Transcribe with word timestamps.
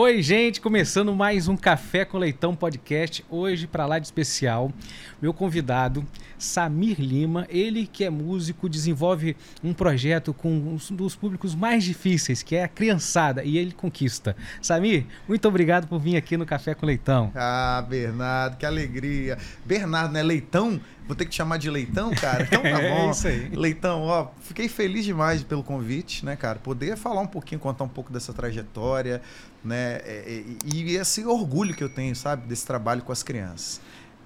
Oi, 0.00 0.22
gente, 0.22 0.60
começando 0.60 1.12
mais 1.12 1.48
um 1.48 1.56
Café 1.56 2.04
com 2.04 2.18
Leitão 2.18 2.54
podcast. 2.54 3.24
Hoje, 3.28 3.66
para 3.66 3.84
lá 3.84 3.98
de 3.98 4.06
especial, 4.06 4.70
meu 5.20 5.34
convidado, 5.34 6.06
Samir 6.38 7.00
Lima, 7.00 7.48
ele 7.48 7.84
que 7.84 8.04
é 8.04 8.08
músico, 8.08 8.68
desenvolve 8.68 9.36
um 9.60 9.74
projeto 9.74 10.32
com 10.32 10.50
um 10.50 10.94
dos 10.94 11.16
públicos 11.16 11.52
mais 11.52 11.82
difíceis, 11.82 12.44
que 12.44 12.54
é 12.54 12.62
a 12.62 12.68
criançada, 12.68 13.42
e 13.42 13.58
ele 13.58 13.72
conquista. 13.72 14.36
Samir, 14.62 15.04
muito 15.26 15.48
obrigado 15.48 15.88
por 15.88 15.98
vir 15.98 16.16
aqui 16.16 16.36
no 16.36 16.46
Café 16.46 16.76
com 16.76 16.86
Leitão. 16.86 17.32
Ah, 17.34 17.84
Bernardo, 17.88 18.56
que 18.56 18.64
alegria. 18.64 19.36
Bernardo, 19.66 20.12
né? 20.12 20.22
Leitão? 20.22 20.80
Vou 21.08 21.16
ter 21.16 21.24
que 21.24 21.30
te 21.30 21.36
chamar 21.36 21.56
de 21.56 21.70
Leitão, 21.70 22.14
cara? 22.14 22.44
Então 22.44 22.62
tá 22.62 22.68
É 22.82 22.94
bom. 22.94 23.10
isso 23.10 23.26
aí. 23.26 23.48
Leitão, 23.48 24.02
ó, 24.02 24.28
fiquei 24.42 24.68
feliz 24.68 25.06
demais 25.06 25.42
pelo 25.42 25.64
convite, 25.64 26.22
né, 26.24 26.36
cara? 26.36 26.58
Poder 26.58 26.98
falar 26.98 27.22
um 27.22 27.26
pouquinho, 27.26 27.58
contar 27.58 27.84
um 27.84 27.88
pouco 27.88 28.12
dessa 28.12 28.32
trajetória, 28.34 29.22
né? 29.68 30.00
é, 30.04 30.24
é, 30.26 30.44
E, 30.74 30.96
esse 30.96 31.24
orgulho 31.24 31.74
que 31.74 31.84
eu 31.84 31.88
tenho, 31.88 32.16
sabe, 32.16 32.48
desse 32.48 32.66
trabalho 32.66 33.02
com 33.02 33.12
as 33.12 33.22
crianças. 33.22 33.80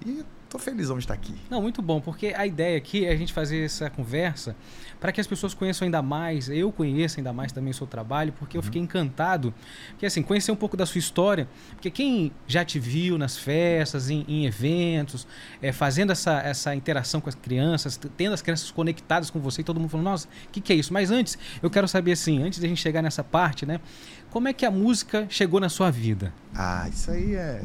E 0.05 0.23
tô 0.53 0.59
felizão 0.59 0.97
de 0.97 1.03
estar 1.03 1.15
aqui. 1.15 1.33
Não, 1.49 1.61
muito 1.61 1.81
bom, 1.81 1.99
porque 1.99 2.27
a 2.37 2.45
ideia 2.45 2.77
aqui 2.77 3.05
é 3.05 3.11
a 3.11 3.15
gente 3.15 3.33
fazer 3.33 3.65
essa 3.65 3.89
conversa 3.89 4.55
para 4.99 5.11
que 5.11 5.19
as 5.19 5.25
pessoas 5.25 5.53
conheçam 5.53 5.85
ainda 5.85 6.01
mais, 6.01 6.47
eu 6.47 6.71
conheça 6.71 7.19
ainda 7.19 7.33
mais 7.33 7.51
também 7.51 7.71
o 7.71 7.73
seu 7.73 7.87
trabalho, 7.87 8.31
porque 8.33 8.55
eu 8.55 8.61
fiquei 8.61 8.79
encantado, 8.79 9.53
porque 9.89 10.05
assim, 10.05 10.21
conhecer 10.21 10.51
um 10.51 10.55
pouco 10.55 10.77
da 10.77 10.85
sua 10.85 10.99
história, 10.99 11.47
porque 11.71 11.89
quem 11.89 12.31
já 12.47 12.63
te 12.63 12.79
viu 12.79 13.17
nas 13.17 13.35
festas, 13.35 14.11
em, 14.11 14.23
em 14.27 14.45
eventos, 14.45 15.27
é, 15.59 15.71
fazendo 15.71 16.11
essa, 16.11 16.39
essa 16.39 16.75
interação 16.75 17.19
com 17.19 17.27
as 17.27 17.35
crianças, 17.35 17.99
tendo 18.15 18.33
as 18.33 18.41
crianças 18.41 18.69
conectadas 18.69 19.31
com 19.31 19.39
você, 19.39 19.61
e 19.61 19.63
todo 19.63 19.79
mundo 19.79 19.89
falando, 19.89 20.05
nossa, 20.05 20.27
o 20.27 20.51
que, 20.51 20.61
que 20.61 20.71
é 20.71 20.75
isso? 20.75 20.93
Mas 20.93 21.09
antes, 21.09 21.37
eu 21.61 21.69
quero 21.69 21.87
saber 21.87 22.11
assim, 22.11 22.43
antes 22.43 22.59
da 22.59 22.67
gente 22.67 22.79
chegar 22.79 23.01
nessa 23.01 23.23
parte, 23.23 23.65
né, 23.65 23.81
como 24.29 24.47
é 24.47 24.53
que 24.53 24.65
a 24.65 24.71
música 24.71 25.25
chegou 25.29 25.59
na 25.59 25.69
sua 25.69 25.91
vida? 25.91 26.33
Ah, 26.55 26.87
isso 26.89 27.11
aí 27.11 27.35
é. 27.35 27.61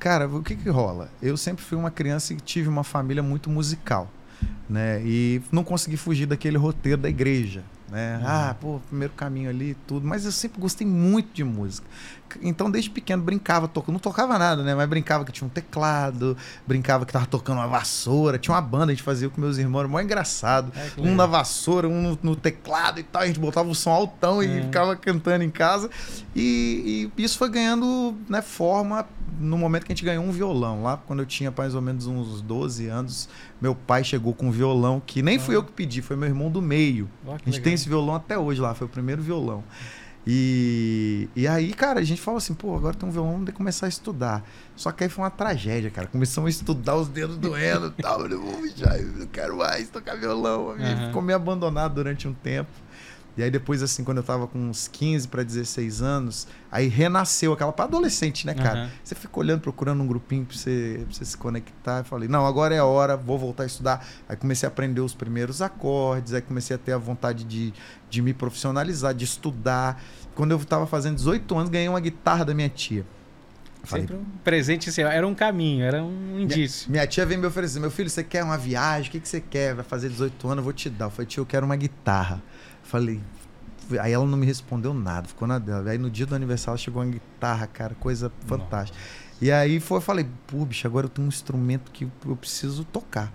Cara, 0.00 0.26
o 0.26 0.42
que 0.42 0.56
que 0.56 0.70
rola? 0.70 1.10
Eu 1.20 1.36
sempre 1.36 1.62
fui 1.62 1.76
uma 1.76 1.90
criança 1.90 2.32
e 2.32 2.36
tive 2.36 2.70
uma 2.70 2.82
família 2.82 3.22
muito 3.22 3.50
musical, 3.50 4.10
né? 4.66 5.02
E 5.04 5.42
não 5.52 5.62
consegui 5.62 5.98
fugir 5.98 6.24
daquele 6.24 6.56
roteiro 6.56 7.02
da 7.02 7.10
igreja, 7.10 7.62
né? 7.90 8.18
Uhum. 8.18 8.26
Ah, 8.26 8.56
pô, 8.60 8.80
primeiro 8.88 9.12
caminho 9.14 9.50
ali, 9.50 9.76
tudo. 9.86 10.06
Mas 10.06 10.24
eu 10.24 10.32
sempre 10.32 10.60
gostei 10.60 10.86
muito 10.86 11.32
de 11.34 11.44
música. 11.44 11.86
Então, 12.40 12.70
desde 12.70 12.88
pequeno, 12.90 13.20
brincava, 13.24 13.66
to... 13.66 13.82
não 13.88 13.98
tocava 13.98 14.38
nada, 14.38 14.62
né? 14.62 14.72
Mas 14.72 14.88
brincava 14.88 15.24
que 15.24 15.32
tinha 15.32 15.44
um 15.46 15.50
teclado, 15.50 16.36
brincava 16.64 17.04
que 17.04 17.12
tava 17.12 17.26
tocando 17.26 17.56
uma 17.58 17.66
vassoura. 17.66 18.38
Tinha 18.38 18.54
uma 18.54 18.60
banda, 18.62 18.86
a 18.86 18.94
gente 18.94 19.02
fazia 19.02 19.28
com 19.28 19.40
meus 19.40 19.58
irmãos, 19.58 19.80
era 19.80 19.88
mó 19.88 20.00
engraçado. 20.00 20.70
É, 20.76 20.92
Um 21.00 21.16
na 21.16 21.26
vassoura, 21.26 21.88
um 21.88 22.00
no, 22.00 22.18
no 22.22 22.36
teclado 22.36 23.00
e 23.00 23.02
tal. 23.02 23.22
A 23.22 23.26
gente 23.26 23.40
botava 23.40 23.68
o 23.68 23.74
som 23.74 23.90
altão 23.90 24.40
É. 24.40 24.46
e 24.46 24.62
ficava 24.62 24.94
cantando 24.94 25.42
em 25.42 25.50
casa. 25.50 25.90
E, 26.34 27.10
e 27.16 27.22
isso 27.22 27.36
foi 27.36 27.50
ganhando 27.50 28.14
né, 28.28 28.40
forma 28.42 29.04
no 29.40 29.56
momento 29.58 29.86
que 29.86 29.92
a 29.92 29.94
gente 29.96 30.04
ganhou 30.04 30.24
um 30.24 30.30
violão. 30.30 30.82
Lá 30.84 30.96
quando 30.98 31.20
eu 31.20 31.26
tinha 31.26 31.52
mais 31.56 31.74
ou 31.74 31.80
menos 31.82 32.06
uns 32.06 32.40
12 32.42 32.86
anos, 32.86 33.28
meu 33.60 33.74
pai 33.74 34.04
chegou 34.04 34.32
com 34.34 34.46
um 34.48 34.50
violão 34.52 35.02
que 35.04 35.20
nem 35.22 35.38
fui 35.38 35.54
Ah. 35.54 35.58
eu 35.58 35.64
que 35.64 35.72
pedi, 35.72 36.00
foi 36.02 36.14
meu 36.14 36.28
irmão 36.28 36.50
do 36.50 36.62
meio. 36.62 37.08
Que 37.24 37.30
A 37.30 37.32
gente 37.38 37.46
legal. 37.46 37.62
tem 37.64 37.74
esse 37.80 37.88
violão 37.88 38.14
até 38.14 38.38
hoje 38.38 38.60
lá, 38.60 38.74
foi 38.74 38.86
o 38.86 38.90
primeiro 38.90 39.22
violão. 39.22 39.64
E, 40.26 41.28
e 41.34 41.48
aí, 41.48 41.72
cara, 41.72 42.00
a 42.00 42.04
gente 42.04 42.20
falou 42.20 42.38
assim, 42.38 42.52
pô, 42.52 42.76
agora 42.76 42.94
tem 42.94 43.08
um 43.08 43.12
violão, 43.12 43.32
vamos 43.32 43.50
começar 43.52 43.86
a 43.86 43.88
estudar. 43.88 44.44
Só 44.76 44.92
que 44.92 45.02
aí 45.04 45.10
foi 45.10 45.24
uma 45.24 45.30
tragédia, 45.30 45.90
cara. 45.90 46.06
Começamos 46.06 46.48
a 46.48 46.50
estudar 46.50 46.96
os 46.96 47.08
dedos 47.08 47.38
doendo 47.38 47.92
e 47.98 48.02
tal. 48.02 48.20
Eu 48.20 48.38
falei, 48.38 48.38
"Pô, 48.38 48.68
já, 48.76 48.98
eu 48.98 49.06
não 49.12 49.26
quero 49.26 49.56
mais 49.56 49.88
tocar 49.88 50.16
violão. 50.16 50.70
Aham. 50.72 51.06
ficou 51.06 51.22
meio 51.22 51.36
abandonado 51.36 51.94
durante 51.94 52.28
um 52.28 52.34
tempo. 52.34 52.70
E 53.36 53.42
aí 53.42 53.50
depois, 53.50 53.82
assim, 53.82 54.04
quando 54.04 54.18
eu 54.18 54.22
tava 54.22 54.46
com 54.46 54.58
uns 54.58 54.88
15 54.88 55.28
para 55.28 55.42
16 55.42 56.02
anos, 56.02 56.46
aí 56.70 56.88
renasceu 56.88 57.52
aquela 57.52 57.72
para 57.72 57.84
adolescente, 57.84 58.46
né, 58.46 58.54
cara? 58.54 58.80
Aham. 58.80 58.90
Você 59.02 59.14
fica 59.14 59.38
olhando, 59.38 59.60
procurando 59.60 60.02
um 60.02 60.06
grupinho 60.06 60.44
pra 60.44 60.56
você, 60.56 61.00
pra 61.04 61.14
você 61.14 61.24
se 61.24 61.36
conectar. 61.36 61.98
Eu 61.98 62.04
falei, 62.04 62.28
não, 62.28 62.44
agora 62.44 62.74
é 62.74 62.78
a 62.78 62.84
hora, 62.84 63.16
vou 63.16 63.38
voltar 63.38 63.62
a 63.62 63.66
estudar. 63.66 64.06
Aí 64.28 64.36
comecei 64.36 64.66
a 64.66 64.70
aprender 64.70 65.00
os 65.00 65.14
primeiros 65.14 65.62
acordes, 65.62 66.34
aí 66.34 66.42
comecei 66.42 66.74
a 66.74 66.78
ter 66.78 66.92
a 66.92 66.98
vontade 66.98 67.44
de, 67.44 67.72
de 68.08 68.20
me 68.20 68.34
profissionalizar, 68.34 69.14
de 69.14 69.24
estudar. 69.24 70.02
Quando 70.34 70.50
eu 70.50 70.58
tava 70.64 70.86
fazendo 70.86 71.16
18 71.16 71.56
anos, 71.56 71.70
ganhei 71.70 71.88
uma 71.88 72.00
guitarra 72.00 72.44
da 72.44 72.54
minha 72.54 72.68
tia. 72.68 73.04
Falei, 73.82 74.06
Sempre 74.06 74.16
um 74.16 74.24
presente, 74.44 74.90
assim, 74.90 75.02
era 75.02 75.26
um 75.26 75.34
caminho, 75.34 75.84
era 75.84 76.02
um 76.02 76.38
indício. 76.38 76.90
minha 76.90 77.06
tia 77.06 77.24
veio 77.24 77.40
me 77.40 77.46
oferecer, 77.46 77.80
meu 77.80 77.90
filho, 77.90 78.10
você 78.10 78.22
quer 78.22 78.44
uma 78.44 78.58
viagem? 78.58 79.08
O 79.08 79.12
que, 79.12 79.20
que 79.20 79.28
você 79.28 79.40
quer? 79.40 79.74
Vai 79.74 79.84
fazer 79.84 80.10
18 80.10 80.46
anos, 80.48 80.58
eu 80.58 80.64
vou 80.64 80.72
te 80.72 80.90
dar. 80.90 81.06
Eu 81.06 81.10
falei, 81.10 81.26
tio, 81.26 81.40
eu 81.40 81.46
quero 81.46 81.64
uma 81.64 81.76
guitarra. 81.76 82.42
Falei, 82.90 83.20
aí 84.00 84.12
ela 84.12 84.26
não 84.26 84.36
me 84.36 84.44
respondeu 84.44 84.92
nada, 84.92 85.28
ficou 85.28 85.46
na 85.46 85.60
dela. 85.60 85.88
Aí 85.88 85.96
no 85.96 86.10
dia 86.10 86.26
do 86.26 86.34
aniversário 86.34 86.76
chegou 86.76 87.00
uma 87.00 87.08
guitarra, 87.08 87.68
cara, 87.68 87.94
coisa 87.94 88.32
fantástica. 88.46 88.98
E 89.40 89.52
aí 89.52 89.78
foi, 89.78 89.98
eu 89.98 90.02
falei, 90.02 90.26
pô, 90.48 90.64
bicho, 90.64 90.88
agora 90.88 91.06
eu 91.06 91.08
tenho 91.08 91.24
um 91.24 91.28
instrumento 91.28 91.92
que 91.92 92.08
eu 92.26 92.34
preciso 92.34 92.84
tocar. 92.84 93.32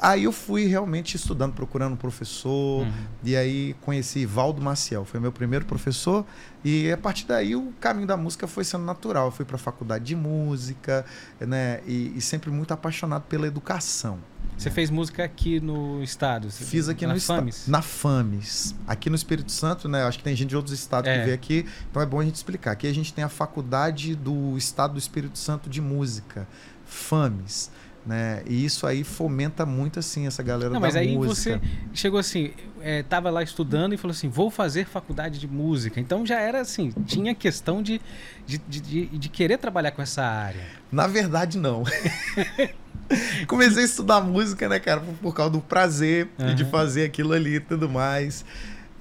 Aí 0.00 0.24
eu 0.24 0.32
fui 0.32 0.66
realmente 0.66 1.16
estudando, 1.16 1.52
procurando 1.52 1.94
um 1.94 1.96
professor, 1.96 2.82
Uhum. 2.86 2.92
e 3.24 3.36
aí 3.36 3.74
conheci 3.80 4.24
Valdo 4.24 4.60
Maciel, 4.62 5.04
foi 5.04 5.18
meu 5.20 5.32
primeiro 5.32 5.64
professor, 5.64 6.24
e 6.64 6.90
a 6.92 6.96
partir 6.96 7.26
daí 7.26 7.56
o 7.56 7.72
caminho 7.80 8.06
da 8.06 8.16
música 8.16 8.46
foi 8.46 8.64
sendo 8.64 8.84
natural. 8.84 9.26
Eu 9.26 9.30
fui 9.32 9.44
para 9.44 9.56
a 9.56 9.58
faculdade 9.58 10.04
de 10.04 10.14
música, 10.16 11.04
né, 11.40 11.80
e, 11.86 12.12
e 12.16 12.20
sempre 12.20 12.50
muito 12.50 12.72
apaixonado 12.72 13.22
pela 13.22 13.46
educação. 13.46 14.18
Você 14.56 14.70
fez 14.70 14.90
música 14.90 15.24
aqui 15.24 15.58
no 15.58 16.02
estado? 16.02 16.50
Você- 16.50 16.64
Fiz 16.64 16.86
aqui 16.88 17.06
na 17.06 17.14
no. 17.14 17.20
FAMES? 17.20 17.66
Na 17.66 17.80
FAMES. 17.80 18.74
Aqui 18.86 19.08
no 19.08 19.16
Espírito 19.16 19.50
Santo, 19.50 19.88
né? 19.88 20.02
Acho 20.04 20.18
que 20.18 20.24
tem 20.24 20.36
gente 20.36 20.50
de 20.50 20.56
outros 20.56 20.74
estados 20.78 21.08
É. 21.08 21.18
que 21.18 21.24
vê 21.26 21.32
aqui. 21.32 21.66
Então 21.90 22.02
é 22.02 22.04
bom 22.04 22.20
a 22.20 22.24
gente 22.24 22.34
explicar. 22.34 22.72
Aqui 22.72 22.86
a 22.86 22.92
gente 22.94 23.12
tem 23.14 23.24
a 23.24 23.28
Faculdade 23.30 24.14
do 24.14 24.58
Estado 24.58 24.92
do 24.92 24.98
Espírito 24.98 25.38
Santo 25.38 25.70
de 25.70 25.80
Música, 25.80 26.46
FAMES. 26.84 27.70
Né? 28.06 28.42
E 28.46 28.64
isso 28.64 28.86
aí 28.86 29.04
fomenta 29.04 29.66
muito 29.66 29.98
assim 29.98 30.26
essa 30.26 30.42
galera 30.42 30.70
Não, 30.72 30.80
da 30.80 30.86
mas 30.86 30.96
aí 30.96 31.14
música. 31.14 31.58
você 31.58 31.68
chegou 31.92 32.18
assim, 32.18 32.50
é, 32.80 33.02
tava 33.02 33.28
lá 33.28 33.42
estudando 33.42 33.92
e 33.92 33.98
falou 33.98 34.12
assim, 34.12 34.28
vou 34.28 34.50
fazer 34.50 34.86
faculdade 34.86 35.38
de 35.38 35.46
música. 35.46 36.00
Então 36.00 36.24
já 36.24 36.40
era 36.40 36.60
assim, 36.62 36.90
tinha 37.04 37.34
questão 37.34 37.82
de, 37.82 38.00
de, 38.46 38.56
de, 38.58 39.06
de- 39.06 39.28
querer 39.28 39.58
trabalhar 39.58 39.90
com 39.90 40.00
essa 40.00 40.22
área. 40.24 40.62
Na 40.90 41.06
verdade, 41.06 41.58
não. 41.58 41.84
Comecei 43.46 43.82
a 43.82 43.86
estudar 43.86 44.20
música, 44.20 44.68
né, 44.68 44.78
cara, 44.78 45.00
por, 45.00 45.14
por 45.14 45.34
causa 45.34 45.52
do 45.52 45.60
prazer 45.60 46.28
e 46.38 46.54
de 46.54 46.64
fazer 46.64 47.04
aquilo 47.04 47.32
ali 47.32 47.56
e 47.56 47.60
tudo 47.60 47.88
mais. 47.88 48.44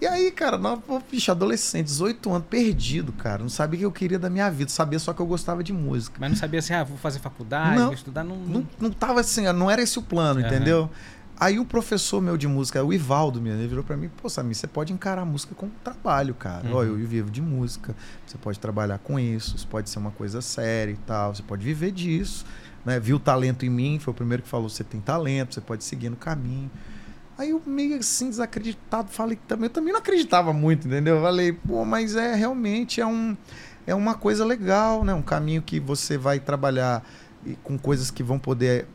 E 0.02 0.08
aí, 0.08 0.32
cara, 0.32 0.58
pô, 0.78 1.02
bicho, 1.12 1.30
adolescente, 1.30 1.88
18 1.88 2.32
anos, 2.32 2.48
perdido, 2.50 3.12
cara. 3.12 3.42
Não 3.42 3.50
sabia 3.50 3.78
o 3.78 3.80
que 3.80 3.86
eu 3.86 3.92
queria 3.92 4.18
da 4.18 4.30
minha 4.30 4.50
vida, 4.50 4.72
sabia 4.72 4.98
só 4.98 5.14
que 5.14 5.22
eu 5.22 5.26
gostava 5.26 5.62
de 5.62 5.74
música. 5.74 6.18
Mas 6.20 6.30
não 6.30 6.38
sabia 6.38 6.60
assim, 6.60 6.74
ah, 6.74 6.84
vou 6.86 6.98
fazer 6.98 7.20
faculdade, 7.20 7.76
Não. 7.76 7.86
vou 7.88 7.94
estudar. 7.94 8.24
Não, 8.24 8.38
Não, 8.38 8.68
não 8.80 8.92
tava 8.92 9.20
assim, 9.20 9.44
não 9.52 9.70
era 9.70 9.82
esse 9.82 10.00
o 10.00 10.02
plano, 10.02 10.40
Aham. 10.40 10.48
entendeu? 10.48 10.90
Aí 11.38 11.58
o 11.58 11.66
professor 11.66 12.22
meu 12.22 12.36
de 12.38 12.48
música, 12.48 12.84
o 12.84 12.94
Ivaldo, 12.94 13.42
meu, 13.42 13.54
ele 13.54 13.68
virou 13.68 13.84
pra 13.84 13.96
mim, 13.96 14.10
pô, 14.22 14.30
Samir, 14.30 14.56
você 14.56 14.68
pode 14.68 14.92
encarar 14.92 15.22
a 15.22 15.26
música 15.26 15.56
como 15.56 15.72
trabalho, 15.84 16.34
cara. 16.34 16.68
Uhum. 16.68 16.76
Ó, 16.76 16.84
eu 16.84 16.96
vivo 16.96 17.32
de 17.32 17.42
música, 17.42 17.96
você 18.26 18.38
pode 18.38 18.60
trabalhar 18.60 19.00
com 19.00 19.18
isso, 19.18 19.56
isso 19.56 19.68
pode 19.68 19.90
ser 19.90 20.00
uma 20.00 20.12
coisa 20.12 20.42
séria 20.42 20.92
e 20.92 20.98
tal, 20.98 21.34
você 21.34 21.42
pode 21.42 21.64
viver 21.64 21.92
disso, 21.92 22.46
né? 22.86 23.00
Viu 23.00 23.16
o 23.16 23.20
talento 23.20 23.66
em 23.66 23.70
mim, 23.70 24.00
foi 24.00 24.12
o 24.12 24.16
primeiro 24.16 24.44
que 24.44 24.50
falou, 24.50 24.68
você 24.70 24.84
tem 24.84 25.00
talento, 25.00 25.54
você 25.54 25.62
pode 25.62 25.84
seguir 25.86 26.10
no 26.10 26.18
caminho. 26.18 26.70
Aí 27.40 27.52
eu 27.52 27.62
meio 27.66 27.98
assim, 27.98 28.30
desacreditado, 28.30 29.10
falei 29.10 29.40
também, 29.48 29.68
eu 29.68 29.70
também 29.70 29.94
não 29.94 30.02
acreditava 30.02 30.52
muito, 30.52 30.88
entendeu? 30.88 31.16
Eu 31.16 31.22
falei, 31.22 31.54
pô, 31.54 31.86
mas 31.86 32.18
é 32.18 32.36
realmente 32.36 33.00
é 33.00 33.08
um 33.08 33.36
é 33.88 33.96
uma 33.96 34.14
coisa 34.14 34.44
legal, 34.44 35.06
né? 35.06 35.14
Um 35.14 35.22
caminho 35.22 35.62
que 35.62 35.80
você 35.80 36.18
vai 36.18 36.38
trabalhar 36.38 37.02
e 37.46 37.56
com 37.64 37.78
coisas 37.80 38.12
que 38.12 38.22
vão 38.22 38.38
poder 38.38 38.86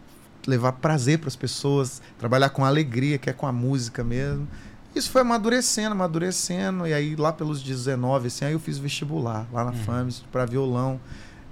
levar 0.46 0.72
prazer 0.72 1.18
para 1.18 1.28
as 1.28 1.34
pessoas, 1.36 2.02
trabalhar 2.18 2.50
com 2.50 2.66
alegria, 2.66 3.16
que 3.16 3.30
é 3.30 3.32
com 3.32 3.46
a 3.46 3.52
música 3.52 4.04
mesmo. 4.04 4.46
Isso 4.94 5.10
foi 5.10 5.22
amadurecendo, 5.22 5.92
amadurecendo, 5.92 6.86
e 6.86 6.92
aí 6.92 7.16
lá 7.16 7.32
pelos 7.32 7.62
19, 7.62 8.26
assim, 8.26 8.44
aí 8.44 8.52
eu 8.52 8.60
fiz 8.60 8.76
vestibular, 8.76 9.48
lá 9.50 9.64
na 9.64 9.70
Uhum. 9.70 9.76
FAMES, 9.78 10.22
para 10.30 10.44
violão. 10.44 11.00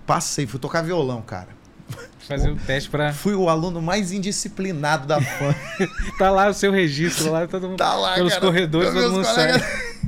Passei, 0.06 0.46
fui 0.46 0.60
tocar 0.60 0.82
violão, 0.82 1.22
cara. 1.22 1.48
fazer 2.28 2.50
o 2.50 2.56
teste 2.56 2.88
pra. 2.88 3.12
Fui 3.12 3.34
o 3.34 3.48
aluno 3.48 3.80
mais 3.82 4.12
indisciplinado 4.12 5.06
da 5.06 5.20
FAMES. 5.20 5.56
Tá 6.18 6.30
lá 6.30 6.48
o 6.48 6.54
seu 6.54 6.70
registro, 6.70 7.30
lá 7.30 7.46
todo 7.46 7.68
mundo. 7.68 7.78
Tá 7.78 7.94
lá, 7.94 8.14
Pelos 8.14 8.34
cara. 8.34 8.46
corredores, 8.46 8.92
todo 8.92 9.10
mundo 9.12 9.26
colegas- 9.26 9.62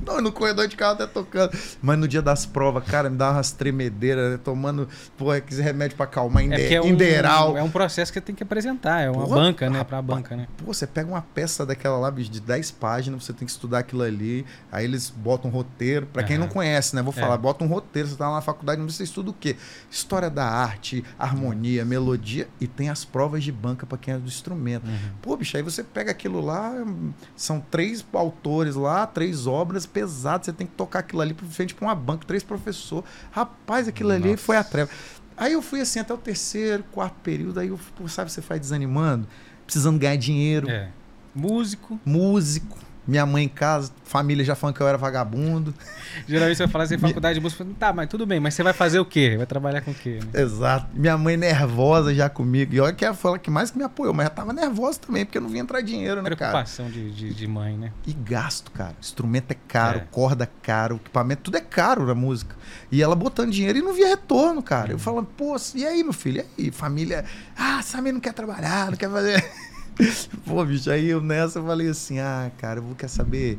Não, 0.14 0.20
no 0.20 0.32
corredor 0.32 0.68
de 0.68 0.76
carro 0.76 0.94
até 0.94 1.06
tocando. 1.06 1.56
Mas 1.82 1.98
no 1.98 2.06
dia 2.06 2.22
das 2.22 2.44
provas, 2.46 2.84
cara, 2.84 3.08
me 3.10 3.16
dava 3.16 3.36
umas 3.38 3.52
tremedeiras, 3.52 4.32
né? 4.32 4.38
tomando, 4.42 4.88
pô, 5.16 5.30
aquele 5.30 5.62
remédio 5.62 5.96
pra 5.96 6.04
acalmar, 6.04 6.42
É 6.42 6.46
inde 6.46 6.74
é 6.74 6.80
um, 6.80 6.86
Inderal. 6.88 7.56
é 7.56 7.62
um 7.62 7.70
processo 7.70 8.12
que 8.12 8.20
tem 8.20 8.34
que 8.34 8.42
apresentar, 8.42 9.00
é 9.00 9.10
uma 9.10 9.26
banca, 9.26 9.68
né? 9.70 9.82
Pra 9.84 10.00
banca, 10.02 10.36
né? 10.36 10.46
Pô, 10.58 10.72
você 10.72 10.86
pega 10.86 11.08
uma 11.08 11.22
peça 11.22 11.64
daquela 11.64 11.96
lá, 11.98 12.10
bicho, 12.10 12.30
de 12.30 12.40
10 12.40 12.70
páginas, 12.72 13.24
você 13.24 13.32
tem 13.32 13.46
que 13.46 13.52
estudar 13.52 13.78
aquilo 13.80 14.02
ali. 14.02 14.44
Aí 14.70 14.84
eles 14.84 15.10
botam 15.10 15.50
um 15.50 15.54
roteiro. 15.54 16.06
Pra 16.06 16.22
quem 16.22 16.36
Aham. 16.36 16.46
não 16.46 16.52
conhece, 16.52 16.94
né? 16.94 17.02
Vou 17.02 17.12
falar, 17.12 17.34
É. 17.34 17.38
bota 17.38 17.64
um 17.64 17.68
roteiro. 17.68 18.08
Você 18.08 18.16
tá 18.16 18.28
lá 18.28 18.36
na 18.36 18.42
faculdade, 18.42 18.80
você 18.82 19.04
estuda 19.04 19.30
o 19.30 19.32
quê? 19.34 19.56
História 19.90 20.28
da 20.30 20.44
arte, 20.44 21.04
harmonia, 21.18 21.84
melodia 21.84 22.48
e 22.60 22.66
tem 22.66 22.90
as 22.90 23.04
provas 23.04 23.42
de 23.42 23.52
banca 23.52 23.86
pra 23.86 23.96
quem 23.98 24.14
é 24.14 24.18
do 24.18 24.26
instrumento. 24.26 24.86
Uhum. 24.86 24.98
Pô, 25.22 25.36
bicho, 25.36 25.56
aí 25.56 25.62
você 25.62 25.82
pega 25.82 26.10
aquilo 26.10 26.40
lá, 26.40 26.72
são 27.36 27.60
três 27.60 28.04
autores 28.12 28.74
lá, 28.74 29.06
três 29.06 29.46
obras, 29.46 29.86
pesado, 29.94 30.44
você 30.44 30.52
tem 30.52 30.66
que 30.66 30.74
tocar 30.74 30.98
aquilo 30.98 31.22
ali 31.22 31.34
frente 31.50 31.74
pra 31.74 31.86
uma 31.86 31.94
banca, 31.94 32.26
três 32.26 32.42
professores. 32.42 33.08
Rapaz, 33.30 33.88
aquilo 33.88 34.10
ali 34.10 34.32
Nossa. 34.32 34.42
foi 34.42 34.56
a 34.56 34.64
treva. 34.64 34.90
Aí 35.36 35.52
eu 35.52 35.62
fui 35.62 35.80
assim 35.80 36.00
até 36.00 36.12
o 36.12 36.18
terceiro, 36.18 36.84
quarto 36.92 37.14
período, 37.22 37.58
aí 37.60 37.68
eu, 37.68 37.78
sabe, 38.08 38.30
você 38.30 38.40
vai 38.40 38.58
desanimando, 38.60 39.26
precisando 39.64 39.98
ganhar 39.98 40.16
dinheiro. 40.16 40.68
É. 40.68 40.90
Músico. 41.34 41.98
Músico 42.04 42.83
minha 43.06 43.26
mãe 43.26 43.44
em 43.44 43.48
casa, 43.48 43.92
família 44.04 44.44
já 44.44 44.54
falando 44.54 44.76
que 44.76 44.82
eu 44.82 44.88
era 44.88 44.96
vagabundo. 44.96 45.74
Geralmente 46.26 46.56
você 46.56 46.64
vai 46.64 46.72
falar 46.72 46.84
assim, 46.84 46.98
faculdade 46.98 47.38
de 47.38 47.40
música, 47.42 47.66
tá, 47.78 47.92
mas 47.92 48.08
tudo 48.08 48.26
bem, 48.26 48.40
mas 48.40 48.54
você 48.54 48.62
vai 48.62 48.72
fazer 48.72 48.98
o 48.98 49.04
quê? 49.04 49.34
Vai 49.36 49.46
trabalhar 49.46 49.80
com 49.80 49.90
o 49.90 49.94
quê? 49.94 50.20
Né? 50.32 50.42
Exato. 50.42 50.86
Minha 50.94 51.18
mãe 51.18 51.36
nervosa 51.36 52.14
já 52.14 52.28
comigo. 52.28 52.74
E 52.74 52.80
olha 52.80 52.92
que 52.92 53.12
foi 53.14 53.32
ela 53.32 53.38
que 53.38 53.50
mais 53.50 53.70
que 53.70 53.78
me 53.78 53.84
apoiou, 53.84 54.14
mas 54.14 54.24
já 54.24 54.30
tava 54.30 54.52
nervosa 54.52 54.98
também, 55.00 55.24
porque 55.24 55.38
não 55.38 55.48
vinha 55.48 55.62
entrar 55.62 55.80
dinheiro, 55.80 56.22
né, 56.22 56.30
Preocupação 56.30 56.52
cara? 56.52 56.86
Preocupação 56.86 56.90
de, 56.90 57.10
de, 57.10 57.34
de, 57.34 57.46
mãe, 57.46 57.76
né? 57.76 57.92
E 58.06 58.12
gasto, 58.12 58.70
cara. 58.70 58.94
Instrumento 59.00 59.50
é 59.50 59.56
caro, 59.68 59.98
é. 59.98 60.06
corda 60.10 60.48
caro, 60.62 60.96
equipamento, 60.96 61.42
tudo 61.42 61.56
é 61.56 61.60
caro 61.60 62.06
na 62.06 62.14
música. 62.14 62.56
E 62.90 63.02
ela 63.02 63.14
botando 63.14 63.50
dinheiro 63.50 63.78
e 63.78 63.82
não 63.82 63.92
via 63.92 64.08
retorno, 64.08 64.62
cara. 64.62 64.90
Eu 64.90 64.94
uhum. 64.94 64.98
falando, 64.98 65.26
pô, 65.36 65.56
e 65.74 65.86
aí, 65.86 66.02
meu 66.02 66.12
filho? 66.12 66.44
E 66.56 66.64
aí, 66.64 66.70
família? 66.70 67.24
Ah, 67.56 67.82
Samir 67.82 68.12
não 68.12 68.20
quer 68.20 68.32
trabalhar, 68.32 68.90
não 68.90 68.96
quer 68.96 69.10
fazer. 69.10 69.44
Pô, 70.44 70.64
bicho, 70.64 70.90
aí 70.90 71.08
eu 71.08 71.20
nessa 71.20 71.58
eu 71.58 71.64
falei 71.64 71.88
assim: 71.88 72.18
ah, 72.18 72.50
cara, 72.58 72.78
eu 72.80 72.82
vou 72.82 72.94
quer 72.94 73.08
saber. 73.08 73.58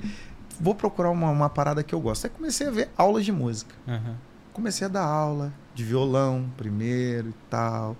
Vou 0.59 0.73
procurar 0.73 1.09
uma, 1.09 1.29
uma 1.29 1.49
parada 1.49 1.83
que 1.83 1.93
eu 1.93 1.99
gosto. 1.99 2.25
Aí 2.25 2.31
comecei 2.31 2.67
a 2.67 2.71
ver 2.71 2.89
aulas 2.97 3.25
de 3.25 3.31
música. 3.31 3.75
Uhum. 3.87 4.15
Comecei 4.53 4.85
a 4.85 4.89
dar 4.89 5.03
aula 5.03 5.53
de 5.73 5.83
violão 5.83 6.49
primeiro 6.55 7.29
e 7.29 7.35
tal. 7.49 7.97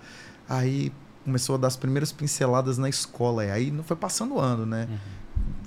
Aí 0.48 0.92
começou 1.26 1.56
a 1.56 1.58
dar 1.58 1.68
as 1.68 1.76
primeiras 1.76 2.12
pinceladas 2.12 2.78
na 2.78 2.88
escola. 2.88 3.44
Aí 3.44 3.72
não 3.72 3.84
foi 3.84 3.98
passando 3.98 4.36
o 4.36 4.40
ano, 4.40 4.66
né? 4.66 4.88
Uhum. 4.90 4.98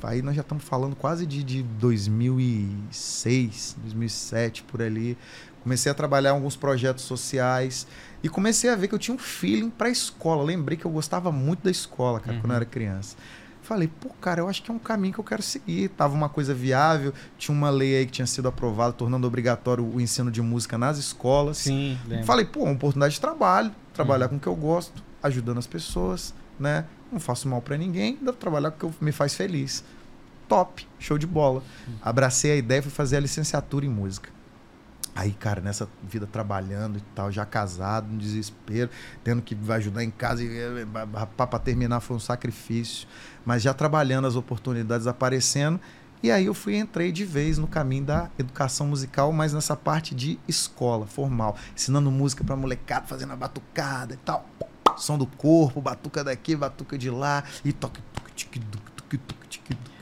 Aí 0.07 0.23
nós 0.23 0.35
já 0.35 0.43
estamos 0.43 0.65
falando 0.65 0.95
quase 0.95 1.27
de, 1.27 1.43
de 1.43 1.63
2006, 1.63 3.77
2007, 3.83 4.63
por 4.65 4.83
ali. 4.83 5.17
Comecei 5.63 5.91
a 5.91 5.95
trabalhar 5.95 6.31
em 6.31 6.35
alguns 6.35 6.57
projetos 6.57 7.05
sociais. 7.05 7.87
E 8.23 8.29
comecei 8.29 8.71
a 8.71 8.77
ver 8.77 8.89
que 8.89 8.95
eu 8.95 8.99
tinha 8.99 9.15
um 9.15 9.19
feeling 9.19 9.71
pra 9.71 9.91
escola. 9.91 10.43
Lembrei 10.43 10.77
que 10.77 10.85
eu 10.85 10.91
gostava 10.91 11.33
muito 11.33 11.65
da 11.65 11.71
escola, 11.71 12.21
cara, 12.21 12.35
uhum. 12.35 12.41
quando 12.41 12.51
eu 12.53 12.57
era 12.57 12.65
criança. 12.65 13.17
Falei, 13.69 13.87
pô, 13.87 14.09
cara, 14.21 14.41
eu 14.41 14.49
acho 14.49 14.63
que 14.63 14.71
é 14.71 14.75
um 14.75 14.79
caminho 14.79 15.13
que 15.13 15.21
eu 15.21 15.25
quero 15.25 15.43
seguir. 15.43 15.91
Tava 15.91 16.15
uma 16.15 16.31
coisa 16.31 16.55
viável, 16.55 17.13
tinha 17.37 17.55
uma 17.55 17.69
lei 17.69 17.99
aí 17.99 18.07
que 18.07 18.13
tinha 18.13 18.27
sido 18.27 18.49
aprovada, 18.49 18.95
tornando 18.95 19.27
obrigatório 19.27 19.85
o 19.85 20.01
ensino 20.01 20.31
de 20.31 20.41
música 20.41 20.79
nas 20.79 20.97
escolas. 20.97 21.59
Sim, 21.59 21.99
lembro. 22.07 22.25
Falei, 22.25 22.47
pô, 22.47 22.63
uma 22.63 22.73
oportunidade 22.73 23.15
de 23.15 23.21
trabalho, 23.21 23.71
trabalhar 23.93 24.25
uhum. 24.25 24.31
com 24.31 24.37
o 24.37 24.41
que 24.41 24.47
eu 24.47 24.57
gosto, 24.57 25.05
ajudando 25.23 25.59
as 25.59 25.67
pessoas, 25.67 26.33
né? 26.59 26.87
Não 27.11 27.19
faço 27.21 27.49
mal 27.49 27.63
para 27.63 27.77
ninguém, 27.77 28.17
devo 28.21 28.37
trabalhar 28.37 28.71
com 28.73 28.89
o 28.89 28.93
que 28.93 29.05
me 29.05 29.13
faz 29.13 29.35
feliz. 29.35 29.83
Top, 30.47 30.87
show 30.99 31.19
de 31.19 31.27
bola. 31.27 31.63
Abracei 32.03 32.53
a 32.53 32.57
ideia 32.57 32.79
e 32.81 32.83
fui 32.83 32.91
fazer 32.91 33.17
a 33.17 33.21
licenciatura 33.21 33.85
em 33.85 33.89
música. 33.89 34.31
Aí, 35.15 35.33
cara, 35.33 35.61
nessa 35.61 35.89
vida 36.03 36.29
trabalhando 36.29 36.99
e 36.99 37.03
tal, 37.13 37.33
já 37.33 37.45
casado, 37.45 38.07
no 38.07 38.19
desespero, 38.19 38.89
tendo 39.25 39.43
que 39.43 39.57
ajudar 39.71 40.05
em 40.05 40.13
casa, 40.13 40.45
e 40.45 40.49
para 41.37 41.59
terminar 41.59 41.99
foi 41.99 42.17
um 42.17 42.21
sacrifício, 42.21 43.09
mas 43.45 43.61
já 43.61 43.75
trabalhando 43.75 44.29
as 44.29 44.37
oportunidades 44.37 45.09
aparecendo. 45.09 45.81
E 46.23 46.31
aí 46.31 46.47
eu 46.47 46.55
fui 46.55 46.77
entrei 46.77 47.11
de 47.11 47.25
vez 47.25 47.59
no 47.59 47.67
caminho 47.67 48.05
da 48.05 48.31
educação 48.39 48.87
musical, 48.87 49.33
mas 49.33 49.53
nessa 49.53 49.77
parte 49.77 50.15
de 50.15 50.39
escola 50.47 51.07
formal, 51.07 51.57
ensinando 51.75 52.11
música 52.11 52.45
para 52.45 52.55
molecada, 52.55 53.07
fazendo 53.07 53.33
a 53.33 53.37
batucada 53.37 54.15
e 54.15 54.19
tal. 54.19 54.47
Som 54.97 55.19
do 55.19 55.27
corpo, 55.27 55.81
batuca 55.81 56.25
daqui, 56.25 56.57
batuca 56.57 56.97
de 56.97 57.11
lá, 57.11 57.45
e 57.65 57.73
toque, 57.73 58.01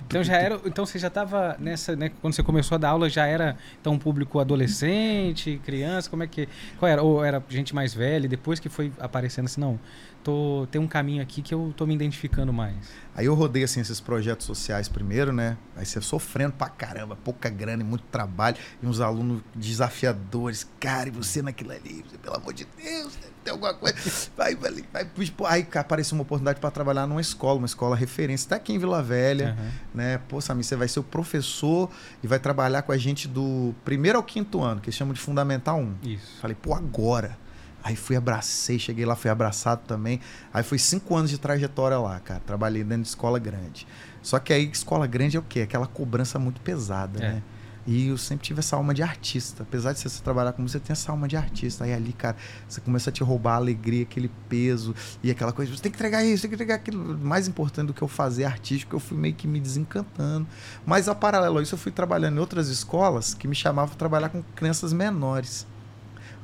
então 0.06 0.22
já 0.22 0.36
era, 0.36 0.60
então 0.64 0.86
você 0.86 0.98
já 0.98 1.08
estava 1.08 1.56
nessa, 1.58 1.96
né, 1.96 2.10
quando 2.20 2.32
você 2.32 2.42
começou 2.42 2.76
a 2.76 2.78
dar 2.78 2.90
aula 2.90 3.10
já 3.10 3.26
era 3.26 3.56
então 3.80 3.94
um 3.94 3.98
público 3.98 4.38
adolescente, 4.38 5.60
criança, 5.64 6.08
como 6.08 6.22
é 6.22 6.28
que, 6.28 6.48
qual 6.78 6.90
era? 6.90 7.02
Ou 7.02 7.24
era 7.24 7.42
gente 7.48 7.74
mais 7.74 7.92
velha, 7.92 8.28
depois 8.28 8.60
que 8.60 8.68
foi 8.68 8.92
aparecendo 9.00 9.46
assim, 9.46 9.60
não, 9.60 9.78
tô, 10.26 10.66
tem 10.72 10.80
um 10.80 10.88
caminho 10.88 11.22
aqui 11.22 11.40
que 11.40 11.54
eu 11.54 11.72
tô 11.76 11.86
me 11.86 11.94
identificando 11.94 12.52
mais. 12.52 12.74
Aí 13.14 13.26
eu 13.26 13.34
rodei 13.34 13.62
assim 13.62 13.78
esses 13.78 14.00
projetos 14.00 14.44
sociais 14.44 14.88
primeiro, 14.88 15.32
né? 15.32 15.56
Aí 15.76 15.86
você 15.86 16.00
sofrendo 16.00 16.52
pra 16.52 16.68
caramba, 16.68 17.14
pouca 17.14 17.48
grana 17.48 17.84
e 17.84 17.86
muito 17.86 18.02
trabalho, 18.10 18.56
e 18.82 18.86
uns 18.86 19.00
alunos 19.00 19.40
desafiadores, 19.54 20.66
cara, 20.80 21.08
e 21.08 21.12
você 21.12 21.40
naquilo 21.42 21.70
ali, 21.70 22.04
você, 22.04 22.18
pelo 22.18 22.36
amor 22.36 22.52
de 22.52 22.66
Deus, 22.76 23.16
tem 23.44 23.52
alguma 23.52 23.72
coisa. 23.72 23.96
Vai, 24.36 24.56
vai, 24.56 24.72
vai. 24.92 25.08
Aí 25.48 25.68
apareceu 25.76 26.16
uma 26.16 26.22
oportunidade 26.22 26.58
para 26.58 26.72
trabalhar 26.72 27.06
numa 27.06 27.20
escola, 27.20 27.58
uma 27.58 27.66
escola 27.66 27.94
referência, 27.94 28.46
até 28.46 28.56
aqui 28.56 28.72
em 28.72 28.78
Vila 28.78 29.02
Velha, 29.04 29.56
uhum. 29.56 29.70
né? 29.94 30.18
Pô, 30.28 30.40
Samir, 30.40 30.64
você 30.64 30.74
vai 30.74 30.88
ser 30.88 30.98
o 30.98 31.04
professor 31.04 31.88
e 32.20 32.26
vai 32.26 32.40
trabalhar 32.40 32.82
com 32.82 32.90
a 32.90 32.98
gente 32.98 33.28
do 33.28 33.72
primeiro 33.84 34.18
ao 34.18 34.24
quinto 34.24 34.60
ano, 34.60 34.80
que 34.80 34.88
eles 34.88 34.96
chamam 34.96 35.14
de 35.14 35.20
Fundamental 35.20 35.78
1. 35.78 35.94
Isso. 36.02 36.40
Falei, 36.40 36.56
pô, 36.60 36.74
agora 36.74 37.38
Aí 37.86 37.94
fui, 37.94 38.16
abracei, 38.16 38.80
cheguei 38.80 39.06
lá, 39.06 39.14
fui 39.14 39.30
abraçado 39.30 39.82
também. 39.86 40.18
Aí 40.52 40.64
foi 40.64 40.76
cinco 40.76 41.14
anos 41.14 41.30
de 41.30 41.38
trajetória 41.38 41.96
lá, 41.96 42.18
cara. 42.18 42.40
Trabalhei 42.44 42.82
dentro 42.82 43.02
de 43.02 43.08
escola 43.10 43.38
grande. 43.38 43.86
Só 44.20 44.40
que 44.40 44.52
aí, 44.52 44.68
escola 44.68 45.06
grande 45.06 45.36
é 45.36 45.38
o 45.38 45.42
quê? 45.44 45.60
Aquela 45.60 45.86
cobrança 45.86 46.36
muito 46.36 46.60
pesada, 46.60 47.24
é. 47.24 47.32
né? 47.34 47.42
E 47.86 48.08
eu 48.08 48.18
sempre 48.18 48.44
tive 48.44 48.58
essa 48.58 48.74
alma 48.74 48.92
de 48.92 49.04
artista. 49.04 49.62
Apesar 49.62 49.92
de 49.92 50.00
você 50.00 50.20
trabalhar 50.20 50.52
com 50.52 50.66
você, 50.66 50.80
tem 50.80 50.92
essa 50.92 51.12
alma 51.12 51.28
de 51.28 51.36
artista. 51.36 51.84
Aí 51.84 51.92
ali, 51.92 52.12
cara, 52.12 52.36
você 52.68 52.80
começa 52.80 53.10
a 53.10 53.12
te 53.12 53.22
roubar 53.22 53.52
a 53.52 53.56
alegria, 53.58 54.02
aquele 54.02 54.32
peso 54.48 54.92
e 55.22 55.30
aquela 55.30 55.52
coisa. 55.52 55.70
Você 55.70 55.80
tem 55.80 55.92
que 55.92 55.96
entregar 55.96 56.24
isso, 56.24 56.42
tem 56.42 56.50
que 56.50 56.56
entregar 56.56 56.74
aquilo. 56.74 57.16
Mais 57.16 57.46
importante 57.46 57.86
do 57.86 57.94
que 57.94 58.02
eu 58.02 58.08
fazer 58.08 58.46
artístico, 58.46 58.96
eu 58.96 59.00
fui 59.00 59.16
meio 59.16 59.34
que 59.36 59.46
me 59.46 59.60
desencantando. 59.60 60.44
Mas, 60.84 61.08
a 61.08 61.14
paralelo 61.14 61.58
a 61.58 61.62
isso, 61.62 61.76
eu 61.76 61.78
fui 61.78 61.92
trabalhando 61.92 62.34
em 62.34 62.40
outras 62.40 62.66
escolas 62.66 63.32
que 63.32 63.46
me 63.46 63.54
chamavam 63.54 63.90
para 63.90 63.98
trabalhar 63.98 64.30
com 64.30 64.42
crianças 64.56 64.92
menores. 64.92 65.64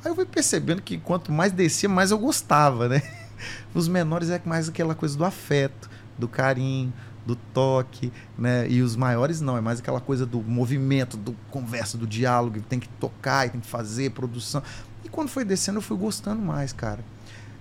Aí 0.04 0.10
eu 0.10 0.14
fui 0.14 0.26
percebendo 0.26 0.82
que 0.82 0.98
quanto 0.98 1.30
mais 1.30 1.52
descia, 1.52 1.88
mais 1.88 2.10
eu 2.10 2.18
gostava, 2.18 2.88
né? 2.88 3.02
Os 3.74 3.88
menores 3.88 4.30
é 4.30 4.40
mais 4.44 4.68
aquela 4.68 4.94
coisa 4.94 5.16
do 5.16 5.24
afeto, 5.24 5.88
do 6.18 6.28
carinho, 6.28 6.92
do 7.24 7.36
toque, 7.36 8.12
né? 8.36 8.68
E 8.68 8.82
os 8.82 8.96
maiores 8.96 9.40
não, 9.40 9.56
é 9.56 9.60
mais 9.60 9.78
aquela 9.78 10.00
coisa 10.00 10.26
do 10.26 10.40
movimento, 10.40 11.16
do 11.16 11.34
conversa, 11.50 11.96
do 11.96 12.06
diálogo, 12.06 12.60
tem 12.62 12.80
que 12.80 12.88
tocar, 12.88 13.48
tem 13.48 13.60
que 13.60 13.66
fazer 13.66 14.10
produção. 14.10 14.62
E 15.04 15.08
quando 15.08 15.28
foi 15.28 15.44
descendo, 15.44 15.78
eu 15.78 15.82
fui 15.82 15.96
gostando 15.96 16.42
mais, 16.42 16.72
cara. 16.72 17.04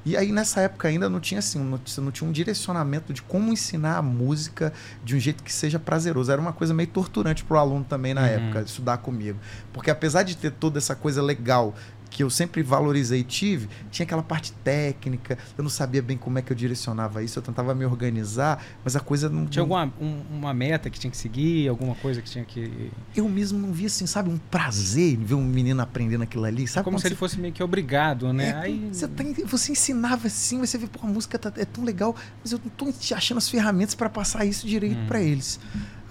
E 0.04 0.18
aí 0.18 0.32
nessa 0.32 0.62
época 0.62 0.88
ainda 0.88 1.08
não 1.08 1.20
tinha 1.20 1.38
assim, 1.38 1.60
não, 1.60 1.80
não 1.98 2.12
tinha 2.12 2.28
um 2.28 2.32
direcionamento 2.32 3.14
de 3.14 3.22
como 3.22 3.54
ensinar 3.54 3.98
a 3.98 4.02
música 4.02 4.74
de 5.04 5.16
um 5.16 5.20
jeito 5.20 5.44
que 5.44 5.54
seja 5.54 5.78
prazeroso. 5.78 6.32
Era 6.32 6.42
uma 6.42 6.54
coisa 6.54 6.74
meio 6.74 6.90
torturante 6.90 7.44
para 7.44 7.58
o 7.58 7.60
aluno 7.60 7.86
também 7.88 8.14
na 8.14 8.22
uhum. 8.22 8.28
época 8.28 8.62
estudar 8.62 8.98
comigo, 8.98 9.38
porque 9.72 9.92
apesar 9.92 10.24
de 10.24 10.36
ter 10.36 10.52
toda 10.52 10.80
essa 10.80 10.96
coisa 10.96 11.22
legal 11.22 11.76
que 12.12 12.22
eu 12.22 12.30
sempre 12.30 12.62
valorizei 12.62 13.22
e 13.22 13.24
tive, 13.24 13.70
tinha 13.90 14.04
aquela 14.04 14.22
parte 14.22 14.52
técnica, 14.52 15.38
eu 15.58 15.64
não 15.64 15.70
sabia 15.70 16.02
bem 16.02 16.18
como 16.18 16.38
é 16.38 16.42
que 16.42 16.52
eu 16.52 16.56
direcionava 16.56 17.24
isso, 17.24 17.40
eu 17.40 17.44
tentava 17.44 17.74
me 17.74 17.86
organizar, 17.86 18.64
mas 18.84 18.98
a 18.98 19.00
coisa 19.00 19.30
não. 19.30 19.46
Tinha 19.46 19.64
alguma 19.64 19.92
um, 20.00 20.22
uma 20.30 20.54
meta 20.54 20.90
que 20.90 21.00
tinha 21.00 21.10
que 21.10 21.16
seguir, 21.16 21.70
alguma 21.70 21.96
coisa 21.96 22.22
que 22.22 22.30
tinha 22.30 22.44
que. 22.44 22.92
Eu 23.16 23.28
mesmo 23.30 23.58
não 23.58 23.72
via 23.72 23.88
assim, 23.88 24.06
sabe, 24.06 24.30
um 24.30 24.38
prazer 24.38 25.14
em 25.14 25.24
ver 25.24 25.36
um 25.36 25.44
menino 25.44 25.82
aprendendo 25.82 26.24
aquilo 26.24 26.44
ali, 26.44 26.68
sabe? 26.68 26.84
Como 26.84 27.00
se 27.00 27.04
você... 27.04 27.08
ele 27.08 27.16
fosse 27.16 27.40
meio 27.40 27.54
que 27.54 27.64
obrigado, 27.64 28.34
né? 28.34 28.50
É, 28.50 28.54
Aí... 28.56 28.90
você, 28.92 29.08
você 29.46 29.72
ensinava 29.72 30.28
assim, 30.28 30.60
você 30.60 30.78
vê, 30.78 30.88
pô, 30.88 31.08
a 31.08 31.10
música 31.10 31.40
tá, 31.40 31.54
é 31.56 31.66
tão 31.66 31.86
legal, 31.86 32.14
mas 32.44 32.52
eu 32.52 32.60
não 32.62 32.70
tô 32.70 32.94
achando 33.16 33.38
as 33.38 33.50
ferramentas 33.50 33.96
para 33.96 34.10
passar 34.10 34.44
isso 34.44 34.68
direito 34.68 35.00
hum. 35.00 35.08
para 35.08 35.22
eles. 35.22 35.60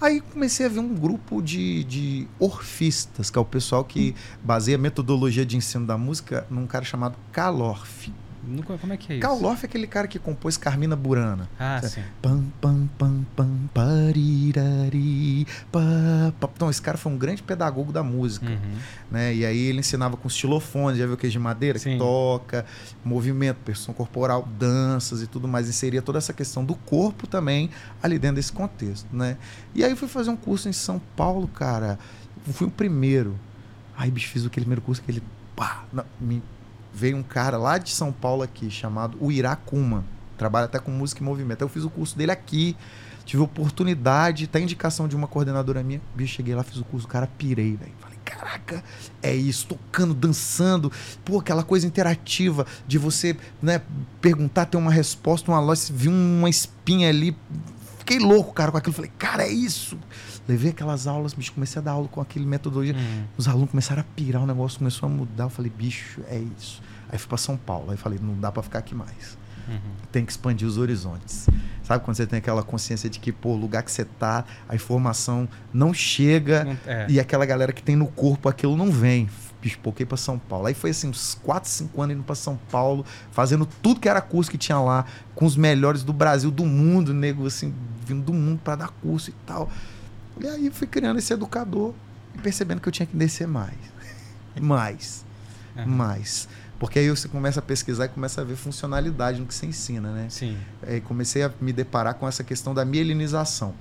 Aí 0.01 0.19
comecei 0.19 0.65
a 0.65 0.69
ver 0.69 0.79
um 0.79 0.95
grupo 0.95 1.43
de, 1.43 1.83
de 1.83 2.27
orfistas, 2.39 3.29
que 3.29 3.37
é 3.37 3.41
o 3.41 3.45
pessoal 3.45 3.83
que 3.83 4.15
baseia 4.43 4.75
a 4.75 4.79
metodologia 4.79 5.45
de 5.45 5.55
ensino 5.55 5.85
da 5.85 5.95
música 5.95 6.47
num 6.49 6.65
cara 6.65 6.83
chamado 6.83 7.15
Calorf. 7.31 8.11
Como 8.79 8.93
é 8.93 8.97
que 8.97 9.13
é 9.13 9.15
isso? 9.17 9.21
Karloff 9.21 9.63
é 9.63 9.67
aquele 9.67 9.85
cara 9.85 10.07
que 10.07 10.17
compôs 10.17 10.57
Carmina 10.57 10.95
Burana. 10.95 11.47
Ah, 11.59 11.79
sim. 11.83 12.01
Pam, 12.21 12.43
pam, 12.59 12.89
pam, 12.97 13.25
pam, 13.35 13.69
parirari, 13.73 15.45
pa, 15.71 15.79
pa. 16.39 16.49
Então, 16.55 16.69
esse 16.69 16.81
cara 16.81 16.97
foi 16.97 17.11
um 17.11 17.17
grande 17.17 17.43
pedagogo 17.43 17.91
da 17.91 18.01
música. 18.01 18.49
Uhum. 18.49 18.75
Né? 19.11 19.35
E 19.35 19.45
aí 19.45 19.59
ele 19.59 19.79
ensinava 19.79 20.17
com 20.17 20.27
estilofones, 20.27 20.97
já 20.97 21.05
viu 21.05 21.15
que 21.15 21.27
é 21.27 21.29
de 21.29 21.37
madeira? 21.37 21.77
Sim. 21.77 21.93
Que 21.93 21.97
toca, 21.99 22.65
movimento, 23.05 23.57
percussão 23.57 23.93
corporal, 23.93 24.47
danças 24.57 25.21
e 25.21 25.27
tudo 25.27 25.47
mais. 25.47 25.69
Inseria 25.69 26.01
toda 26.01 26.17
essa 26.17 26.33
questão 26.33 26.65
do 26.65 26.73
corpo 26.73 27.27
também 27.27 27.69
ali 28.01 28.17
dentro 28.17 28.37
desse 28.37 28.51
contexto, 28.51 29.07
né? 29.15 29.37
E 29.75 29.83
aí 29.83 29.95
fui 29.95 30.07
fazer 30.07 30.31
um 30.31 30.35
curso 30.35 30.67
em 30.67 30.73
São 30.73 30.99
Paulo, 31.15 31.47
cara. 31.47 31.99
Fui 32.53 32.65
o 32.65 32.71
primeiro. 32.71 33.37
Aí, 33.95 34.09
bicho, 34.09 34.29
fiz 34.29 34.45
aquele 34.45 34.65
primeiro 34.65 34.81
curso 34.81 34.99
que 35.01 35.11
ele... 35.11 35.21
Pá, 35.55 35.83
não, 35.93 36.03
me 36.19 36.41
veio 36.93 37.17
um 37.17 37.23
cara 37.23 37.57
lá 37.57 37.77
de 37.77 37.89
São 37.89 38.11
Paulo 38.11 38.43
aqui, 38.43 38.69
chamado 38.69 39.17
Uiracuma. 39.21 40.03
Trabalha 40.37 40.65
até 40.65 40.79
com 40.79 40.91
música 40.91 41.21
e 41.21 41.23
movimento. 41.23 41.61
Eu 41.61 41.69
fiz 41.69 41.83
o 41.83 41.89
curso 41.89 42.17
dele 42.17 42.31
aqui. 42.31 42.75
Tive 43.25 43.43
oportunidade, 43.43 44.45
até 44.45 44.59
indicação 44.59 45.07
de 45.07 45.15
uma 45.15 45.27
coordenadora 45.27 45.83
minha. 45.83 46.01
Bicho, 46.15 46.35
cheguei 46.35 46.55
lá, 46.55 46.63
fiz 46.63 46.77
o 46.77 46.83
curso, 46.83 47.05
o 47.05 47.09
cara 47.09 47.27
pirei, 47.27 47.75
velho. 47.75 47.93
Falei, 47.99 48.17
caraca, 48.25 48.83
é 49.21 49.33
isso, 49.33 49.67
tocando, 49.67 50.13
dançando. 50.13 50.91
Pô, 51.23 51.39
aquela 51.39 51.63
coisa 51.63 51.85
interativa 51.85 52.65
de 52.87 52.97
você, 52.97 53.37
né, 53.61 53.81
perguntar, 54.19 54.65
ter 54.65 54.77
uma 54.77 54.91
resposta, 54.91 55.51
uma 55.51 55.59
loja, 55.59 55.93
viu 55.93 56.11
uma 56.11 56.49
espinha 56.49 57.09
ali. 57.09 57.37
fiquei 57.99 58.19
louco, 58.19 58.51
cara, 58.53 58.71
com 58.71 58.77
aquilo. 58.77 58.93
Falei, 58.93 59.11
cara, 59.17 59.43
é 59.43 59.51
isso. 59.51 59.97
Levei 60.47 60.71
aquelas 60.71 61.07
aulas, 61.07 61.33
bicho, 61.33 61.53
comecei 61.53 61.79
a 61.79 61.83
dar 61.83 61.91
aula 61.91 62.07
com 62.07 62.21
aquele 62.21 62.45
metodologia. 62.45 62.95
Uhum. 62.95 63.23
Os 63.37 63.47
alunos 63.47 63.71
começaram 63.71 64.01
a 64.01 64.05
pirar, 64.15 64.41
o 64.41 64.47
negócio 64.47 64.79
começou 64.79 65.07
a 65.07 65.09
mudar. 65.11 65.45
Eu 65.45 65.49
falei, 65.49 65.71
bicho, 65.75 66.21
é 66.27 66.39
isso. 66.57 66.81
Aí 67.09 67.17
fui 67.17 67.27
para 67.27 67.37
São 67.37 67.57
Paulo. 67.57 67.91
Aí 67.91 67.97
falei, 67.97 68.19
não 68.21 68.39
dá 68.39 68.51
para 68.51 68.63
ficar 68.63 68.79
aqui 68.79 68.95
mais. 68.95 69.37
Uhum. 69.67 69.79
Tem 70.11 70.25
que 70.25 70.31
expandir 70.31 70.67
os 70.67 70.77
horizontes. 70.77 71.47
Sabe 71.83 72.03
quando 72.03 72.17
você 72.17 72.25
tem 72.25 72.39
aquela 72.39 72.63
consciência 72.63 73.09
de 73.09 73.19
que, 73.19 73.31
pô, 73.31 73.49
o 73.49 73.55
lugar 73.55 73.83
que 73.83 73.91
você 73.91 74.05
tá, 74.05 74.45
a 74.67 74.75
informação 74.75 75.47
não 75.73 75.93
chega 75.93 76.77
é. 76.85 77.05
e 77.09 77.19
aquela 77.19 77.45
galera 77.45 77.71
que 77.71 77.83
tem 77.83 77.95
no 77.95 78.07
corpo 78.07 78.49
aquilo 78.49 78.75
não 78.75 78.91
vem. 78.91 79.29
Pipoquei 79.61 80.05
para 80.05 80.17
São 80.17 80.39
Paulo. 80.39 80.67
Aí 80.67 80.73
foi 80.73 80.89
assim, 80.89 81.09
uns 81.09 81.35
4, 81.43 81.69
5 81.69 82.01
anos 82.01 82.15
indo 82.15 82.23
para 82.23 82.35
São 82.35 82.57
Paulo, 82.71 83.05
fazendo 83.31 83.65
tudo 83.65 83.99
que 83.99 84.09
era 84.09 84.21
curso 84.21 84.49
que 84.49 84.57
tinha 84.57 84.79
lá, 84.79 85.05
com 85.35 85.45
os 85.45 85.55
melhores 85.55 86.03
do 86.03 86.11
Brasil, 86.11 86.49
do 86.49 86.65
mundo, 86.65 87.13
nego, 87.13 87.45
assim, 87.45 87.73
vindo 88.05 88.23
do 88.23 88.33
mundo 88.33 88.59
para 88.63 88.75
dar 88.75 88.89
curso 88.89 89.29
e 89.29 89.33
tal. 89.45 89.69
E 90.41 90.47
aí 90.47 90.71
fui 90.71 90.87
criando 90.87 91.17
esse 91.17 91.31
educador 91.33 91.93
e 92.35 92.37
percebendo 92.39 92.81
que 92.81 92.87
eu 92.87 92.91
tinha 92.91 93.05
que 93.05 93.15
descer 93.15 93.47
mais. 93.47 93.77
mais. 94.59 95.25
Aham. 95.77 95.85
Mais. 95.85 96.47
Porque 96.79 96.97
aí 96.97 97.09
você 97.09 97.27
começa 97.27 97.59
a 97.59 97.63
pesquisar 97.63 98.05
e 98.05 98.09
começa 98.09 98.41
a 98.41 98.43
ver 98.43 98.55
funcionalidade 98.55 99.39
no 99.39 99.45
que 99.45 99.53
você 99.53 99.67
ensina, 99.67 100.11
né? 100.11 100.27
Sim. 100.29 100.57
Aí 100.81 100.99
comecei 100.99 101.43
a 101.43 101.51
me 101.61 101.71
deparar 101.71 102.15
com 102.15 102.27
essa 102.27 102.43
questão 102.43 102.73
da 102.73 102.83
mielinização. 102.83 103.75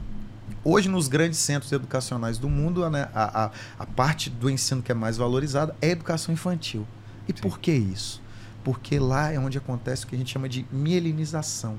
Hoje, 0.62 0.90
nos 0.90 1.08
grandes 1.08 1.38
centros 1.38 1.72
educacionais 1.72 2.36
do 2.36 2.46
mundo, 2.46 2.88
né, 2.90 3.08
a, 3.14 3.44
a, 3.44 3.50
a 3.78 3.86
parte 3.86 4.28
do 4.28 4.50
ensino 4.50 4.82
que 4.82 4.92
é 4.92 4.94
mais 4.94 5.16
valorizada 5.16 5.74
é 5.80 5.88
a 5.88 5.90
educação 5.92 6.34
infantil. 6.34 6.86
E 7.26 7.32
Sim. 7.32 7.40
por 7.40 7.58
que 7.58 7.72
isso? 7.72 8.20
Porque 8.62 8.98
lá 8.98 9.32
é 9.32 9.38
onde 9.38 9.56
acontece 9.56 10.04
o 10.04 10.06
que 10.06 10.14
a 10.14 10.18
gente 10.18 10.30
chama 10.30 10.46
de 10.46 10.66
mielinização. 10.70 11.78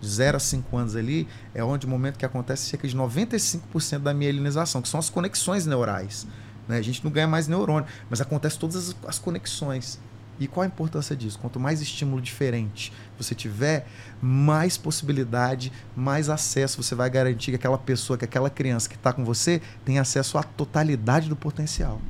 De 0.00 0.08
0 0.08 0.36
a 0.36 0.40
5 0.40 0.76
anos 0.76 0.96
ali 0.96 1.26
é 1.54 1.62
onde 1.62 1.86
o 1.86 1.88
momento 1.88 2.18
que 2.18 2.24
acontece 2.24 2.66
cerca 2.68 2.86
de 2.86 2.96
95% 2.96 3.98
da 3.98 4.14
mielinização, 4.14 4.80
que 4.80 4.88
são 4.88 5.00
as 5.00 5.10
conexões 5.10 5.66
neurais. 5.66 6.26
Né? 6.68 6.78
A 6.78 6.82
gente 6.82 7.04
não 7.04 7.10
ganha 7.10 7.26
mais 7.26 7.48
neurônio, 7.48 7.88
mas 8.08 8.20
acontece 8.20 8.58
todas 8.58 8.76
as, 8.76 8.96
as 9.06 9.18
conexões. 9.18 9.98
E 10.40 10.46
qual 10.46 10.62
a 10.62 10.66
importância 10.66 11.16
disso? 11.16 11.38
Quanto 11.38 11.58
mais 11.58 11.80
estímulo 11.80 12.22
diferente 12.22 12.92
você 13.16 13.34
tiver, 13.34 13.88
mais 14.22 14.76
possibilidade, 14.76 15.72
mais 15.96 16.28
acesso 16.28 16.80
você 16.80 16.94
vai 16.94 17.10
garantir 17.10 17.50
que 17.50 17.56
aquela 17.56 17.78
pessoa, 17.78 18.16
que 18.16 18.24
aquela 18.24 18.48
criança 18.48 18.88
que 18.88 18.94
está 18.94 19.12
com 19.12 19.24
você 19.24 19.60
tem 19.84 19.98
acesso 19.98 20.38
à 20.38 20.42
totalidade 20.44 21.28
do 21.28 21.34
potencial. 21.34 22.00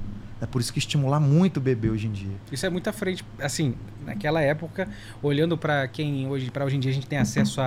É 0.41 0.47
por 0.47 0.61
isso 0.61 0.73
que 0.73 0.79
estimular 0.79 1.19
muito 1.19 1.57
o 1.57 1.61
bebê 1.61 1.91
hoje 1.91 2.07
em 2.07 2.13
dia. 2.13 2.37
Isso 2.53 2.65
é 2.65 2.71
muito 2.71 2.89
à 2.89 2.93
frente, 2.93 3.25
assim, 3.41 3.75
naquela 4.07 4.41
época, 4.41 4.89
olhando 5.23 5.59
para 5.59 5.89
quem 5.89 6.29
hoje, 6.29 6.51
para 6.51 6.65
hoje 6.65 6.77
em 6.77 6.81
dia 6.81 6.91
a 6.91 6.95
gente 6.95 7.07
tem 7.07 7.19
acesso 7.19 7.61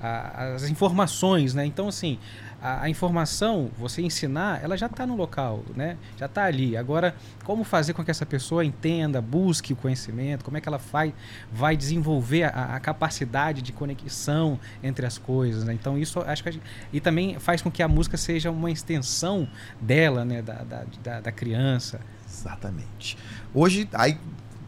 às 0.00 0.68
informações, 0.68 1.54
né? 1.54 1.64
Então, 1.64 1.88
assim, 1.88 2.18
a, 2.62 2.82
a 2.82 2.90
informação, 2.90 3.70
você 3.78 4.02
ensinar, 4.02 4.62
ela 4.62 4.76
já 4.76 4.86
está 4.86 5.06
no 5.06 5.16
local, 5.16 5.64
né? 5.74 5.96
Já 6.16 6.26
está 6.26 6.44
ali. 6.44 6.76
Agora, 6.76 7.14
como 7.44 7.64
fazer 7.64 7.94
com 7.94 8.04
que 8.04 8.10
essa 8.10 8.26
pessoa 8.26 8.64
entenda, 8.64 9.20
busque 9.20 9.72
o 9.72 9.76
conhecimento, 9.76 10.44
como 10.44 10.56
é 10.56 10.60
que 10.60 10.68
ela 10.68 10.78
vai, 10.78 11.14
vai 11.52 11.76
desenvolver 11.76 12.44
a, 12.44 12.76
a 12.76 12.80
capacidade 12.80 13.62
de 13.62 13.72
conexão 13.72 14.58
entre 14.82 15.06
as 15.06 15.16
coisas, 15.16 15.64
né? 15.64 15.72
Então, 15.72 15.96
isso 15.96 16.20
acho 16.20 16.42
que 16.42 16.48
a 16.48 16.52
gente, 16.52 16.62
e 16.92 17.00
também 17.00 17.38
faz 17.38 17.62
com 17.62 17.70
que 17.70 17.82
a 17.82 17.88
música 17.88 18.16
seja 18.16 18.50
uma 18.50 18.70
extensão 18.70 19.48
dela, 19.80 20.24
né? 20.24 20.42
Da, 20.42 20.62
da, 20.62 20.84
da, 21.02 21.20
da 21.20 21.32
criança. 21.32 22.00
Exatamente. 22.28 23.16
Hoje, 23.54 23.88
aí, 23.92 24.18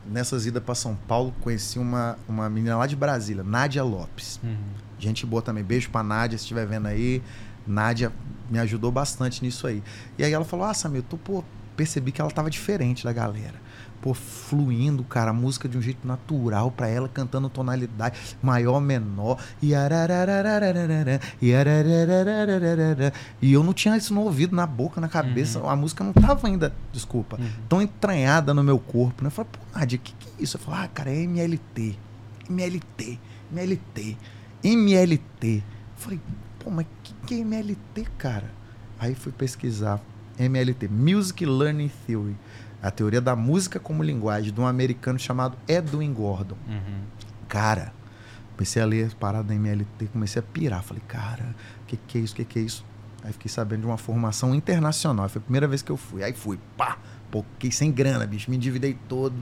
nessas 0.07 0.47
idas 0.47 0.63
para 0.63 0.75
São 0.75 0.97
Paulo, 0.97 1.35
conheci 1.41 1.79
uma, 1.79 2.19
uma 2.29 2.49
menina 2.49 2.77
lá 2.77 2.87
de 2.87 2.97
Brasília, 2.97 3.45
Nádia 3.45 3.83
Lopes. 3.85 4.41
Uhum. 4.43 4.57
Gente 4.99 5.27
boa 5.27 5.43
também. 5.43 5.65
Beijo 5.65 5.91
pra 5.91 6.03
Nádia, 6.03 6.39
se 6.39 6.45
estiver 6.45 6.67
vendo 6.67 6.87
aí. 6.87 7.23
Nádia 7.67 8.13
me 8.51 8.59
ajudou 8.59 8.91
bastante 8.91 9.43
nisso 9.43 9.67
aí. 9.67 9.83
E 10.19 10.25
aí 10.25 10.33
ela 10.33 10.45
falou: 10.45 10.67
Ah, 10.67 10.75
Samir, 10.75 10.99
eu 10.99 11.03
tô, 11.05 11.17
pô, 11.17 11.45
percebi 11.77 12.13
que 12.13 12.21
ela 12.21 12.31
tava 12.31 12.51
diferente 12.51 13.05
da 13.05 13.13
galera. 13.13 13.61
Pô, 14.01 14.13
fluindo, 14.15 15.05
cara, 15.05 15.31
a 15.31 15.33
música 15.33 15.69
de 15.69 15.79
um 15.79 15.81
jeito 15.81 16.05
natural 16.09 16.73
pra 16.73 16.89
ela, 16.89 17.09
cantando 17.09 17.49
tonalidade 17.49 18.19
maior, 18.43 18.81
menor. 18.81 19.39
E 19.63 19.73
e 23.41 23.53
eu 23.53 23.63
não 23.63 23.73
tinha 23.73 23.97
isso 23.97 24.13
no 24.13 24.23
ouvido, 24.23 24.55
na 24.57 24.67
boca, 24.67 25.01
na 25.01 25.09
cabeça. 25.09 25.61
A 25.69 25.77
música 25.77 26.03
não 26.05 26.13
tava 26.13 26.47
ainda, 26.47 26.75
desculpa, 26.93 27.37
Uhum. 27.41 27.49
tão 27.69 27.83
entranhada 27.83 28.53
no 28.53 28.63
meu 28.63 28.79
corpo. 28.79 29.23
Né? 29.23 29.29
Eu 29.29 29.31
falei, 29.31 29.51
pô, 29.53 29.79
Nádia, 29.79 29.97
o 29.99 30.01
que, 30.01 30.13
que 30.19 30.29
é 30.39 30.43
isso? 30.43 30.57
Eu 30.57 30.61
falei, 30.61 30.81
ah, 30.85 30.89
cara, 30.89 31.11
é 31.11 31.23
MLT. 31.23 31.97
MLT, 32.51 33.19
MLT, 33.53 34.17
MLT. 34.65 35.57
Eu 35.59 35.63
falei, 35.97 36.21
pô, 36.63 36.71
mas 36.71 36.87
o 36.87 36.89
que, 37.03 37.15
que 37.27 37.35
é 37.35 37.39
MLT, 37.39 38.07
cara? 38.17 38.51
Aí 38.99 39.15
fui 39.15 39.33
pesquisar. 39.33 40.01
MLT, 40.39 40.89
Music 40.89 41.45
Learning 41.45 41.91
Theory. 42.07 42.37
A 42.83 42.91
teoria 42.91 43.21
da 43.21 43.37
música 43.37 43.79
como 43.79 44.03
linguagem 44.03 44.53
de 44.53 44.61
um 44.61 44.67
americano 44.67 45.19
chamado 45.19 45.57
Edwin 45.69 46.13
Gordon. 46.13 46.57
Uhum. 46.67 47.03
Cara, 47.49 47.93
comecei 48.57 48.83
a 48.83 48.87
ler 48.87 49.07
as 49.07 49.15
paradas 49.15 49.47
da 49.47 49.55
MLT, 49.55 50.07
comecei 50.13 50.41
a 50.41 50.43
pirar. 50.43 50.83
Falei, 50.83 51.03
cara, 51.07 51.55
o 51.83 51.87
que, 51.87 51.97
que 51.97 52.19
é 52.19 52.21
isso? 52.23 52.33
O 52.33 52.37
que, 52.37 52.45
que 52.45 52.59
é 52.59 52.63
isso? 52.63 52.85
Aí 53.23 53.33
fiquei 53.33 53.49
sabendo 53.49 53.83
de 53.83 53.87
uma 53.87 53.99
formação 53.99 54.55
internacional. 54.55 55.29
Foi 55.29 55.41
a 55.41 55.43
primeira 55.43 55.69
vez 55.69 55.83
que 55.83 55.93
eu 55.93 55.97
fui. 55.97 56.25
Aí 56.25 56.33
fui, 56.33 56.59
pá, 56.77 56.99
pô, 57.31 57.45
fiquei 57.53 57.71
sem 57.71 57.93
grana, 57.93 58.27
bicho. 58.27 58.51
Me 58.51 58.57
endividei 58.57 58.99
todo. 59.09 59.35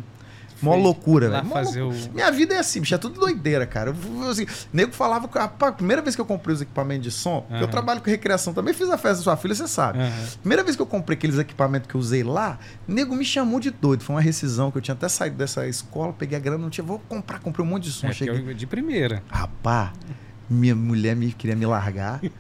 Mó 0.63 0.75
loucura, 0.77 1.29
velho. 1.31 1.47
Fazer 1.47 1.83
loucura. 1.83 2.11
o- 2.11 2.15
Minha 2.15 2.31
vida 2.31 2.55
é 2.55 2.59
assim, 2.59 2.81
bicho, 2.81 2.95
é 2.95 2.99
tudo 2.99 3.19
doideira, 3.19 3.67
cara. 3.67 3.95
Eu, 4.21 4.29
assim, 4.31 4.47
nego 4.73 4.93
falava, 4.93 5.27
que, 5.29 5.39
a 5.39 5.49
primeira 5.49 6.03
vez 6.03 6.15
que 6.15 6.21
eu 6.21 6.27
comprei 6.27 6.55
os 6.55 6.61
equipamentos 6.63 7.03
de 7.05 7.11
som, 7.11 7.43
porque 7.49 7.63
eu 7.65 7.69
trabalho 7.69 8.01
com 8.01 8.11
recreação 8.11 8.53
também, 8.53 8.75
fiz 8.75 8.89
a 8.91 8.99
festa 8.99 9.17
da 9.19 9.23
sua 9.23 9.37
filha, 9.37 9.55
você 9.55 9.67
sabe. 9.69 9.99
Aham. 9.99 10.27
Primeira 10.41 10.63
vez 10.65 10.77
que 10.77 10.83
eu 10.83 10.87
comprei 10.87 11.17
aqueles 11.17 11.39
equipamentos 11.39 11.89
que 11.89 11.95
eu 11.95 12.01
usei 12.01 12.23
lá, 12.23 12.59
nego 12.87 13.15
me 13.15 13.25
chamou 13.25 13.59
de 13.61 13.71
doido. 13.71 14.03
Foi 14.03 14.15
uma 14.17 14.23
rescisão 14.23 14.71
que 14.71 14.79
eu 14.79 14.83
tinha 14.83 14.95
até 14.95 15.09
saído 15.09 15.37
dessa 15.37 15.67
escola, 15.67 16.13
peguei 16.13 16.37
a 16.37 16.41
grana, 16.41 16.59
não 16.59 16.71
tinha, 16.71 16.85
vou 16.85 16.99
comprar, 17.09 17.39
comprei 17.41 17.65
um 17.65 17.69
monte 17.69 17.85
de 17.85 17.93
som. 17.93 18.07
É, 18.09 18.13
cheguei, 18.13 18.55
de 18.55 18.67
primeira. 18.67 19.23
Rapá, 19.31 19.93
minha 20.49 20.75
mulher 20.75 21.15
me 21.17 21.33
queria 21.33 21.57
me 21.57 21.65
largar. 21.67 22.21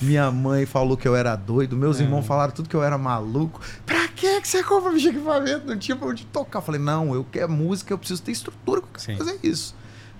Minha 0.00 0.30
mãe 0.30 0.64
falou 0.66 0.96
que 0.96 1.06
eu 1.08 1.16
era 1.16 1.34
doido. 1.34 1.76
Meus 1.76 1.98
É. 2.00 2.04
irmãos 2.04 2.24
falaram 2.26 2.52
tudo 2.52 2.68
que 2.68 2.76
eu 2.76 2.82
era 2.82 2.96
maluco. 2.96 3.60
Pra 3.84 4.06
que 4.08 4.40
você 4.44 4.62
compra 4.62 4.92
bicho 4.92 5.08
equipamento? 5.08 5.66
Não 5.66 5.76
tinha 5.78 5.96
pra 5.96 6.06
onde 6.08 6.24
tocar. 6.26 6.58
Eu 6.58 6.62
falei, 6.62 6.80
não, 6.80 7.14
eu 7.14 7.24
quero 7.24 7.50
música, 7.50 7.92
eu 7.92 7.98
preciso 7.98 8.22
ter 8.22 8.32
estrutura 8.32 8.80
pra 8.82 9.00
Sim. 9.00 9.16
fazer 9.16 9.38
isso. 9.42 9.74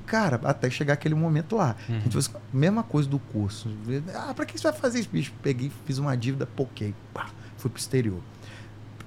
Cara, 0.06 0.40
até 0.44 0.70
chegar 0.70 0.94
aquele 0.94 1.14
momento 1.14 1.54
lá. 1.56 1.76
A 1.88 1.92
Uhum. 1.92 2.10
fez 2.10 2.30
a 2.34 2.38
mesma 2.52 2.82
coisa 2.82 3.08
do 3.08 3.18
curso. 3.18 3.68
Ah, 4.14 4.32
pra 4.34 4.46
que 4.46 4.58
você 4.58 4.70
vai 4.70 4.78
fazer 4.80 5.00
isso, 5.00 5.10
bicho? 5.12 5.32
Peguei, 5.42 5.70
fiz 5.84 5.98
uma 5.98 6.16
dívida, 6.16 6.46
poquei. 6.46 6.94
Pá, 7.12 7.26
fui 7.56 7.70
pro 7.70 7.78
exterior. 7.78 8.20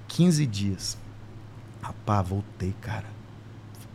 15 0.07 0.45
dias. 0.45 0.97
Rapá, 1.81 2.21
voltei, 2.21 2.75
cara. 2.81 3.05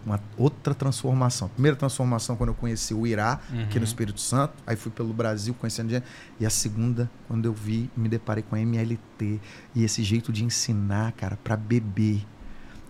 Uma 0.06 0.20
outra 0.38 0.72
transformação. 0.72 1.48
Primeira 1.48 1.76
transformação 1.76 2.36
quando 2.36 2.50
eu 2.50 2.54
conheci 2.54 2.94
o 2.94 3.04
Irá, 3.06 3.32
aqui 3.32 3.52
Uhum. 3.74 3.78
no 3.80 3.84
Espírito 3.84 4.20
Santo. 4.20 4.54
Aí 4.64 4.76
fui 4.76 4.92
pelo 4.92 5.12
Brasil 5.12 5.52
conhecendo 5.54 5.90
gente. 5.90 6.04
E 6.38 6.46
a 6.46 6.50
segunda, 6.50 7.10
quando 7.26 7.44
eu 7.46 7.52
vi, 7.52 7.90
me 7.96 8.08
deparei 8.08 8.44
com 8.44 8.54
a 8.54 8.60
MLT. 8.60 9.40
E 9.74 9.82
esse 9.82 10.04
jeito 10.04 10.32
de 10.32 10.44
ensinar, 10.44 11.10
cara, 11.12 11.36
para 11.42 11.56
beber. 11.56 12.24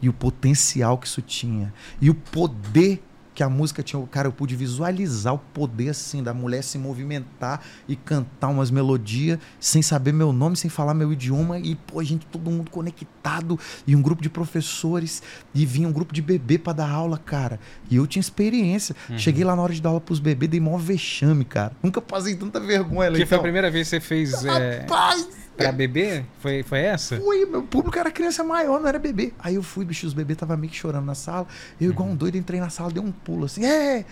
E 0.02 0.10
o 0.10 0.12
potencial 0.12 0.98
que 0.98 1.06
isso 1.06 1.22
tinha. 1.22 1.72
E 2.02 2.10
o 2.10 2.14
poder 2.14 3.02
que 3.36 3.42
a 3.42 3.50
música 3.50 3.82
tinha. 3.82 4.04
Cara, 4.06 4.28
eu 4.28 4.32
pude 4.32 4.56
visualizar 4.56 5.34
o 5.34 5.38
poder, 5.38 5.90
assim, 5.90 6.22
da 6.22 6.32
mulher 6.32 6.64
se 6.64 6.78
movimentar 6.78 7.60
e 7.86 7.94
cantar 7.94 8.48
umas 8.48 8.70
melodias 8.70 9.38
sem 9.60 9.82
saber 9.82 10.10
meu 10.12 10.32
nome, 10.32 10.56
sem 10.56 10.70
falar 10.70 10.94
meu 10.94 11.12
idioma. 11.12 11.58
E, 11.58 11.74
pô, 11.74 12.02
gente, 12.02 12.24
todo 12.26 12.50
mundo 12.50 12.70
conectado. 12.70 13.60
E 13.86 13.94
um 13.94 14.00
grupo 14.00 14.22
de 14.22 14.30
professores. 14.30 15.22
E 15.54 15.66
vinha 15.66 15.86
um 15.86 15.92
grupo 15.92 16.14
de 16.14 16.22
bebê 16.22 16.56
para 16.56 16.72
dar 16.72 16.90
aula, 16.90 17.18
cara. 17.18 17.60
E 17.90 17.96
eu 17.96 18.06
tinha 18.06 18.22
experiência. 18.22 18.96
Uhum. 19.10 19.18
Cheguei 19.18 19.44
lá 19.44 19.54
na 19.54 19.60
hora 19.60 19.74
de 19.74 19.82
dar 19.82 19.90
aula 19.90 20.00
pros 20.00 20.18
bebês, 20.18 20.50
dei 20.50 20.58
maior 20.58 20.78
vexame, 20.78 21.44
cara. 21.44 21.72
Nunca 21.82 22.00
passei 22.00 22.34
tanta 22.34 22.58
vergonha. 22.58 23.12
Que 23.12 23.26
foi 23.26 23.36
a 23.36 23.42
primeira 23.42 23.70
vez 23.70 23.86
que 23.86 23.96
você 23.96 24.00
fez 24.00 24.46
é, 24.46 24.80
Rapaz! 24.80 25.45
Pra 25.56 25.72
beber? 25.72 26.24
Foi, 26.38 26.62
foi 26.62 26.80
essa? 26.80 27.16
Fui, 27.20 27.44
meu 27.46 27.62
público 27.62 27.98
era 27.98 28.10
criança 28.10 28.44
maior, 28.44 28.80
não 28.80 28.88
era 28.88 28.98
bebê. 28.98 29.32
Aí 29.38 29.54
eu 29.56 29.62
fui, 29.62 29.84
bicho, 29.84 30.06
os 30.06 30.12
bebês 30.14 30.36
estavam 30.36 30.56
meio 30.56 30.70
que 30.70 30.76
chorando 30.78 31.04
na 31.06 31.14
sala. 31.14 31.46
Eu, 31.80 31.90
igual 31.90 32.08
um 32.08 32.14
doido, 32.16 32.36
entrei 32.36 32.60
na 32.60 32.68
sala, 32.70 32.90
dei 32.92 33.02
um 33.02 33.10
pulo 33.12 33.46
assim, 33.46 33.64
é! 33.64 34.04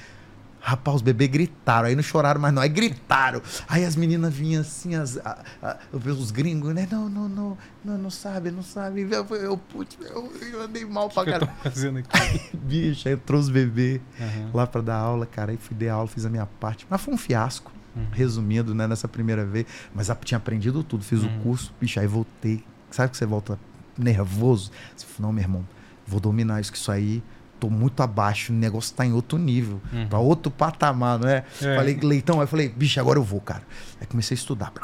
Rapaz, 0.67 0.97
os 0.97 1.03
bebês 1.03 1.31
gritaram, 1.31 1.89
aí 1.89 1.95
não 1.95 2.03
choraram 2.03 2.41
mais 2.41 2.55
não, 2.55 2.63
aí 2.63 2.71
gritaram. 2.71 3.43
Aí 3.69 3.85
as 3.85 3.95
meninas 3.97 4.33
vinham 4.33 4.63
assim, 4.63 4.95
as, 4.95 5.19
a- 5.19 5.45
a- 5.63 5.77
os 5.93 6.31
gringos, 6.31 6.73
né? 6.75 6.89
Não, 6.91 7.07
não, 7.07 7.29
não, 7.29 7.59
não, 7.85 7.99
não 7.99 8.11
sabe, 8.11 8.51
não 8.51 8.63
sabe. 8.63 9.03
Eu, 9.11 9.27
eu, 9.37 9.59
putz, 9.59 9.99
eu, 10.01 10.33
eu 10.55 10.63
andei 10.63 10.87
mal 10.87 11.09
O 11.09 11.11
pra 11.11 11.25
que 11.25 11.31
eu 11.31 11.39
tô 11.41 11.47
caralho. 11.47 11.59
fazendo 11.63 11.99
aqui? 11.99 12.41
Bicho, 12.57 13.07
aí 13.09 13.13
entrou 13.13 13.39
os 13.39 13.51
bebês 13.51 14.01
Aham. 14.19 14.51
lá 14.55 14.67
pra 14.67 14.81
dar 14.81 14.97
aula, 14.97 15.27
cara. 15.27 15.51
Aí 15.53 15.59
fui 15.59 15.77
dar 15.77 15.93
aula, 15.93 16.09
fiz 16.09 16.25
a 16.25 16.31
minha 16.31 16.47
parte. 16.47 16.87
Mas 16.89 16.99
foi 16.99 17.13
um 17.13 17.19
fiasco, 17.19 17.71
Uhum. 17.97 18.07
resumindo, 18.13 18.75
né, 18.75 18.87
nessa 18.87 19.07
primeira 19.09 19.45
vez. 19.45 19.67
Mas 19.95 20.11
tinha 20.25 20.39
aprendido 20.39 20.83
tudo, 20.83 21.05
fiz 21.05 21.23
Uhum. 21.23 21.37
o 21.39 21.41
curso, 21.43 21.73
bicho, 21.81 21.99
aí 22.01 22.07
voltei. 22.07 22.63
Sabe 22.91 23.11
que 23.11 23.17
você 23.17 23.27
volta 23.27 23.59
nervoso? 23.99 24.71
Você 24.97 25.07
fala, 25.07 25.29
não, 25.29 25.33
meu 25.33 25.43
irmão, 25.43 25.65
vou 26.07 26.21
dominar 26.21 26.61
isso, 26.61 26.71
que 26.73 26.79
isso 26.79 26.91
aí 26.91 27.23
tô 27.61 27.71
muito 27.71 28.03
abaixo, 28.03 28.53
o 28.53 28.57
negócio 28.57 28.95
tá 28.95 29.07
em 29.07 29.13
outro 29.13 29.39
nível, 29.39 29.81
Uhum. 29.93 30.07
pra 30.09 30.19
outro 30.19 30.51
patamar, 30.51 31.19
não 31.19 31.29
é? 31.29 31.45
É. 31.63 31.77
Falei, 31.77 31.99
Leitão, 32.03 32.41
aí 32.41 32.47
falei, 32.47 32.69
bicho, 32.69 33.01
agora 33.01 33.19
eu 33.19 33.23
vou, 33.25 33.41
cara. 33.41 33.63
Aí 34.01 34.07
comecei 34.07 34.35
a 34.35 34.39
estudar. 34.39 34.71
Li- 34.73 34.81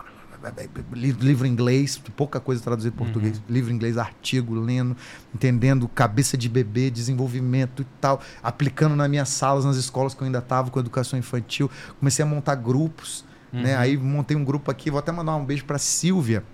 Livro 0.93 1.47
em 1.47 1.51
inglês, 1.51 2.01
pouca 2.17 2.41
coisa 2.41 2.63
traduzido 2.63 2.95
em 2.95 2.99
português. 2.99 3.39
Uhum. 3.39 3.45
Livro 3.49 3.73
em 3.73 3.75
inglês, 3.75 3.99
artigo, 3.99 4.55
lendo, 4.55 4.97
entendendo 5.35 5.87
cabeça 5.89 6.37
de 6.37 6.49
bebê, 6.49 6.91
desenvolvimento 6.91 7.83
e 7.83 7.87
tal, 8.01 8.21
aplicando 8.43 8.97
nas 8.97 9.09
minhas 9.09 9.29
salas, 9.29 9.65
nas 9.65 9.77
escolas 9.77 10.15
que 10.15 10.23
eu 10.23 10.27
ainda 10.27 10.39
estava 10.39 10.71
com 10.71 10.81
educação 10.81 11.19
infantil. 11.19 11.71
Comecei 11.99 12.25
a 12.25 12.27
montar 12.27 12.55
grupos, 12.55 13.25
né? 13.53 13.75
Uhum. 13.75 13.81
Aí 13.81 13.97
montei 13.97 14.37
um 14.37 14.45
grupo 14.45 14.71
aqui, 14.71 14.91
vou 14.91 14.99
até 14.99 15.13
mandar 15.13 15.37
um 15.37 15.45
beijo 15.45 15.65
pra 15.65 15.79
Silvia, 15.79 16.45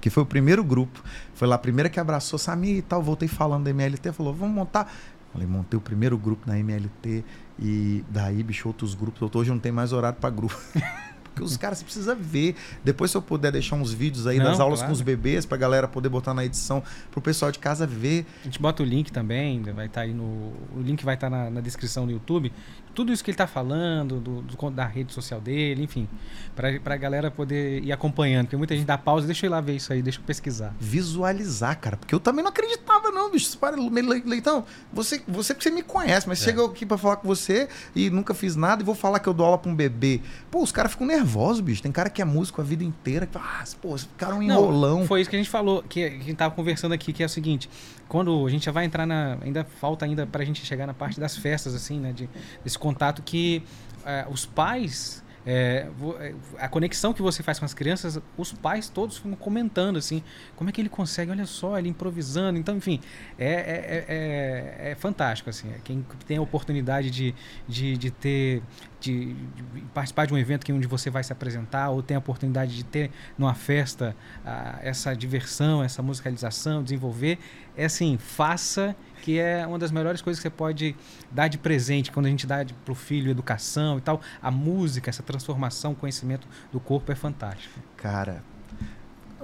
que 0.00 0.10
foi 0.10 0.22
o 0.22 0.26
primeiro 0.26 0.64
grupo. 0.64 1.02
Foi 1.34 1.46
lá 1.46 1.56
a 1.56 1.58
primeira 1.58 1.88
que 1.88 2.00
abraçou 2.00 2.38
Samir 2.38 2.76
e 2.76 2.82
tal. 2.82 3.02
Voltei 3.02 3.28
falando 3.28 3.64
da 3.64 3.70
MLT, 3.70 4.12
falou: 4.12 4.32
vamos 4.32 4.54
montar. 4.54 4.92
Falei, 5.32 5.46
montei 5.46 5.78
o 5.78 5.80
primeiro 5.80 6.18
grupo 6.18 6.48
na 6.48 6.58
MLT 6.58 7.24
e 7.58 8.04
daí, 8.10 8.42
bicho, 8.42 8.66
outros 8.66 8.94
grupos. 8.94 9.30
Hoje 9.34 9.50
não 9.50 9.58
tem 9.58 9.70
mais 9.70 9.92
horário 9.92 10.18
pra 10.18 10.28
grupo. 10.28 10.58
Porque 11.30 11.44
os 11.44 11.56
caras 11.56 11.78
você 11.78 11.84
precisa 11.84 12.14
ver. 12.14 12.56
Depois, 12.84 13.10
se 13.10 13.16
eu 13.16 13.22
puder 13.22 13.52
deixar 13.52 13.76
uns 13.76 13.92
vídeos 13.92 14.26
aí 14.26 14.38
Não, 14.38 14.46
das 14.46 14.60
aulas 14.60 14.80
claro. 14.80 14.90
com 14.90 14.92
os 14.92 15.00
bebês, 15.00 15.46
pra 15.46 15.56
galera 15.56 15.86
poder 15.88 16.08
botar 16.08 16.34
na 16.34 16.44
edição, 16.44 16.82
pro 17.10 17.20
pessoal 17.20 17.52
de 17.52 17.58
casa 17.58 17.86
ver. 17.86 18.26
A 18.42 18.44
gente 18.44 18.60
bota 18.60 18.82
o 18.82 18.86
link 18.86 19.10
também, 19.12 19.62
vai 19.62 19.86
estar 19.86 20.02
aí 20.02 20.12
no. 20.12 20.24
O 20.24 20.80
link 20.80 21.04
vai 21.04 21.14
estar 21.14 21.30
na, 21.30 21.50
na 21.50 21.60
descrição 21.60 22.06
do 22.06 22.12
YouTube. 22.12 22.52
Tudo 22.94 23.12
isso 23.12 23.22
que 23.22 23.30
ele 23.30 23.34
está 23.34 23.46
falando, 23.46 24.18
do, 24.20 24.42
do 24.42 24.70
da 24.70 24.84
rede 24.84 25.12
social 25.12 25.40
dele, 25.40 25.84
enfim. 25.84 26.08
Pra, 26.56 26.78
pra 26.80 26.96
galera 26.96 27.30
poder 27.30 27.82
ir 27.82 27.92
acompanhando. 27.92 28.46
Porque 28.46 28.56
muita 28.56 28.74
gente 28.76 28.84
dá 28.86 28.98
pausa, 28.98 29.26
deixa 29.26 29.46
eu 29.46 29.48
ir 29.48 29.52
lá 29.52 29.60
ver 29.60 29.76
isso 29.76 29.92
aí, 29.92 30.02
deixa 30.02 30.18
eu 30.18 30.24
pesquisar. 30.24 30.74
Visualizar, 30.80 31.78
cara. 31.78 31.96
Porque 31.96 32.14
eu 32.14 32.20
também 32.20 32.42
não 32.42 32.50
acreditava, 32.50 33.10
não, 33.10 33.30
bicho. 33.30 33.56
Para, 33.58 33.76
Le- 33.76 34.22
Leitão, 34.24 34.64
você, 34.92 35.22
você 35.26 35.54
porque 35.54 35.68
você 35.68 35.74
me 35.74 35.82
conhece, 35.82 36.28
mas 36.28 36.40
É. 36.42 36.44
chega 36.44 36.64
aqui 36.64 36.84
pra 36.84 36.98
falar 36.98 37.16
com 37.16 37.26
você 37.28 37.68
e 37.94 38.10
nunca 38.10 38.34
fiz 38.34 38.56
nada 38.56 38.82
e 38.82 38.84
vou 38.84 38.94
falar 38.94 39.18
que 39.20 39.28
eu 39.28 39.34
dou 39.34 39.46
aula 39.46 39.58
pra 39.58 39.70
um 39.70 39.74
bebê. 39.74 40.20
Pô, 40.50 40.62
os 40.62 40.72
caras 40.72 40.92
ficam 40.92 41.06
nervosos, 41.06 41.60
bicho. 41.60 41.82
Tem 41.82 41.92
cara 41.92 42.10
que 42.10 42.20
é 42.20 42.24
músico 42.24 42.60
a 42.60 42.64
vida 42.64 42.84
inteira. 42.84 43.26
Que, 43.26 43.32
fala, 43.34 43.44
ah, 43.60 43.64
pô, 43.80 43.94
esse 43.96 44.06
cara 44.16 44.32
é 44.32 44.36
um 44.36 44.42
Não, 44.42 44.60
enrolão. 44.62 45.06
Foi 45.06 45.20
isso 45.20 45.30
que 45.30 45.36
a 45.36 45.38
gente 45.38 45.50
falou, 45.50 45.82
que 45.82 46.04
a 46.04 46.10
gente 46.10 46.34
tava 46.34 46.54
conversando 46.54 46.92
aqui, 46.92 47.12
que 47.12 47.22
é 47.22 47.26
o 47.26 47.28
seguinte, 47.28 47.68
quando 48.08 48.44
a 48.46 48.50
gente 48.50 48.64
já 48.66 48.72
vai 48.72 48.84
entrar 48.84 49.06
na. 49.06 49.38
Ainda 49.42 49.64
falta 49.80 50.04
ainda 50.04 50.26
pra 50.26 50.44
gente 50.44 50.64
chegar 50.66 50.86
na 50.86 50.94
parte 50.94 51.18
das 51.20 51.36
festas, 51.36 51.74
assim, 51.74 51.98
né? 52.00 52.12
De, 52.12 52.28
desse 52.64 52.78
contato 52.92 53.22
que 53.22 53.62
eh, 54.04 54.26
os 54.30 54.44
pais. 54.46 55.22
eh, 55.46 55.86
eh, 56.20 56.34
a 56.58 56.68
conexão 56.68 57.14
que 57.14 57.22
você 57.22 57.42
faz 57.42 57.58
com 57.58 57.64
as 57.64 57.72
crianças, 57.72 58.20
os 58.36 58.52
pais 58.52 58.90
todos 58.90 59.16
ficam 59.16 59.34
comentando 59.34 59.96
assim, 59.96 60.22
como 60.54 60.68
é 60.68 60.72
que 60.72 60.80
ele 60.82 60.90
consegue, 60.90 61.30
olha 61.30 61.46
só, 61.46 61.78
ele 61.78 61.88
improvisando. 61.88 62.58
Então, 62.58 62.76
enfim, 62.76 63.00
é, 63.38 63.46
é, 63.46 64.04
é, 64.08 64.88
é- 64.88 64.90
é 64.90 64.94
fantástico, 64.94 65.48
assim. 65.48 65.68
é 65.70 65.78
Quem 65.82 66.04
tem 66.26 66.36
a 66.36 66.42
oportunidade 66.42 67.10
de, 67.10 67.34
de, 67.66 67.96
de 67.96 68.10
ter. 68.10 68.62
De, 69.00 69.32
de 69.32 69.80
participar 69.94 70.26
de 70.26 70.34
um 70.34 70.36
evento 70.36 70.62
que 70.66 70.72
onde 70.74 70.86
você 70.86 71.08
vai 71.08 71.24
se 71.24 71.32
apresentar, 71.32 71.88
ou 71.88 72.02
tem 72.02 72.14
a 72.14 72.20
oportunidade 72.20 72.76
de 72.76 72.84
ter 72.84 73.10
numa 73.38 73.54
festa 73.54 74.14
ah, 74.44 74.78
essa 74.82 75.14
diversão, 75.16 75.82
essa 75.82 76.02
musicalização, 76.02 76.82
desenvolver, 76.82 77.38
é 77.74 77.86
assim, 77.86 78.18
faça, 78.18 78.94
que 79.20 79.38
é 79.38 79.66
uma 79.66 79.78
das 79.78 79.90
melhores 79.90 80.20
coisas 80.22 80.38
que 80.40 80.48
você 80.48 80.50
pode 80.54 80.96
dar 81.30 81.48
de 81.48 81.58
presente 81.58 82.10
quando 82.10 82.26
a 82.26 82.28
gente 82.30 82.46
dá 82.46 82.62
de, 82.62 82.72
pro 82.74 82.94
filho 82.94 83.30
educação 83.30 83.98
e 83.98 84.00
tal. 84.00 84.20
A 84.42 84.50
música, 84.50 85.10
essa 85.10 85.22
transformação, 85.22 85.94
conhecimento 85.94 86.46
do 86.72 86.80
corpo 86.80 87.12
é 87.12 87.14
fantástico. 87.14 87.78
Cara, 87.96 88.42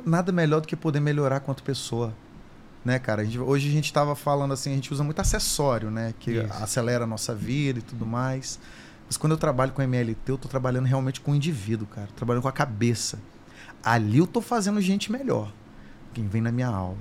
nada 0.04 0.32
melhor 0.32 0.60
do 0.60 0.66
que 0.68 0.76
poder 0.76 1.00
melhorar 1.00 1.40
quanto 1.40 1.62
pessoa. 1.62 2.12
Né, 2.84 3.00
cara? 3.00 3.22
A 3.22 3.24
gente- 3.24 3.40
hoje 3.40 3.68
a 3.68 3.72
gente 3.72 3.92
tava 3.92 4.14
falando 4.14 4.54
assim, 4.54 4.70
a 4.70 4.74
gente 4.76 4.92
usa 4.92 5.02
muito 5.02 5.18
acessório, 5.20 5.90
né? 5.90 6.14
Que 6.20 6.32
Isso. 6.38 6.52
acelera 6.62 7.02
a 7.02 7.06
nossa 7.06 7.34
vida 7.34 7.80
e 7.80 7.82
tudo 7.82 8.06
mais. 8.06 8.60
Mas 9.08 9.16
quando 9.16 9.32
eu 9.32 9.38
trabalho 9.38 9.72
com 9.72 9.82
MLT, 9.82 10.30
eu 10.30 10.38
tô 10.38 10.46
trabalhando 10.48 10.84
realmente 10.86 11.20
com 11.20 11.32
o 11.32 11.34
indivíduo, 11.34 11.86
cara. 11.88 12.08
Trabalhando 12.14 12.42
com 12.42 12.48
a 12.48 12.52
cabeça. 12.52 13.18
Ali 13.82 14.18
eu 14.18 14.26
tô 14.26 14.40
fazendo 14.40 14.80
gente 14.80 15.10
melhor. 15.10 15.52
Quem 16.14 16.28
vem 16.28 16.40
na 16.40 16.52
minha 16.52 16.68
aula. 16.68 16.98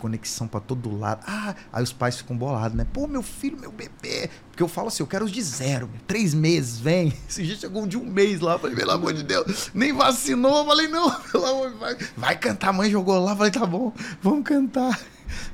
Conexão 0.00 0.48
pra 0.48 0.60
todo 0.60 0.96
lado. 0.96 1.22
Ah, 1.26 1.54
aí 1.72 1.82
os 1.82 1.92
pais 1.92 2.16
ficam 2.16 2.36
bolados, 2.36 2.76
né? 2.76 2.86
Pô, 2.90 3.06
meu 3.06 3.22
filho, 3.22 3.58
meu 3.58 3.70
bebê. 3.70 4.30
Porque 4.50 4.62
eu 4.62 4.68
falo 4.68 4.88
assim, 4.88 5.02
eu 5.02 5.06
quero 5.06 5.24
os 5.24 5.30
de 5.30 5.42
zero. 5.42 5.90
Três 6.06 6.32
meses, 6.32 6.78
vem. 6.78 7.12
Esse 7.28 7.42
dia 7.42 7.56
chegou 7.56 7.82
um 7.82 7.86
de 7.86 7.98
um 7.98 8.04
mês 8.04 8.40
lá. 8.40 8.58
Falei, 8.58 8.74
pelo 8.74 8.92
amor 8.92 9.12
de 9.12 9.22
Deus, 9.22 9.70
nem 9.74 9.92
vacinou. 9.92 10.58
Eu 10.58 10.64
falei, 10.64 10.88
não, 10.88 11.10
pelo 11.30 11.44
amor 11.44 11.70
de 11.70 11.76
vai, 11.76 11.96
vai 12.16 12.36
cantar. 12.38 12.70
A 12.70 12.72
mãe 12.72 12.90
jogou 12.90 13.18
lá. 13.22 13.36
Falei, 13.36 13.52
tá 13.52 13.66
bom, 13.66 13.92
vamos 14.22 14.44
cantar. 14.44 14.98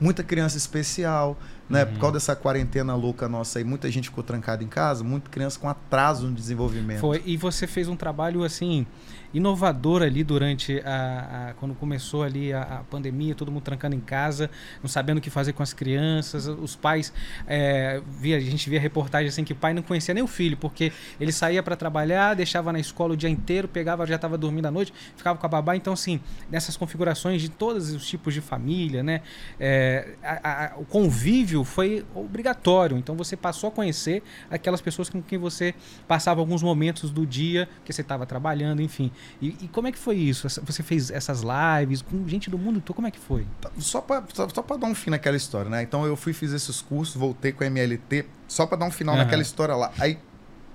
Muita 0.01 0.23
criança 0.23 0.57
especial, 0.57 1.37
né? 1.69 1.85
Por 1.85 1.99
causa 1.99 2.15
dessa 2.15 2.37
quarentena 2.37 2.95
louca 2.95 3.29
nossa 3.29 3.59
aí, 3.59 3.65
muita 3.65 3.91
gente 3.91 4.09
ficou 4.09 4.23
trancada 4.23 4.63
em 4.63 4.69
casa, 4.69 5.03
muita 5.05 5.31
criança 5.31 5.59
com 5.59 5.69
atraso 5.69 6.27
no 6.29 6.35
desenvolvimento. 6.35 7.01
Foi, 7.01 7.23
e 7.27 7.37
você 7.37 7.67
fez 7.67 7.89
um 7.89 7.97
trabalho 7.97 8.45
assim 8.45 8.87
inovador 9.35 10.03
ali 10.03 10.25
durante 10.25 10.81
a, 10.81 11.49
a- 11.51 11.55
quando 11.55 11.75
começou 11.75 12.23
ali 12.23 12.53
a, 12.53 12.63
a 12.63 12.77
pandemia, 12.85 13.35
todo 13.35 13.51
mundo 13.53 13.63
trancando 13.63 13.95
em 13.95 14.01
casa, 14.01 14.49
não 14.83 14.89
sabendo 14.89 15.19
o 15.19 15.21
que 15.21 15.29
fazer 15.29 15.53
com 15.53 15.63
as 15.63 15.75
crianças, 15.75 16.47
os 16.47 16.75
pais 16.75 17.13
é, 17.47 18.01
via 18.19 18.37
a 18.37 18.41
gente 18.41 18.71
via 18.71 18.81
reportagem 18.81 19.29
assim 19.29 19.45
que 19.45 19.53
o 19.53 19.57
pai 19.57 19.75
não 19.75 19.83
conhecia 19.83 20.15
nem 20.15 20.23
o 20.23 20.27
filho, 20.27 20.57
porque 20.57 20.93
ele 21.21 21.33
saía 21.33 21.63
para 21.63 21.77
trabalhar, 21.77 22.35
deixava 22.35 22.73
na 22.73 22.79
escola 22.79 23.13
o 23.13 23.17
dia 23.17 23.29
inteiro, 23.29 23.69
pegava 23.69 24.07
já 24.07 24.15
estava 24.17 24.39
dormindo 24.39 24.67
à 24.67 24.71
noite, 24.71 24.95
ficava 25.17 25.39
com 25.39 25.45
a 25.45 25.49
babá, 25.49 25.77
então 25.77 25.93
assim 25.93 26.21
nessas 26.51 26.77
configurações 26.77 27.43
de 27.43 27.51
todos 27.51 27.91
os 27.93 28.07
tipos 28.07 28.33
de 28.33 28.41
família, 28.41 29.03
né, 29.03 29.21
é, 29.61 30.15
a- 30.23 30.73
o 30.79 30.85
convívio 30.85 31.56
foi 31.65 32.05
obrigatório, 32.15 32.97
então 32.97 33.15
você 33.17 33.37
passou 33.37 33.69
a 33.69 33.71
conhecer 33.73 34.23
aquelas 34.51 34.81
pessoas 34.81 35.09
com 35.09 35.23
quem 35.23 35.39
você 35.39 35.75
passava 36.07 36.41
alguns 36.41 36.63
momentos 36.63 37.11
do 37.11 37.27
dia 37.27 37.69
que 37.85 37.93
você 37.93 38.01
estava 38.03 38.27
trabalhando, 38.27 38.81
enfim. 38.83 39.11
E, 39.41 39.57
e 39.63 39.69
como 39.69 39.89
é 39.89 39.93
que 39.93 39.99
foi 39.99 40.17
isso? 40.17 40.49
Você 40.65 40.83
fez 40.83 41.11
essas 41.11 41.43
lives 41.43 42.03
com 42.03 42.27
gente 42.29 42.51
do 42.51 42.59
mundo 42.59 42.81
todo? 42.81 42.95
Como 42.97 43.09
é 43.09 43.11
que 43.11 43.19
foi? 43.19 43.47
Só 43.79 44.01
pra, 44.01 44.23
só, 44.33 44.49
só 44.49 44.63
pra 44.63 44.77
dar 44.77 44.87
um 44.87 44.95
fim 44.95 45.11
naquela 45.11 45.37
história, 45.37 45.71
né? 45.71 45.83
Então 45.83 46.05
eu 46.07 46.17
fui, 46.17 46.33
fiz 46.33 46.53
esses 46.53 46.81
cursos, 46.83 47.15
voltei 47.17 47.53
com 47.53 47.65
a 47.65 47.67
MLT, 47.67 48.27
só 48.49 48.67
pra 48.67 48.77
dar 48.77 48.87
um 48.87 48.91
final 48.91 49.15
Aham. 49.15 49.25
naquela 49.25 49.43
história 49.43 49.75
lá. 49.75 49.93
Aí 49.99 50.19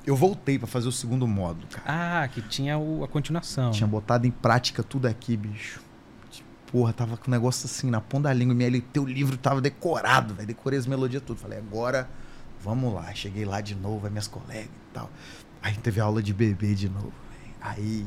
eu 0.06 0.16
voltei 0.16 0.58
pra 0.58 0.68
fazer 0.68 0.88
o 0.88 0.92
segundo 0.92 1.28
módulo, 1.28 1.68
cara. 1.68 1.84
Ah, 2.24 2.28
que 2.28 2.42
tinha 2.42 2.78
o- 2.78 3.04
a 3.04 3.08
continuação. 3.08 3.72
Tinha 3.72 3.88
botado 3.88 4.26
em 4.26 4.32
prática 4.32 4.82
tudo 4.82 5.06
aqui, 5.08 5.38
bicho. 5.38 5.80
Porra, 6.72 6.94
tava 6.94 7.18
com 7.18 7.30
um 7.30 7.32
negócio 7.32 7.66
assim 7.66 7.90
na 7.90 8.00
ponta 8.00 8.30
da 8.30 8.34
língua. 8.34 8.54
MLT, 8.54 9.00
o 9.00 9.06
livro 9.06 9.36
tava 9.38 9.60
decorado, 9.60 10.34
velho. 10.34 10.48
Decorei 10.48 10.80
as 10.80 10.88
melodias 10.88 11.22
tudo. 11.26 11.40
Falei, 11.40 11.60
agora 11.60 12.10
vamos 12.64 12.94
lá. 12.94 13.14
Cheguei 13.14 13.44
lá 13.44 13.60
de 13.60 13.76
novo, 13.76 14.06
aí 14.06 14.12
minhas 14.12 14.28
colegas 14.28 14.66
e 14.66 14.94
tal. 14.94 15.10
Aí 15.62 15.76
teve 15.78 16.00
aula 16.00 16.24
de 16.24 16.34
bebê 16.34 16.74
de 16.74 16.88
novo, 16.88 17.12
velho. 17.30 17.56
Aí. 17.62 18.06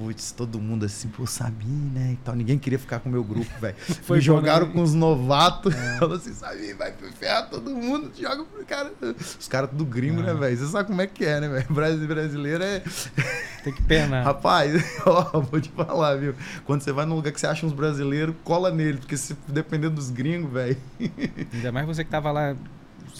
Putz, 0.00 0.32
todo 0.32 0.58
mundo 0.58 0.86
assim, 0.86 1.08
pô, 1.08 1.26
Samir, 1.26 1.66
né? 1.92 2.12
E 2.14 2.16
tal. 2.24 2.34
Ninguém 2.34 2.58
queria 2.58 2.78
ficar 2.78 3.00
com 3.00 3.10
o 3.10 3.12
meu 3.12 3.22
grupo, 3.22 3.50
velho. 3.60 3.76
Foi 4.02 4.16
Me 4.18 4.22
bom, 4.22 4.26
jogaram 4.26 4.66
né? 4.66 4.72
com 4.72 4.82
os 4.82 4.94
novatos. 4.94 5.74
Falou 6.00 6.16
assim, 6.16 6.32
Samir, 6.32 6.74
vai 6.76 6.92
ferrar 7.18 7.50
todo 7.50 7.70
mundo. 7.70 8.10
Joga 8.18 8.42
pro 8.44 8.64
cara. 8.64 8.90
Os 9.38 9.46
caras 9.46 9.68
tudo 9.70 9.84
gringo, 9.84 10.22
né, 10.22 10.30
Ah. 10.30 10.34
velho? 10.34 10.56
Você 10.56 10.66
sabe 10.68 10.88
como 10.88 11.02
é 11.02 11.06
que 11.06 11.24
é, 11.24 11.38
né, 11.40 11.48
velho? 11.48 11.66
Brasi- 11.74 12.06
Brasileiro 12.06 12.64
é. 12.64 12.82
Tem 13.62 13.72
que 13.74 13.82
penar. 13.82 14.24
Rapaz, 14.24 14.72
ó, 15.04 15.38
vou 15.40 15.60
te 15.60 15.68
falar, 15.70 16.16
viu? 16.16 16.34
Quando 16.64 16.80
você 16.80 16.92
vai 16.92 17.04
num 17.04 17.16
lugar 17.16 17.30
que 17.32 17.38
você 17.40 17.46
acha 17.46 17.66
uns 17.66 17.74
brasileiros, 17.74 18.34
cola 18.42 18.70
nele, 18.70 18.96
porque 18.96 19.18
se 19.18 19.36
depender 19.48 19.90
dos 19.90 20.08
gringos, 20.10 20.50
velho. 20.50 20.78
Ainda 21.52 21.70
mais 21.72 21.86
você 21.86 22.02
que 22.04 22.10
tava 22.10 22.30
lá, 22.32 22.56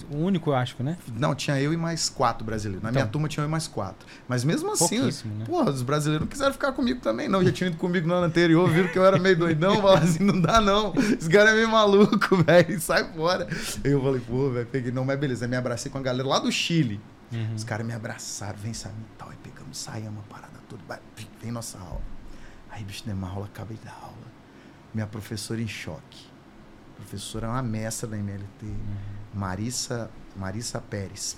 o 0.09 0.17
único, 0.17 0.49
eu 0.51 0.55
acho, 0.55 0.81
né? 0.81 0.97
Não, 1.17 1.35
tinha 1.35 1.59
eu 1.59 1.71
e 1.73 1.77
mais 1.77 2.09
quatro 2.09 2.43
brasileiros. 2.45 2.81
Na 2.83 2.91
minha 2.91 3.01
Então. 3.01 3.11
turma 3.11 3.27
tinha 3.27 3.43
eu 3.43 3.47
e 3.47 3.51
mais 3.51 3.67
quatro. 3.67 4.07
Mas 4.27 4.43
mesmo 4.43 4.71
assim, 4.71 4.99
né? 5.25 5.45
porra, 5.45 5.69
os 5.71 5.81
brasileiros 5.81 6.25
não 6.25 6.31
quiseram 6.31 6.53
ficar 6.53 6.71
comigo 6.71 6.99
também, 7.01 7.27
não. 7.29 7.43
Já 7.43 7.51
tinham 7.51 7.69
ido 7.69 7.77
comigo 7.77 8.07
no 8.07 8.13
ano 8.13 8.25
anterior, 8.27 8.69
viram 8.69 8.87
que 8.89 8.97
eu 8.97 9.05
era 9.05 9.19
meio 9.19 9.37
doidão, 9.37 9.75
falaram 9.81 10.03
assim, 10.03 10.23
não 10.23 10.39
dá 10.39 10.59
não. 10.61 10.93
Esse 10.95 11.29
cara 11.29 11.51
é 11.51 11.53
meio 11.55 11.69
maluco, 11.69 12.37
velho, 12.43 12.79
sai 12.81 13.03
fora. 13.13 13.47
Eu 13.83 14.01
falei, 14.01 14.21
pô, 14.21 14.49
velho, 14.49 14.67
peguei, 14.67 14.91
não, 14.91 15.05
mas 15.05 15.19
beleza. 15.19 15.45
Aí 15.45 15.49
me 15.49 15.55
abracei 15.57 15.91
com 15.91 15.97
a 15.97 16.01
galera 16.01 16.27
lá 16.27 16.39
do 16.39 16.51
Chile. 16.51 16.99
Uhum. 17.31 17.55
Os 17.55 17.63
caras 17.63 17.85
me 17.85 17.93
abraçaram, 17.93 18.57
vem 18.59 18.73
Samir 18.73 18.97
e 18.99 19.17
tal. 19.17 19.29
Aí 19.29 19.37
pegamos, 19.41 19.77
saímos, 19.77 20.09
uma 20.11 20.23
parada 20.23 20.59
toda. 20.67 20.81
vai, 20.87 20.99
Vem 21.41 21.51
nossa 21.51 21.77
aula. 21.79 22.01
Aí, 22.69 22.83
bicho, 22.83 23.03
deu 23.05 23.15
uma 23.15 23.29
aula, 23.29 23.45
acabei 23.45 23.77
da 23.83 23.91
aula. 23.91 24.15
Minha 24.93 25.07
professora 25.07 25.61
em 25.61 25.67
choque. 25.67 26.25
A 26.93 27.01
professora 27.01 27.47
é 27.47 27.49
uma 27.49 27.61
mestra 27.63 28.07
da 28.07 28.17
MLT. 28.17 28.65
Marissa, 29.33 30.09
Marissa 30.35 30.79
Pérez, 30.81 31.37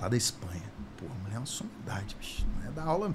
lá 0.00 0.08
da 0.08 0.16
Espanha. 0.16 0.62
Pô, 0.96 1.06
a 1.06 1.22
mulher 1.22 1.36
é 1.36 1.38
uma 1.38 1.46
sumidade, 1.46 2.16
bicho. 2.18 2.44
A 2.44 2.58
mulher 2.58 2.72
dá 2.72 2.82
aula. 2.84 3.14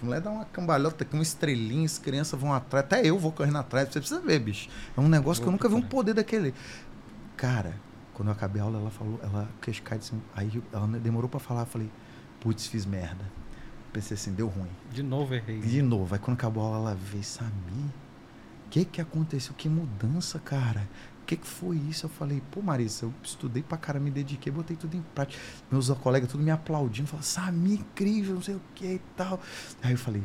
A 0.00 0.04
mulher 0.04 0.20
dá 0.20 0.30
uma 0.30 0.44
cambalhota 0.44 1.04
com 1.04 1.16
uma 1.16 1.22
estrelinha, 1.22 1.84
as 1.84 1.98
crianças 1.98 2.38
vão 2.38 2.52
atrás. 2.52 2.84
Até 2.84 3.06
eu 3.06 3.18
vou 3.18 3.32
correndo 3.32 3.58
atrás. 3.58 3.88
Você 3.88 4.00
precisa 4.00 4.20
ver, 4.20 4.40
bicho. 4.40 4.68
É 4.96 5.00
um 5.00 5.08
negócio 5.08 5.42
que 5.42 5.48
eu 5.48 5.52
nunca 5.52 5.68
vi 5.68 5.74
um 5.74 5.82
poder 5.82 6.14
daquele. 6.14 6.54
Cara, 7.36 7.74
quando 8.12 8.28
eu 8.28 8.32
acabei 8.32 8.60
a 8.60 8.64
aula, 8.64 8.78
ela 8.78 8.90
falou, 8.90 9.20
ela 9.22 9.48
queixo 9.60 9.82
cai 9.82 9.98
assim. 9.98 10.20
Aí 10.34 10.62
ela 10.72 10.86
demorou 10.86 11.28
pra 11.28 11.40
falar, 11.40 11.62
eu 11.62 11.66
falei, 11.66 11.90
putz, 12.40 12.66
fiz 12.66 12.84
merda. 12.84 13.24
Pensei 13.92 14.16
assim, 14.16 14.32
deu 14.32 14.48
ruim. 14.48 14.70
De 14.90 15.02
novo 15.02 15.34
errei. 15.34 15.60
De 15.60 15.80
novo, 15.80 16.14
aí 16.14 16.20
quando 16.20 16.36
acabou 16.36 16.64
a 16.64 16.66
aula, 16.66 16.90
ela 16.90 16.94
veio, 16.96 17.22
Samir, 17.22 17.52
o 18.66 18.70
que 18.70 18.84
que 18.84 19.00
aconteceu? 19.00 19.54
Que 19.54 19.68
mudança, 19.68 20.40
cara? 20.40 20.88
Que, 21.24 21.36
que 21.36 21.46
foi 21.46 21.76
isso? 21.76 22.06
Eu 22.06 22.10
falei, 22.10 22.42
pô, 22.50 22.60
Marisa, 22.60 23.06
eu 23.06 23.14
estudei 23.22 23.62
pra 23.62 23.78
cara, 23.78 23.98
me 23.98 24.10
dediquei, 24.10 24.52
botei 24.52 24.76
tudo 24.76 24.96
em 24.96 25.04
prática. 25.14 25.40
Meus 25.70 25.88
colegas 25.90 26.30
tudo 26.30 26.42
me 26.42 26.50
aplaudindo, 26.50 27.08
falaram, 27.08 27.26
Sami, 27.26 27.74
incrível, 27.74 28.34
não 28.34 28.42
sei 28.42 28.54
o 28.54 28.60
que 28.74 28.86
e 28.86 29.00
tal. 29.16 29.40
Aí 29.82 29.92
eu 29.92 29.98
falei, 29.98 30.22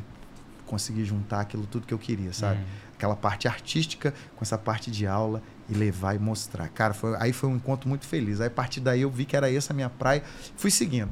consegui 0.66 1.04
juntar 1.04 1.40
aquilo 1.40 1.66
tudo 1.66 1.86
que 1.86 1.94
eu 1.94 1.98
queria, 1.98 2.32
sabe? 2.32 2.60
Uhum. 2.60 2.66
Aquela 2.94 3.16
parte 3.16 3.48
artística 3.48 4.14
com 4.36 4.42
essa 4.42 4.56
parte 4.56 4.90
de 4.90 5.06
aula 5.06 5.42
e 5.68 5.74
levar 5.74 6.14
e 6.14 6.18
mostrar. 6.18 6.68
Cara, 6.68 6.94
foi, 6.94 7.16
aí 7.18 7.32
foi 7.32 7.48
um 7.48 7.56
encontro 7.56 7.88
muito 7.88 8.06
feliz. 8.06 8.40
Aí 8.40 8.46
a 8.46 8.50
partir 8.50 8.80
daí 8.80 9.00
eu 9.00 9.10
vi 9.10 9.24
que 9.24 9.36
era 9.36 9.52
essa 9.52 9.72
a 9.72 9.74
minha 9.74 9.90
praia, 9.90 10.22
fui 10.56 10.70
seguindo. 10.70 11.10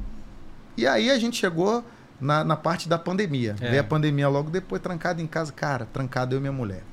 E 0.77 0.87
aí 0.87 1.09
a 1.09 1.19
gente 1.19 1.35
chegou 1.35 1.83
na, 2.21 2.43
na 2.43 2.55
parte 2.55 2.87
da 2.87 2.97
pandemia. 2.97 3.55
É. 3.59 3.69
Veio 3.69 3.81
a 3.81 3.83
pandemia 3.83 4.29
logo 4.29 4.49
depois, 4.49 4.81
trancado 4.81 5.21
em 5.21 5.27
casa. 5.27 5.51
Cara, 5.51 5.85
trancado 5.85 6.35
eu 6.35 6.39
e 6.39 6.41
minha 6.41 6.53
mulher. 6.53 6.83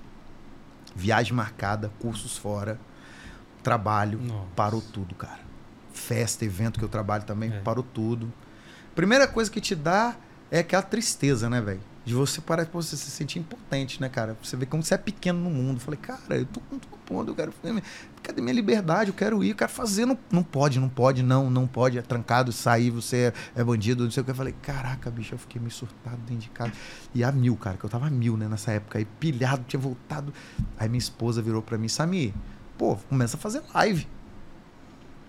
Viagem 0.96 1.34
marcada, 1.34 1.92
cursos 2.00 2.36
fora, 2.38 2.80
trabalho, 3.62 4.18
Nossa. 4.18 4.46
parou 4.56 4.80
tudo, 4.80 5.14
cara. 5.14 5.40
Festa, 5.92 6.44
evento 6.44 6.78
que 6.78 6.84
eu 6.84 6.88
trabalho 6.88 7.24
também, 7.24 7.52
é. 7.52 7.60
parou 7.60 7.84
tudo. 7.84 8.32
Primeira 8.94 9.28
coisa 9.28 9.50
que 9.50 9.60
te 9.60 9.74
dá 9.74 10.16
é 10.50 10.60
aquela 10.60 10.82
tristeza, 10.82 11.50
né, 11.50 11.60
velho? 11.60 11.80
De 12.06 12.14
você 12.14 12.40
parar, 12.40 12.64
você 12.72 12.96
se 12.96 13.10
sentir 13.10 13.40
impotente, 13.40 14.00
né, 14.00 14.08
cara? 14.08 14.36
Você 14.40 14.56
vê 14.56 14.64
como 14.64 14.80
você 14.80 14.94
é 14.94 14.96
pequeno 14.96 15.40
no 15.40 15.50
mundo. 15.50 15.78
Eu 15.78 15.80
falei, 15.80 15.98
cara, 15.98 16.36
eu 16.36 16.46
tô 16.46 16.60
com 16.60 16.78
todo 16.78 16.96
ponto, 17.04 17.32
eu 17.32 17.34
quero. 17.34 17.52
Cadê 18.22 18.40
minha 18.40 18.54
liberdade? 18.54 19.10
Eu 19.10 19.14
quero 19.14 19.42
ir, 19.42 19.50
eu 19.50 19.56
quero 19.56 19.72
fazer. 19.72 20.06
Não, 20.06 20.16
não 20.30 20.44
pode, 20.44 20.78
não 20.78 20.88
pode, 20.88 21.24
não, 21.24 21.50
não 21.50 21.66
pode. 21.66 21.98
É 21.98 22.02
trancado, 22.02 22.52
sair, 22.52 22.90
você 22.90 23.32
é, 23.56 23.60
é 23.60 23.64
bandido, 23.64 24.04
não 24.04 24.10
sei 24.12 24.20
o 24.20 24.24
que. 24.24 24.30
Eu 24.30 24.36
falei, 24.36 24.54
caraca, 24.62 25.10
bicho, 25.10 25.34
eu 25.34 25.38
fiquei 25.38 25.60
meio 25.60 25.72
surtado 25.72 26.18
dentro 26.18 26.44
de 26.44 26.50
casa. 26.50 26.70
E 27.12 27.24
a 27.24 27.32
mil, 27.32 27.56
cara, 27.56 27.76
que 27.76 27.84
eu 27.84 27.90
tava 27.90 28.06
a 28.06 28.10
mil, 28.10 28.36
né, 28.36 28.46
nessa 28.46 28.70
época. 28.70 28.98
Aí 28.98 29.04
pilhado, 29.04 29.64
tinha 29.66 29.80
voltado. 29.80 30.32
Aí 30.78 30.88
minha 30.88 31.00
esposa 31.00 31.42
virou 31.42 31.60
pra 31.60 31.76
mim, 31.76 31.88
Sami, 31.88 32.32
pô, 32.78 32.94
começa 33.08 33.36
a 33.36 33.40
fazer 33.40 33.64
live. 33.74 34.06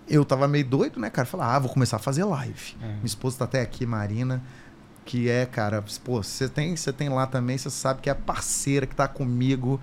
Eu 0.08 0.24
tava 0.24 0.48
meio 0.48 0.63
doido, 0.63 1.00
né, 1.00 1.10
cara? 1.10 1.26
Falar, 1.26 1.56
ah, 1.56 1.60
vou 1.60 1.72
começar 1.72 1.96
a 1.96 2.00
fazer 2.00 2.24
live. 2.24 2.76
É. 2.84 2.86
Minha 2.86 3.06
esposa 3.06 3.40
tá 3.40 3.46
até 3.46 3.62
aqui, 3.62 3.84
Marina 3.84 4.44
que 5.08 5.30
é, 5.30 5.46
cara, 5.46 5.84
pô, 6.04 6.22
você 6.22 6.50
tem, 6.50 6.76
você 6.76 6.91
tem 6.91 7.08
lá 7.08 7.26
também, 7.26 7.58
você 7.58 7.70
sabe 7.70 8.02
que 8.02 8.10
é 8.10 8.12
a 8.12 8.15
parceira 8.15 8.86
que 8.86 8.93
tá 8.93 9.08
comigo. 9.08 9.80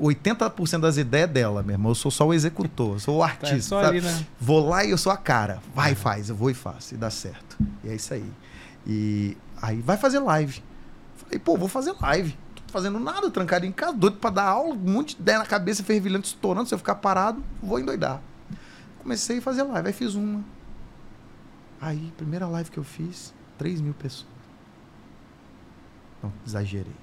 80% 0.00 0.80
das 0.80 0.96
ideias 0.96 1.28
é 1.28 1.32
dela, 1.32 1.62
meu 1.62 1.74
irmão. 1.74 1.90
Eu 1.90 1.94
sou 1.94 2.10
só 2.10 2.26
o 2.26 2.32
executor, 2.32 2.94
eu 2.94 2.98
sou 2.98 3.18
o 3.18 3.20
tá, 3.20 3.26
é 3.26 3.30
artista. 3.30 3.78
Ali, 3.78 4.00
né? 4.00 4.26
Vou 4.40 4.66
lá 4.66 4.84
e 4.84 4.90
eu 4.90 4.96
sou 4.96 5.12
a 5.12 5.18
cara. 5.18 5.60
Vai, 5.74 5.94
faz, 5.94 6.30
eu 6.30 6.34
vou 6.34 6.50
e 6.50 6.54
faço. 6.54 6.94
E 6.94 6.96
dá 6.96 7.10
certo. 7.10 7.58
E 7.84 7.90
é 7.90 7.94
isso 7.94 8.14
aí. 8.14 8.32
E 8.86 9.36
aí 9.60 9.82
vai 9.82 9.98
fazer 9.98 10.18
live. 10.18 10.62
Falei, 11.16 11.38
pô, 11.38 11.54
vou 11.58 11.68
fazer 11.68 11.94
live. 12.00 12.34
Tô 12.54 12.72
fazendo 12.72 12.98
nada, 12.98 13.30
trancado 13.30 13.66
em 13.66 13.72
casa, 13.72 13.92
doido 13.92 14.16
pra 14.16 14.30
dar 14.30 14.44
aula, 14.44 14.74
um 14.74 14.78
monte 14.78 15.14
de 15.14 15.20
ideia 15.20 15.38
na 15.38 15.46
cabeça, 15.46 15.84
fervilhando, 15.84 16.24
estourando. 16.24 16.66
Se 16.66 16.74
eu 16.74 16.78
ficar 16.78 16.94
parado, 16.94 17.44
vou 17.62 17.78
endoidar. 17.78 18.22
Comecei 19.02 19.38
a 19.38 19.42
fazer 19.42 19.62
live, 19.62 19.88
aí 19.88 19.92
fiz 19.92 20.14
uma. 20.14 20.42
Aí, 21.78 22.12
primeira 22.16 22.46
live 22.46 22.70
que 22.70 22.78
eu 22.78 22.84
fiz, 22.84 23.34
3 23.58 23.82
mil 23.82 23.92
pessoas. 23.92 24.37
Não, 26.22 26.32
exagerei. 26.46 26.94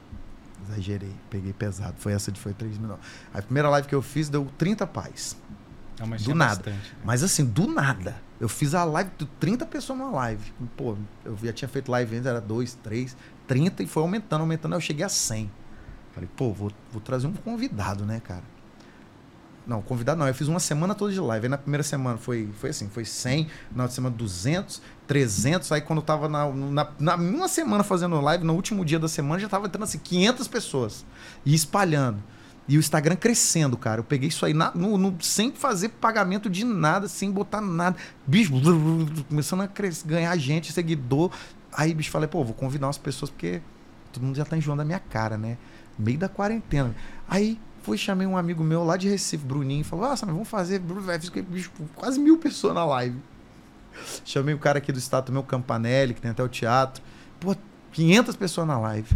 Exagerei. 0.68 1.14
Peguei 1.30 1.54
pesado. 1.54 1.96
Foi 1.98 2.14
essa 2.14 2.32
de 2.32 2.40
foi 2.40 2.54
3 2.54 2.78
mil. 2.78 2.98
A 3.34 3.42
primeira 3.42 3.70
live 3.70 3.88
que 3.88 3.96
eu 3.96 4.02
fiz 4.02 4.30
deu 4.30 4.48
30 4.58 4.86
pais. 4.88 5.38
Não, 6.00 6.10
do 6.10 6.36
nada. 6.36 6.56
Bastante, 6.56 6.94
né? 6.94 7.02
Mas 7.04 7.24
assim, 7.24 7.46
do 7.46 7.68
nada. 7.68 8.16
Eu 8.40 8.50
fiz 8.50 8.76
a 8.76 8.84
live, 8.84 9.10
30 9.40 9.66
pessoas 9.66 9.98
numa 9.98 10.12
live. 10.12 10.52
Pô, 10.76 10.98
eu 11.24 11.38
já 11.42 11.54
tinha 11.54 11.70
feito 11.70 11.90
live 11.90 12.16
antes, 12.16 12.26
era 12.26 12.42
2, 12.42 12.74
3, 12.84 13.16
30 13.48 13.84
e 13.84 13.88
foi 13.88 14.04
aumentando, 14.04 14.42
aumentando. 14.42 14.74
Aí 14.74 14.78
eu 14.78 14.82
cheguei 14.82 15.06
a 15.06 15.10
100. 15.10 15.50
Falei, 16.14 16.30
pô, 16.36 16.52
vou, 16.52 16.72
vou 16.92 17.02
trazer 17.02 17.28
um 17.28 17.34
convidado, 17.34 18.06
né, 18.06 18.20
cara? 18.20 18.44
Não, 19.66 19.82
convidado 19.82 20.20
não. 20.20 20.28
Eu 20.28 20.36
fiz 20.36 20.48
uma 20.48 20.60
semana 20.60 20.94
toda 20.94 21.12
de 21.12 21.20
live. 21.20 21.46
Aí 21.46 21.50
na 21.50 21.58
primeira 21.58 21.84
semana 21.84 22.18
foi, 22.18 22.50
foi 22.60 22.70
assim, 22.70 22.88
foi 22.88 23.04
100, 23.04 23.48
na 23.76 23.84
outra 23.84 23.96
semana 23.96 24.16
200, 24.16 24.82
300. 25.08 25.72
Aí 25.72 25.82
quando 25.82 26.00
eu 26.00 26.06
tava 26.06 26.30
na, 26.30 26.48
na, 26.52 26.88
na 27.00 27.16
uma 27.16 27.48
semana 27.48 27.84
fazendo 27.84 28.20
live, 28.22 28.44
no 28.44 28.54
último 28.54 28.86
dia 28.86 29.00
da 29.00 29.08
semana 29.08 29.40
já 29.40 29.50
tava 29.50 29.66
entrando 29.66 29.84
assim 29.84 29.98
500 29.98 30.48
pessoas. 30.48 31.06
E 31.46 31.54
espalhando. 31.54 32.22
E 32.68 32.78
o 32.78 32.80
Instagram 32.80 33.16
crescendo, 33.16 33.78
cara. 33.78 34.00
Eu 34.00 34.04
peguei 34.04 34.30
isso 34.30 34.46
aí 34.46 34.54
na, 34.54 34.72
no, 34.74 34.98
no, 34.98 35.16
sem 35.22 35.52
fazer 35.52 35.90
pagamento 35.90 36.50
de 36.50 36.64
nada, 36.64 37.08
sem 37.08 37.32
botar 37.32 37.62
nada. 37.62 37.96
Bicho, 38.26 38.54
começando 39.30 39.62
a 39.62 39.68
crescer, 39.68 40.08
ganhar 40.08 40.36
gente, 40.38 40.72
seguidor. 40.72 41.32
Aí, 41.72 41.94
bicho, 41.94 42.10
falei, 42.10 42.28
pô, 42.28 42.44
vou 42.44 42.54
convidar 42.54 42.88
umas 42.88 42.98
pessoas 42.98 43.30
porque 43.30 43.62
todo 44.12 44.24
mundo 44.24 44.36
já 44.36 44.46
tá 44.46 44.58
enjoando 44.58 44.80
da 44.80 44.86
minha 44.86 45.00
cara, 45.00 45.38
né? 45.38 45.58
Meio 45.98 46.18
da 46.18 46.28
quarentena. 46.28 46.96
Aí 47.28 47.60
Fui, 47.86 48.00
chamei 48.00 48.26
um 48.26 48.36
amigo 48.36 48.64
meu 48.64 48.84
lá 48.84 48.98
de 48.98 49.08
Recife, 49.08 49.46
Bruninho, 49.46 49.82
e 49.82 49.84
falou: 49.84 50.10
Nossa, 50.10 50.26
mas 50.26 50.34
vamos 50.34 50.50
fazer. 50.50 50.82
Quase 51.96 52.20
mil 52.20 52.40
pessoas 52.40 52.74
na 52.74 52.84
live. 52.84 53.20
Chamei 54.26 54.56
o 54.56 54.58
cara 54.58 54.80
aqui 54.80 54.92
do 54.92 54.98
estado, 54.98 55.32
meu 55.32 55.44
Campanelli, 55.44 56.16
que 56.16 56.20
tem 56.20 56.32
até 56.32 56.42
o 56.42 56.50
teatro. 56.50 57.04
Pô, 57.40 57.56
500 57.92 58.36
pessoas 58.36 58.66
na 58.66 58.80
live. 58.80 59.16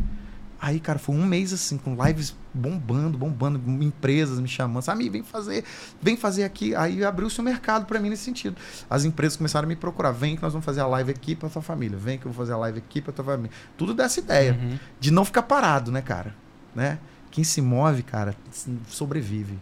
Aí, 0.62 0.80
cara, 0.80 1.00
foi 1.00 1.16
um 1.16 1.26
mês 1.26 1.52
assim, 1.52 1.80
com 1.80 1.96
lives 2.06 2.36
bombando, 2.54 3.18
bombando, 3.18 3.60
empresas 3.84 4.40
me 4.40 4.48
chamando, 4.48 4.84
sabe, 4.84 5.10
vem 5.10 5.24
fazer, 5.24 5.64
vem 6.00 6.16
fazer 6.16 6.44
aqui. 6.44 6.76
Aí 6.76 7.04
abriu-se 7.04 7.40
o 7.40 7.44
mercado 7.44 7.88
para 7.88 8.00
mim 8.00 8.10
nesse 8.10 8.24
sentido. 8.24 8.56
As 8.88 9.04
empresas 9.04 9.36
começaram 9.36 9.66
a 9.66 9.70
me 9.70 9.76
procurar, 9.76 10.12
vem 10.12 10.36
que 10.36 10.44
nós 10.44 10.54
vamos 10.54 10.66
fazer 10.66 10.82
a 10.82 10.88
live 10.88 11.10
aqui 11.10 11.34
para 11.34 11.50
tua 11.50 11.62
família, 11.64 11.98
vem 11.98 12.20
que 12.20 12.28
eu 12.28 12.32
vou 12.32 12.38
fazer 12.38 12.54
a 12.54 12.58
live 12.58 12.78
aqui 12.78 13.02
para 13.02 13.14
tua 13.14 13.26
família. 13.26 13.52
Tudo 13.76 13.96
dessa 13.96 14.20
ideia 14.20 14.54
uhum. 14.54 14.78
de 15.00 15.10
não 15.10 15.26
ficar 15.26 15.42
parado, 15.42 15.92
né, 15.92 16.04
cara? 16.04 16.36
Né? 16.76 17.00
Quem 17.40 17.44
se 17.46 17.62
move, 17.62 18.04
cara, 18.04 18.36
sobrevive. 18.90 19.58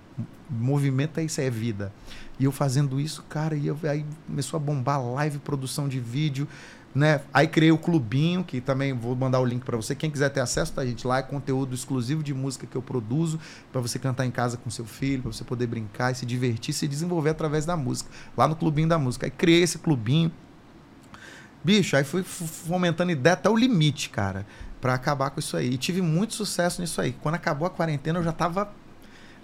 Movimento 0.50 1.20
é 1.20 1.24
isso, 1.24 1.40
é 1.40 1.48
vida. 1.48 1.94
E 2.40 2.46
eu 2.46 2.52
fazendo 2.52 3.00
isso, 3.00 3.24
cara, 3.30 3.56
e 3.56 3.68
eu, 3.68 3.78
aí 3.84 4.04
começou 4.26 4.58
a 4.58 4.60
bombar 4.60 5.00
live, 5.00 5.38
produção 5.38 5.88
de 5.88 6.00
vídeo, 6.00 6.48
né? 6.96 7.22
Aí 7.32 7.48
criei 7.48 7.72
o 7.72 7.78
clubinho, 7.78 8.44
que 8.44 8.60
também 8.60 8.94
vou 8.94 9.16
mandar 9.16 9.40
o 9.40 9.46
link 9.46 9.64
para 9.64 9.78
você. 9.78 9.94
Quem 9.94 10.10
quiser 10.10 10.30
ter 10.30 10.40
acesso, 10.40 10.74
tá, 10.74 10.84
gente? 10.84 11.06
Lá 11.06 11.20
é 11.20 11.22
conteúdo 11.22 11.76
exclusivo 11.76 12.24
de 12.24 12.34
música 12.34 12.66
que 12.66 12.76
eu 12.76 12.82
produzo 12.82 13.40
para 13.72 13.80
você 13.80 14.00
cantar 14.00 14.26
em 14.26 14.32
casa 14.32 14.58
com 14.58 14.72
seu 14.72 14.86
filho, 14.86 15.22
para 15.22 15.32
você 15.32 15.44
poder 15.44 15.68
brincar 15.68 16.12
e 16.12 16.16
se 16.16 16.26
divertir, 16.26 16.74
se 16.74 16.88
desenvolver 16.88 17.30
através 17.30 17.64
da 17.64 17.78
música. 17.78 18.10
Lá 18.36 18.48
no 18.48 18.56
clubinho 18.56 18.88
da 18.88 18.98
música. 18.98 19.28
Aí 19.28 19.32
criei 19.32 19.62
esse 19.62 19.78
clubinho. 19.78 20.32
Bicho, 21.64 21.96
aí 21.96 22.04
fui 22.04 22.24
fomentando 22.24 23.12
ideia 23.12 23.36
até 23.36 23.48
o 23.48 23.56
limite, 23.56 24.10
cara 24.10 24.48
para 24.80 24.94
acabar 24.94 25.30
com 25.30 25.40
isso 25.40 25.58
aí. 25.58 25.74
E 25.74 25.78
tive 25.78 26.02
muito 26.02 26.34
sucesso 26.34 26.82
nisso 26.82 27.02
aí. 27.02 27.14
Quando 27.14 27.36
acabou 27.36 27.68
a 27.68 27.70
quarentena, 27.70 28.20
eu 28.20 28.24
já 28.24 28.32
estava 28.32 28.72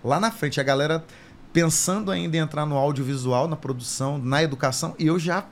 lá 0.03 0.19
na 0.19 0.31
frente. 0.31 0.59
A 0.59 0.63
galera 0.63 1.03
pensando 1.51 2.11
ainda 2.11 2.35
em 2.35 2.39
entrar 2.39 2.65
no 2.65 2.75
audiovisual, 2.75 3.47
na 3.47 3.55
produção, 3.55 4.17
na 4.17 4.41
educação, 4.41 4.95
e 4.97 5.05
eu 5.05 5.19
já 5.19 5.45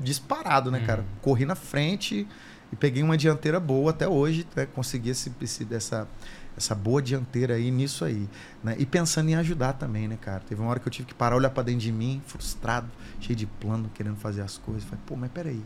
disparado, 0.00 0.70
né, 0.70 0.80
uhum. 0.80 0.86
cara? 0.86 1.04
Corri 1.20 1.44
na 1.44 1.54
frente 1.54 2.26
e 2.72 2.76
peguei 2.76 3.02
uma 3.02 3.16
dianteira 3.16 3.60
boa 3.60 3.90
até 3.90 4.08
hoje, 4.08 4.46
né? 4.56 4.66
consegui 4.66 5.10
esse, 5.10 5.32
esse, 5.40 5.66
essa, 5.72 6.08
essa 6.56 6.74
boa 6.74 7.00
dianteira 7.00 7.54
aí 7.54 7.70
nisso 7.70 8.04
aí, 8.04 8.28
né? 8.62 8.74
E 8.78 8.86
pensando 8.86 9.28
em 9.28 9.36
ajudar 9.36 9.74
também, 9.74 10.08
né, 10.08 10.18
cara? 10.20 10.40
Teve 10.40 10.60
uma 10.60 10.70
hora 10.70 10.80
que 10.80 10.88
eu 10.88 10.92
tive 10.92 11.08
que 11.08 11.14
parar, 11.14 11.36
olhar 11.36 11.50
para 11.50 11.64
dentro 11.64 11.82
de 11.82 11.92
mim, 11.92 12.20
frustrado, 12.26 12.90
cheio 13.20 13.36
de 13.36 13.46
plano, 13.46 13.90
querendo 13.94 14.16
fazer 14.16 14.40
as 14.40 14.58
coisas. 14.58 14.82
Falei, 14.84 15.00
pô, 15.06 15.14
mas 15.14 15.30
peraí, 15.30 15.62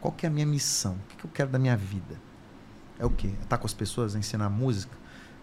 qual 0.00 0.12
que 0.12 0.26
é 0.26 0.28
a 0.28 0.32
minha 0.32 0.46
missão? 0.46 0.94
O 0.94 1.08
que, 1.10 1.16
que 1.18 1.24
eu 1.26 1.30
quero 1.32 1.50
da 1.50 1.58
minha 1.58 1.76
vida? 1.76 2.29
É 3.00 3.06
o 3.06 3.10
quê? 3.10 3.28
É 3.28 3.30
estar 3.30 3.46
tá 3.46 3.58
com 3.58 3.66
as 3.66 3.72
pessoas, 3.72 4.14
ensinar 4.14 4.50
música? 4.50 4.96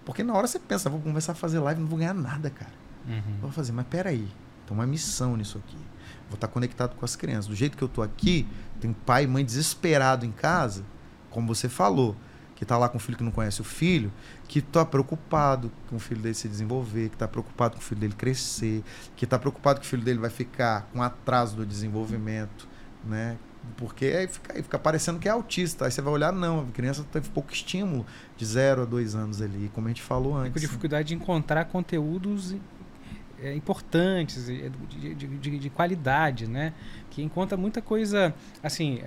Porque 0.06 0.24
na 0.24 0.34
hora 0.34 0.48
você 0.48 0.60
pensa, 0.60 0.89
vou 0.89 1.02
começar 1.02 1.34
a 1.34 1.36
fazer 1.36 1.60
live, 1.60 1.82
não 1.82 1.88
vou 1.88 1.98
ganhar 1.98 2.13
nada, 2.13 2.50
cara. 2.50 2.72
Uhum. 3.06 3.39
Vou 3.41 3.52
fazer, 3.52 3.72
mas 3.72 3.88
peraí, 3.88 4.28
tem 4.65 4.78
uma 4.78 4.86
missão 4.86 5.36
nisso 5.36 5.58
aqui. 5.58 5.78
Vou 6.30 6.36
estar 6.36 6.48
tá 6.48 6.54
conectado 6.54 6.96
com 6.96 7.04
as 7.04 7.15
crianças. 7.15 7.48
Do 7.48 7.56
jeito 7.56 7.76
que 7.76 7.84
eu 7.84 7.89
tô 7.89 8.02
aqui, 8.02 8.48
tem 8.80 8.93
pai 8.93 9.24
e 9.24 9.28
mãe 9.28 9.43
desesperado 9.43 10.26
em 10.26 10.32
casa, 10.32 10.86
como 11.32 11.48
você 11.48 11.67
falou, 11.67 12.15
que 12.56 12.63
está 12.63 12.78
lá 12.78 12.88
com 12.88 12.98
o 12.98 13.00
filho 13.00 13.17
que 13.17 13.24
não 13.24 13.32
conhece 13.32 13.60
o 13.60 13.63
filho, 13.63 14.12
que 14.48 14.60
está 14.60 14.86
preocupado 14.86 15.72
com 15.89 15.98
o 15.98 16.00
filho 16.00 16.22
dele 16.22 16.36
se 16.36 16.48
desenvolver, 16.48 17.10
que 17.10 17.15
está 17.15 17.28
preocupado 17.28 17.76
com 17.76 17.82
o 17.82 17.84
filho 17.84 18.02
dele 18.02 18.13
crescer, 18.13 18.84
que 19.15 19.26
está 19.26 19.38
preocupado 19.38 19.80
que 19.80 19.86
o 19.86 19.89
filho 19.89 20.04
dele 20.04 20.20
vai 20.20 20.30
ficar 20.30 20.89
com 20.93 21.02
atraso 21.02 21.56
do 21.56 21.65
desenvolvimento, 21.65 22.67
né? 23.04 23.38
Porque 23.76 24.06
aí 24.06 24.28
fica, 24.28 24.54
aí 24.54 24.64
fica 24.64 24.80
parecendo 24.80 25.20
que 25.20 25.28
é 25.28 25.32
autista. 25.32 25.86
Aí 25.86 25.92
você 25.92 26.02
vai 26.02 26.14
olhar, 26.14 26.32
não, 26.32 26.62
a 26.62 26.66
criança 26.72 27.06
teve 27.12 27.30
pouco 27.30 27.52
estímulo 27.52 28.06
de 28.36 28.46
zero 28.46 28.84
a 28.84 28.86
dois 28.86 29.16
anos 29.16 29.42
ali, 29.42 29.70
como 29.74 29.88
a 29.88 29.90
gente 29.90 30.02
falou 30.02 30.36
antes. 30.36 30.54
Com 30.54 30.60
dificuldade 30.60 31.10
de 31.10 31.16
encontrar 31.16 31.66
conteúdos 31.66 32.56
é, 33.42 33.54
importantes, 33.54 34.48
de, 34.48 34.70
de, 34.70 35.28
de, 35.38 35.60
de, 35.60 35.70
qualidade, 35.70 36.48
né? 36.48 36.74
Que 37.10 37.22
encontra 37.22 37.58
muita 37.58 37.82
coisa, 37.82 38.34
assim, 38.64 39.00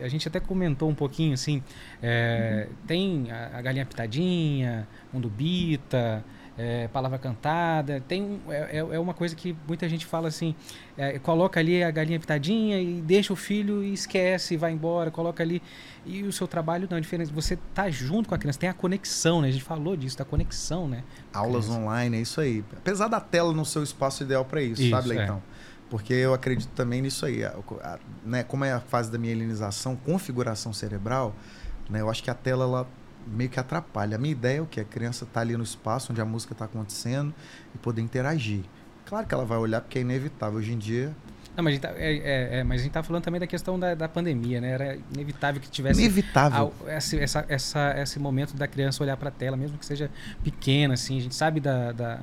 a 0.00 0.08
gente 0.08 0.26
até 0.26 0.40
comentou 0.40 0.88
um 0.88 0.94
pouquinho, 0.94 1.34
assim, 1.34 1.62
é, 2.02 2.66
uhum. 2.68 2.76
tem 2.86 3.30
a, 3.30 3.58
a, 3.58 3.62
Galinha 3.62 3.86
Pitadinha, 3.86 4.88
Mundo 5.12 5.28
Bita, 5.28 6.24
é, 6.58 6.88
palavra 6.88 7.18
cantada. 7.18 8.02
Tem 8.08 8.22
um, 8.22 8.40
é, 8.48 8.76
é, 8.76 8.78
é 8.78 8.98
uma 8.98 9.12
coisa 9.12 9.34
que 9.34 9.56
muita 9.66 9.88
gente 9.88 10.06
fala 10.06 10.28
assim: 10.28 10.54
é, 10.96 11.18
coloca 11.18 11.60
ali 11.60 11.82
a 11.82 11.90
galinha 11.90 12.18
pitadinha 12.18 12.80
e 12.80 13.00
deixa 13.00 13.32
o 13.32 13.36
filho 13.36 13.82
e 13.82 13.92
esquece, 13.92 14.54
e 14.54 14.56
vai 14.56 14.72
embora, 14.72 15.10
coloca 15.10 15.42
ali. 15.42 15.62
E 16.04 16.22
o 16.22 16.32
seu 16.32 16.46
trabalho 16.46 16.86
não 16.90 16.96
é 16.96 17.00
diferente. 17.00 17.32
Você 17.32 17.58
tá 17.74 17.90
junto 17.90 18.28
com 18.28 18.34
a 18.34 18.38
criança, 18.38 18.58
tem 18.58 18.68
a 18.68 18.74
conexão, 18.74 19.42
né? 19.42 19.48
A 19.48 19.50
gente 19.50 19.64
falou 19.64 19.96
disso, 19.96 20.16
da 20.16 20.24
conexão, 20.24 20.88
né? 20.88 21.02
Aulas 21.32 21.68
online, 21.68 22.16
é 22.16 22.20
isso 22.20 22.40
aí. 22.40 22.64
Apesar 22.76 23.08
da 23.08 23.20
tela 23.20 23.52
não 23.52 23.64
ser 23.64 23.80
o 23.80 23.82
espaço 23.82 24.22
ideal 24.22 24.44
para 24.44 24.62
isso, 24.62 24.80
isso, 24.80 24.90
sabe, 24.90 25.08
Leitão? 25.08 25.42
É. 25.52 25.56
Porque 25.90 26.12
eu 26.12 26.34
acredito 26.34 26.70
também 26.70 27.02
nisso 27.02 27.26
aí. 27.26 27.44
A, 27.44 27.54
a, 27.82 27.98
né, 28.24 28.42
como 28.42 28.64
é 28.64 28.72
a 28.72 28.80
fase 28.80 29.10
da 29.10 29.18
mielinização, 29.18 29.94
configuração 29.94 30.72
cerebral, 30.72 31.34
né, 31.88 32.00
eu 32.00 32.10
acho 32.10 32.22
que 32.22 32.30
a 32.30 32.34
tela 32.34 32.64
ela 32.64 32.88
meio 33.26 33.50
que 33.50 33.58
atrapalha. 33.58 34.16
A 34.16 34.18
minha 34.18 34.32
ideia 34.32 34.58
é 34.58 34.60
o 34.60 34.66
que? 34.66 34.80
A 34.80 34.84
criança 34.84 35.24
está 35.24 35.40
ali 35.40 35.56
no 35.56 35.64
espaço 35.64 36.12
onde 36.12 36.20
a 36.20 36.24
música 36.24 36.52
está 36.52 36.64
acontecendo 36.64 37.34
e 37.74 37.78
poder 37.78 38.02
interagir. 38.02 38.62
Claro 39.04 39.26
que 39.26 39.34
ela 39.34 39.44
vai 39.44 39.58
olhar 39.58 39.80
porque 39.80 39.98
é 39.98 40.02
inevitável. 40.02 40.58
Hoje 40.58 40.72
em 40.72 40.78
dia. 40.78 41.14
Não, 41.56 41.64
mas 41.64 41.72
a 41.72 41.74
gente 41.74 41.82
tá, 41.82 41.92
é, 41.96 42.16
é, 42.16 42.58
é, 42.58 42.64
mas 42.64 42.80
a 42.80 42.84
gente 42.84 42.92
tá 42.92 43.02
falando 43.02 43.22
também 43.22 43.40
da 43.40 43.46
questão 43.46 43.78
da, 43.78 43.94
da 43.94 44.08
pandemia, 44.08 44.60
né? 44.60 44.70
Era 44.70 44.98
inevitável 45.14 45.60
que 45.60 45.70
tivesse. 45.70 46.00
Inevitável. 46.00 46.72
A, 46.86 46.96
esse, 46.96 47.18
essa, 47.18 47.46
essa, 47.48 47.94
esse 47.98 48.18
momento 48.18 48.54
da 48.54 48.66
criança 48.66 49.02
olhar 49.02 49.16
para 49.16 49.28
a 49.28 49.32
tela, 49.32 49.56
mesmo 49.56 49.78
que 49.78 49.86
seja 49.86 50.10
pequena, 50.44 50.94
assim. 50.94 51.18
A 51.18 51.20
gente 51.22 51.34
sabe 51.34 51.60
da, 51.60 51.92
da 51.92 52.20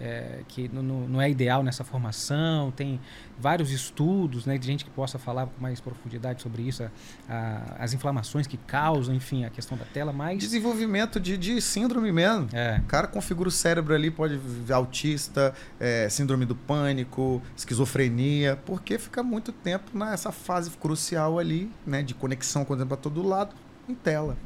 é, 0.00 0.40
que 0.48 0.68
não, 0.72 0.82
não, 0.82 1.20
é 1.20 1.30
ideal 1.30 1.62
nessa 1.62 1.82
formação, 1.82 2.70
tem 2.70 3.00
vários 3.38 3.70
estudos 3.70 4.46
né, 4.46 4.58
de 4.58 4.66
gente 4.66 4.84
que 4.84 4.90
possa 4.90 5.18
falar 5.18 5.46
com 5.46 5.60
mais 5.60 5.80
profundidade 5.80 6.42
sobre 6.42 6.62
isso, 6.62 6.82
a, 6.82 6.90
a, 7.28 7.84
as 7.84 7.92
inflamações 7.92 8.46
que 8.46 8.56
causam, 8.56 9.14
enfim, 9.14 9.44
a 9.44 9.50
questão 9.50 9.76
da 9.76 9.84
tela, 9.84 10.12
mas... 10.12 10.38
Desenvolvimento 10.38 11.18
de, 11.18 11.36
de 11.36 11.60
síndrome 11.60 12.12
mesmo. 12.12 12.48
É. 12.52 12.78
O 12.78 12.86
cara 12.86 13.06
configura 13.06 13.48
o 13.48 13.52
cérebro 13.52 13.94
ali, 13.94 14.10
pode 14.10 14.38
autista, 14.70 15.54
é, 15.80 16.08
síndrome 16.08 16.44
do 16.44 16.54
pânico, 16.54 17.42
esquizofrenia, 17.56 18.56
porque 18.66 18.98
fica 18.98 19.22
muito 19.22 19.52
tempo 19.52 19.96
nessa 19.96 20.30
fase 20.30 20.70
crucial 20.70 21.38
ali, 21.38 21.70
né, 21.86 22.02
de 22.02 22.14
conexão, 22.14 22.64
por 22.64 22.74
exemplo, 22.74 22.96
para 22.96 23.02
todo 23.02 23.26
lado, 23.26 23.54
em 23.88 23.94
tela. 23.94 24.36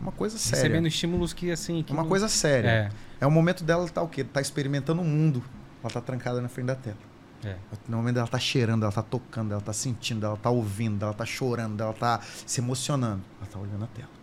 Uma 0.00 0.12
coisa 0.12 0.38
séria. 0.38 0.62
Recebendo 0.62 0.86
estímulos 0.86 1.32
que, 1.32 1.50
assim... 1.50 1.82
Que 1.82 1.92
uma 1.92 2.02
não... 2.02 2.08
coisa 2.08 2.28
séria. 2.28 2.68
É. 2.68 2.90
É 3.20 3.26
o 3.26 3.30
momento 3.30 3.64
dela 3.64 3.84
estar 3.84 4.00
tá, 4.00 4.06
o 4.06 4.08
quê? 4.08 4.24
Tá 4.24 4.40
experimentando 4.40 5.00
o 5.00 5.04
mundo. 5.04 5.42
Ela 5.82 5.92
tá 5.92 6.00
trancada 6.00 6.40
na 6.40 6.48
frente 6.48 6.66
da 6.66 6.74
tela. 6.74 6.96
É. 7.44 7.56
No 7.88 7.98
momento 7.98 8.16
dela 8.16 8.26
tá 8.26 8.38
cheirando, 8.38 8.82
ela 8.82 8.92
tá 8.92 9.02
tocando, 9.02 9.52
ela 9.52 9.60
tá 9.60 9.72
sentindo, 9.72 10.26
ela 10.26 10.36
tá 10.36 10.50
ouvindo, 10.50 11.04
ela 11.04 11.14
tá 11.14 11.24
chorando, 11.24 11.80
ela 11.80 11.92
tá 11.92 12.20
se 12.44 12.60
emocionando. 12.60 13.22
Ela 13.40 13.50
tá 13.50 13.58
olhando 13.58 13.84
a 13.84 13.88
tela. 13.88 14.15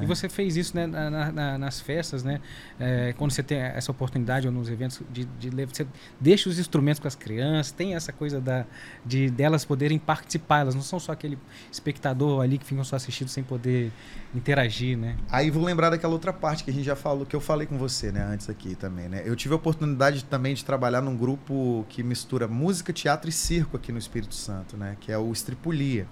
E 0.00 0.06
você 0.06 0.28
fez 0.28 0.56
isso 0.56 0.74
né, 0.74 0.86
na, 0.86 1.32
na, 1.32 1.58
nas 1.58 1.80
festas, 1.80 2.24
né? 2.24 2.40
É, 2.78 3.12
quando 3.16 3.30
você 3.30 3.42
tem 3.42 3.58
essa 3.58 3.90
oportunidade 3.90 4.46
ou 4.46 4.52
nos 4.52 4.68
eventos 4.70 5.02
de, 5.10 5.24
de, 5.24 5.50
você 5.66 5.86
deixa 6.20 6.48
os 6.48 6.58
instrumentos 6.58 7.00
com 7.00 7.08
as 7.08 7.14
crianças, 7.14 7.72
tem 7.72 7.94
essa 7.94 8.12
coisa 8.12 8.40
da, 8.40 8.64
de 9.04 9.30
delas 9.30 9.64
poderem 9.64 9.98
participar, 9.98 10.60
elas 10.60 10.74
não 10.74 10.82
são 10.82 10.98
só 10.98 11.12
aquele 11.12 11.38
espectador 11.70 12.42
ali 12.42 12.58
que 12.58 12.64
ficam 12.64 12.84
só 12.84 12.96
assistindo 12.96 13.28
sem 13.28 13.42
poder 13.42 13.92
interagir, 14.34 14.96
né? 14.96 15.16
Aí 15.30 15.50
vou 15.50 15.64
lembrar 15.64 15.90
daquela 15.90 16.12
outra 16.12 16.32
parte 16.32 16.64
que 16.64 16.70
a 16.70 16.72
gente 16.72 16.84
já 16.84 16.96
falou, 16.96 17.26
que 17.26 17.36
eu 17.36 17.40
falei 17.40 17.66
com 17.66 17.76
você, 17.76 18.10
né, 18.10 18.22
antes 18.24 18.48
aqui 18.48 18.74
também, 18.74 19.08
né? 19.08 19.22
Eu 19.24 19.36
tive 19.36 19.52
a 19.52 19.56
oportunidade 19.56 20.24
também 20.24 20.54
de 20.54 20.64
trabalhar 20.64 21.02
num 21.02 21.16
grupo 21.16 21.84
que 21.88 22.02
mistura 22.02 22.48
música, 22.48 22.92
teatro 22.92 23.28
e 23.28 23.32
circo 23.32 23.76
aqui 23.76 23.92
no 23.92 23.98
Espírito 23.98 24.34
Santo, 24.34 24.76
né? 24.76 24.96
Que 25.00 25.12
é 25.12 25.18
o 25.18 25.32
Estripulia 25.32 26.06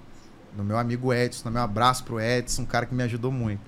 no 0.55 0.63
meu 0.63 0.77
amigo 0.77 1.13
Edson, 1.13 1.49
meu 1.49 1.61
abraço 1.61 2.03
pro 2.03 2.19
Edson, 2.19 2.63
um 2.63 2.65
cara 2.65 2.85
que 2.85 2.93
me 2.93 3.03
ajudou 3.03 3.31
muito. 3.31 3.61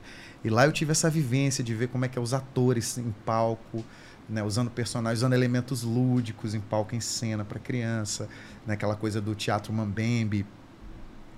E 0.43 0.49
lá 0.49 0.65
eu 0.65 0.71
tive 0.71 0.91
essa 0.91 1.09
vivência 1.09 1.63
de 1.63 1.73
ver 1.73 1.87
como 1.87 2.05
é 2.05 2.07
que 2.07 2.17
é 2.17 2.21
os 2.21 2.33
atores 2.33 2.97
em 2.97 3.13
palco, 3.25 3.83
né, 4.27 4.43
usando 4.43 4.69
personagens, 4.69 5.19
usando 5.19 5.33
elementos 5.33 5.83
lúdicos 5.83 6.53
em 6.53 6.59
palco, 6.59 6.95
em 6.95 6.99
cena 6.99 7.45
para 7.45 7.59
criança, 7.59 8.27
né, 8.65 8.73
aquela 8.73 8.95
coisa 8.95 9.21
do 9.21 9.33
teatro 9.35 9.71
mambembe, 9.71 10.45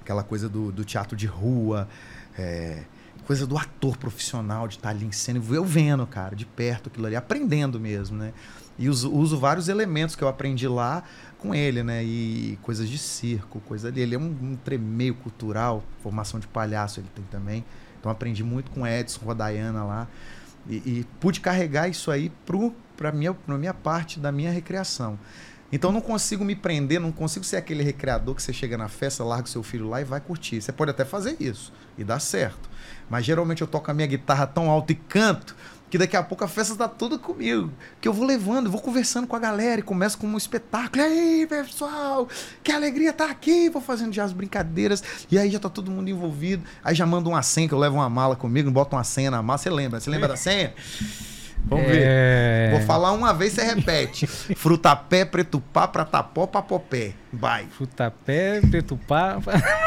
aquela 0.01 0.23
coisa 0.23 0.49
do, 0.49 0.71
do 0.71 0.83
teatro 0.83 1.15
de 1.15 1.27
rua, 1.27 1.87
é, 2.37 2.83
coisa 3.25 3.45
do 3.45 3.57
ator 3.57 3.97
profissional 3.97 4.67
de 4.67 4.75
estar 4.75 4.89
tá 4.89 4.95
ali 4.95 5.05
em 5.05 5.11
cena, 5.11 5.41
eu 5.49 5.65
vendo, 5.65 6.05
cara, 6.05 6.35
de 6.35 6.45
perto 6.45 6.89
aquilo 6.89 7.05
ali, 7.07 7.15
aprendendo 7.15 7.79
mesmo, 7.79 8.17
né? 8.17 8.33
E 8.77 8.89
uso, 8.89 9.11
uso 9.11 9.37
vários 9.37 9.69
elementos 9.69 10.15
que 10.15 10.23
eu 10.23 10.27
aprendi 10.27 10.67
lá 10.67 11.03
com 11.45 11.53
ele, 11.53 11.83
né? 11.83 12.03
E 12.03 12.57
coisas 12.61 12.89
de 12.89 12.97
circo, 12.97 13.59
coisa 13.61 13.91
dele. 13.91 14.09
Ele 14.09 14.15
é 14.15 14.19
um, 14.19 14.35
um 14.41 14.55
tremeio 14.55 15.13
cultural, 15.15 15.83
formação 16.01 16.39
de 16.39 16.47
palhaço 16.47 16.99
ele 16.99 17.09
tem 17.13 17.23
também. 17.25 17.63
Então 17.99 18.11
aprendi 18.11 18.43
muito 18.43 18.71
com 18.71 18.85
Edson, 18.85 19.19
com 19.21 19.31
a 19.31 19.33
Dayana 19.33 19.83
lá. 19.83 20.07
E, 20.67 20.75
e 20.75 21.07
pude 21.19 21.39
carregar 21.39 21.87
isso 21.87 22.09
aí 22.09 22.31
para 22.97 23.11
minha, 23.11 23.35
a 23.47 23.57
minha 23.57 23.73
parte 23.73 24.19
da 24.19 24.31
minha 24.31 24.51
recreação. 24.51 25.19
Então 25.71 25.91
não 25.91 26.01
consigo 26.01 26.45
me 26.45 26.55
prender, 26.55 26.99
não 26.99 27.11
consigo 27.11 27.43
ser 27.43 27.57
aquele 27.57 27.83
recreador 27.83 28.35
que 28.35 28.41
você 28.41 28.53
chega 28.53 28.77
na 28.77 28.87
festa, 28.87 29.23
larga 29.23 29.45
o 29.45 29.49
seu 29.49 29.63
filho 29.63 29.89
lá 29.89 29.99
e 29.99 30.03
vai 30.03 30.21
curtir. 30.21 30.61
Você 30.61 30.71
pode 30.71 30.91
até 30.91 31.03
fazer 31.03 31.35
isso 31.39 31.73
e 31.97 32.03
dá 32.03 32.19
certo. 32.19 32.69
Mas 33.09 33.25
geralmente 33.25 33.61
eu 33.61 33.67
toco 33.67 33.89
a 33.89 33.93
minha 33.93 34.07
guitarra 34.07 34.47
tão 34.47 34.69
alto 34.69 34.91
e 34.91 34.95
canto 34.95 35.55
que 35.89 35.97
daqui 35.97 36.17
a 36.17 36.23
pouco 36.23 36.43
a 36.43 36.47
festa 36.47 36.73
está 36.73 36.87
tudo 36.87 37.19
comigo. 37.19 37.71
Que 38.01 38.07
eu 38.07 38.13
vou 38.13 38.25
levando, 38.25 38.69
vou 38.69 38.81
conversando 38.81 39.27
com 39.27 39.35
a 39.35 39.39
galera 39.39 39.79
e 39.79 39.83
começo 39.83 40.17
com 40.17 40.27
um 40.27 40.37
espetáculo. 40.37 41.01
E 41.01 41.05
aí, 41.05 41.47
pessoal, 41.47 42.27
que 42.63 42.71
alegria 42.71 43.11
estar 43.11 43.25
tá 43.25 43.31
aqui. 43.31 43.69
Vou 43.69 43.81
fazendo 43.81 44.13
já 44.13 44.23
as 44.23 44.33
brincadeiras. 44.33 45.03
E 45.31 45.37
aí 45.37 45.49
já 45.49 45.59
tá 45.59 45.69
todo 45.69 45.91
mundo 45.91 46.09
envolvido. 46.09 46.63
Aí 46.83 46.95
já 46.95 47.05
mando 47.05 47.29
uma 47.29 47.41
senha, 47.41 47.67
que 47.67 47.73
eu 47.73 47.79
levo 47.79 47.95
uma 47.95 48.09
mala 48.09 48.35
comigo, 48.35 48.69
boto 48.71 48.95
uma 48.95 49.03
senha 49.03 49.31
na 49.31 49.41
mala. 49.41 49.57
Você 49.57 49.69
lembra? 49.69 49.99
Você 49.99 50.09
lembra 50.09 50.27
da 50.27 50.35
senha? 50.35 50.73
Vamos 51.67 51.85
é... 51.85 52.69
ver. 52.69 52.77
Vou 52.77 52.81
falar 52.81 53.11
uma 53.11 53.33
vez, 53.33 53.53
você 53.53 53.63
repete. 53.63 54.27
Frutapé, 54.55 55.25
pretupá, 55.25 55.87
pratapó, 55.87 56.45
papopé. 56.45 57.13
Vai. 57.33 57.65
Frutapé, 57.65 58.61
pretupá, 58.61 59.39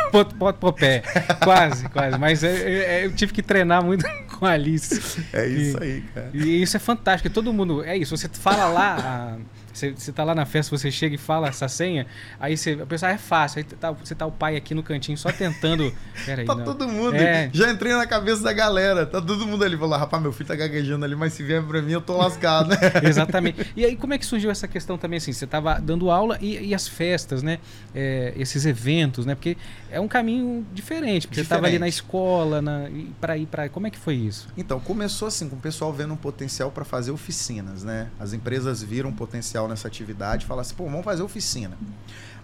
popopé. 0.11 1.03
quase, 1.43 1.89
quase. 1.89 2.19
Mas 2.19 2.43
eu, 2.43 2.51
é, 2.51 3.01
é, 3.01 3.07
eu, 3.07 3.13
tive 3.13 3.33
que 3.33 3.43
treinar 3.43 3.83
muito 3.83 4.05
com 4.39 4.47
a 4.47 4.51
Alice. 4.51 5.25
É 5.33 5.47
isso 5.47 5.79
e, 5.79 5.83
aí, 5.83 6.01
cara. 6.15 6.31
E 6.33 6.63
isso 6.63 6.77
é 6.77 6.81
fantástico. 6.81 7.33
Todo 7.33 7.53
mundo... 7.53 7.83
É 7.85 7.97
isso. 7.97 8.17
Você 8.17 8.29
fala 8.29 8.67
lá... 8.67 8.97
A, 8.99 9.58
você, 9.79 9.91
você 9.93 10.13
tá 10.13 10.25
lá 10.25 10.35
na 10.35 10.45
festa, 10.45 10.77
você 10.77 10.91
chega 10.91 11.15
e 11.15 11.19
fala 11.19 11.49
essa 11.49 11.69
senha, 11.69 12.07
aí 12.39 12.57
você, 12.57 12.79
a 12.83 12.87
pessoa 12.87 13.11
ah, 13.11 13.15
é 13.15 13.19
fácil. 13.19 13.59
Aí 13.59 13.65
tá, 13.65 13.93
você 13.93 14.15
tá 14.15 14.27
o 14.27 14.33
pai 14.33 14.57
aqui 14.57 14.75
no 14.75 14.83
cantinho 14.83 15.17
só 15.17 15.31
tentando. 15.31 15.93
Pera 16.27 16.43
aí, 16.43 16.47
tá 16.47 16.55
não. 16.55 16.65
todo 16.65 16.89
mundo. 16.89 17.15
É. 17.15 17.51
Já 17.53 17.71
entrei 17.71 17.95
na 17.95 18.07
cabeça 18.07 18.43
da 18.43 18.53
galera. 18.53 19.07
Tá 19.07 19.21
todo 19.21 19.47
mundo 19.47 19.65
ali. 19.65 19.77
Falou, 19.77 19.99
rapaz, 19.99 20.23
meu 20.23 20.33
filho 20.33 20.49
tá 20.49 20.57
gaguejando 20.57 21.05
ali, 21.05 21.15
mas 21.15 21.33
se 21.33 21.43
vier 21.43 21.63
pra 21.63 21.81
mim, 21.81 21.93
eu 21.93 22.01
tô 22.01 22.17
lascado. 22.17 22.71
Exatamente. 23.03 23.73
E 23.77 23.85
aí, 23.85 23.97
como 23.97 24.15
é 24.15 24.19
que 24.19 24.27
surgiu 24.27 24.51
essa 24.51 24.67
questão 24.67 24.99
também 24.99 25.19
assim? 25.19 25.33
Você 25.33 25.47
tava 25.47 25.79
dando 25.81 26.11
aula 26.11 26.39
e, 26.41 26.69
e 26.69 26.75
as 26.75 26.89
festas, 26.89 27.43
né? 27.43 27.59
É, 27.95 28.33
esses 28.37 28.67
eventos, 28.67 29.25
né? 29.25 29.35
Porque 29.35 29.57
é 29.91 30.01
um 30.01 30.09
caminho 30.09 30.67
diferente. 30.73 31.27
Porque 31.27 31.41
diferente. 31.41 31.49
você 31.49 31.55
tava 31.55 31.67
ali 31.67 31.79
na 31.79 31.89
escola, 31.89 32.61
na, 32.61 32.89
para 33.21 33.37
ir 33.37 33.47
para. 33.47 33.69
Como 33.69 33.87
é 33.87 33.91
que 33.91 33.99
foi 33.99 34.15
isso? 34.15 34.49
Então, 34.57 34.81
começou 34.81 35.29
assim, 35.29 35.49
com 35.49 35.57
o 35.57 35.61
pessoal 35.61 35.93
vendo 35.93 36.13
um 36.13 36.17
potencial 36.17 36.71
para 36.71 36.85
fazer 36.85 37.11
oficinas, 37.11 37.85
né? 37.85 38.09
As 38.19 38.33
empresas 38.33 38.83
viram 38.83 39.11
um 39.11 39.15
potencial 39.15 39.68
nessa 39.69 39.89
atividade, 39.89 40.47
falar 40.47 40.63
assim, 40.63 40.75
pô, 40.75 40.85
vamos 40.85 41.05
fazer 41.05 41.23
oficina. 41.23 41.77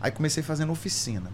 Aí 0.01 0.11
comecei 0.11 0.43
fazendo 0.43 0.71
oficina. 0.73 1.31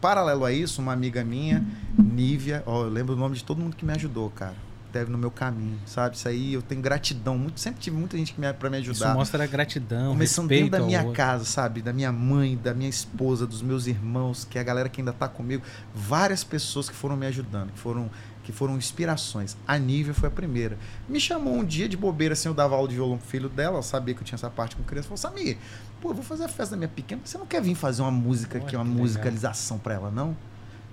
Paralelo 0.00 0.44
a 0.44 0.52
isso, 0.52 0.82
uma 0.82 0.92
amiga 0.92 1.22
minha, 1.22 1.64
Nívia, 1.96 2.62
ó, 2.66 2.84
eu 2.84 2.90
lembro 2.90 3.14
o 3.14 3.16
nome 3.16 3.36
de 3.36 3.44
todo 3.44 3.58
mundo 3.60 3.76
que 3.76 3.84
me 3.84 3.92
ajudou, 3.92 4.30
cara. 4.30 4.54
Deve 4.92 5.10
no 5.10 5.16
meu 5.16 5.30
caminho, 5.30 5.78
sabe? 5.86 6.16
Isso 6.16 6.28
aí 6.28 6.52
eu 6.52 6.60
tenho 6.60 6.82
gratidão. 6.82 7.38
Muito, 7.38 7.58
sempre 7.58 7.80
tive 7.80 7.96
muita 7.96 8.16
gente 8.18 8.34
que 8.34 8.40
me, 8.40 8.52
para 8.52 8.68
me 8.68 8.76
ajudar. 8.76 9.06
Isso 9.06 9.14
mostra 9.14 9.46
gratidão. 9.46 10.12
Começando 10.12 10.48
dentro 10.48 10.70
da 10.70 10.80
minha 10.80 11.00
outro. 11.00 11.14
casa, 11.14 11.44
sabe? 11.44 11.80
Da 11.80 11.94
minha 11.94 12.12
mãe, 12.12 12.58
da 12.62 12.74
minha 12.74 12.90
esposa, 12.90 13.46
dos 13.46 13.62
meus 13.62 13.86
irmãos, 13.86 14.44
que 14.44 14.58
é 14.58 14.60
a 14.60 14.64
galera 14.64 14.90
que 14.90 15.00
ainda 15.00 15.12
tá 15.12 15.28
comigo. 15.28 15.62
Várias 15.94 16.44
pessoas 16.44 16.90
que 16.90 16.94
foram 16.94 17.16
me 17.16 17.26
ajudando, 17.26 17.72
que 17.72 17.78
foram 17.78 18.10
que 18.42 18.52
foram 18.52 18.76
inspirações. 18.76 19.56
A 19.66 19.78
Nívia 19.78 20.14
foi 20.14 20.28
a 20.28 20.32
primeira. 20.32 20.78
Me 21.08 21.20
chamou 21.20 21.54
um 21.54 21.64
dia 21.64 21.88
de 21.88 21.96
bobeira, 21.96 22.32
assim, 22.32 22.48
eu 22.48 22.54
dava 22.54 22.74
aula 22.74 22.88
de 22.88 22.94
violão 22.94 23.18
pro 23.18 23.26
filho 23.26 23.48
dela, 23.48 23.74
ela 23.74 23.82
sabia 23.82 24.14
que 24.14 24.20
eu 24.20 24.24
tinha 24.24 24.36
essa 24.36 24.50
parte 24.50 24.76
com 24.76 24.82
criança. 24.82 25.08
Falou, 25.08 25.18
Samir, 25.18 25.56
pô, 26.00 26.10
eu 26.10 26.14
vou 26.14 26.24
fazer 26.24 26.44
a 26.44 26.48
festa 26.48 26.74
da 26.74 26.76
minha 26.76 26.88
pequena, 26.88 27.20
você 27.24 27.38
não 27.38 27.46
quer 27.46 27.62
vir 27.62 27.74
fazer 27.74 28.02
uma 28.02 28.10
música 28.10 28.58
aqui, 28.58 28.74
uma 28.74 28.84
musicalização 28.84 29.78
para 29.78 29.94
ela, 29.94 30.10
não? 30.10 30.36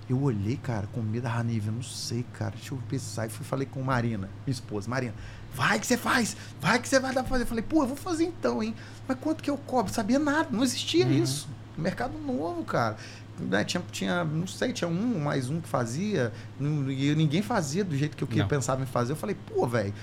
Eu 0.08 0.20
olhei, 0.22 0.56
cara, 0.56 0.88
com 0.88 1.00
medo 1.00 1.22
da 1.22 1.42
Nívia, 1.44 1.70
não 1.70 1.82
sei, 1.82 2.24
cara, 2.32 2.50
deixa 2.56 2.74
eu 2.74 2.78
pensar. 2.88 3.26
E 3.26 3.30
fui 3.30 3.46
falei 3.46 3.64
com 3.64 3.80
Marina, 3.80 4.28
minha 4.44 4.52
esposa, 4.52 4.90
Marina, 4.90 5.14
vai 5.54 5.78
que 5.78 5.86
você 5.86 5.96
faz, 5.96 6.36
vai 6.60 6.80
que 6.80 6.88
você 6.88 6.98
vai 6.98 7.14
dar 7.14 7.22
pra 7.22 7.30
fazer. 7.30 7.44
Eu 7.44 7.46
falei, 7.46 7.62
pô, 7.62 7.84
eu 7.84 7.86
vou 7.86 7.96
fazer 7.96 8.24
então, 8.24 8.60
hein? 8.60 8.74
Mas 9.06 9.16
quanto 9.20 9.42
que 9.42 9.48
eu 9.48 9.56
cobro? 9.56 9.92
Sabia 9.92 10.18
nada, 10.18 10.48
não 10.50 10.64
existia 10.64 11.06
uhum. 11.06 11.12
isso. 11.12 11.48
Mercado 11.76 12.18
novo, 12.18 12.64
cara 12.64 12.96
né, 13.40 13.64
tinha, 13.64 13.82
tinha, 13.90 14.24
não 14.24 14.46
sei, 14.46 14.72
tinha 14.72 14.88
um 14.88 15.20
mais 15.20 15.48
um 15.48 15.60
que 15.60 15.68
fazia, 15.68 16.32
e 16.60 17.14
ninguém 17.14 17.42
fazia 17.42 17.84
do 17.84 17.96
jeito 17.96 18.16
que 18.16 18.24
eu 18.24 18.28
não. 18.36 18.48
pensava 18.48 18.82
em 18.82 18.86
fazer. 18.86 19.12
Eu 19.12 19.16
falei, 19.16 19.36
pô, 19.46 19.66
velho, 19.66 19.94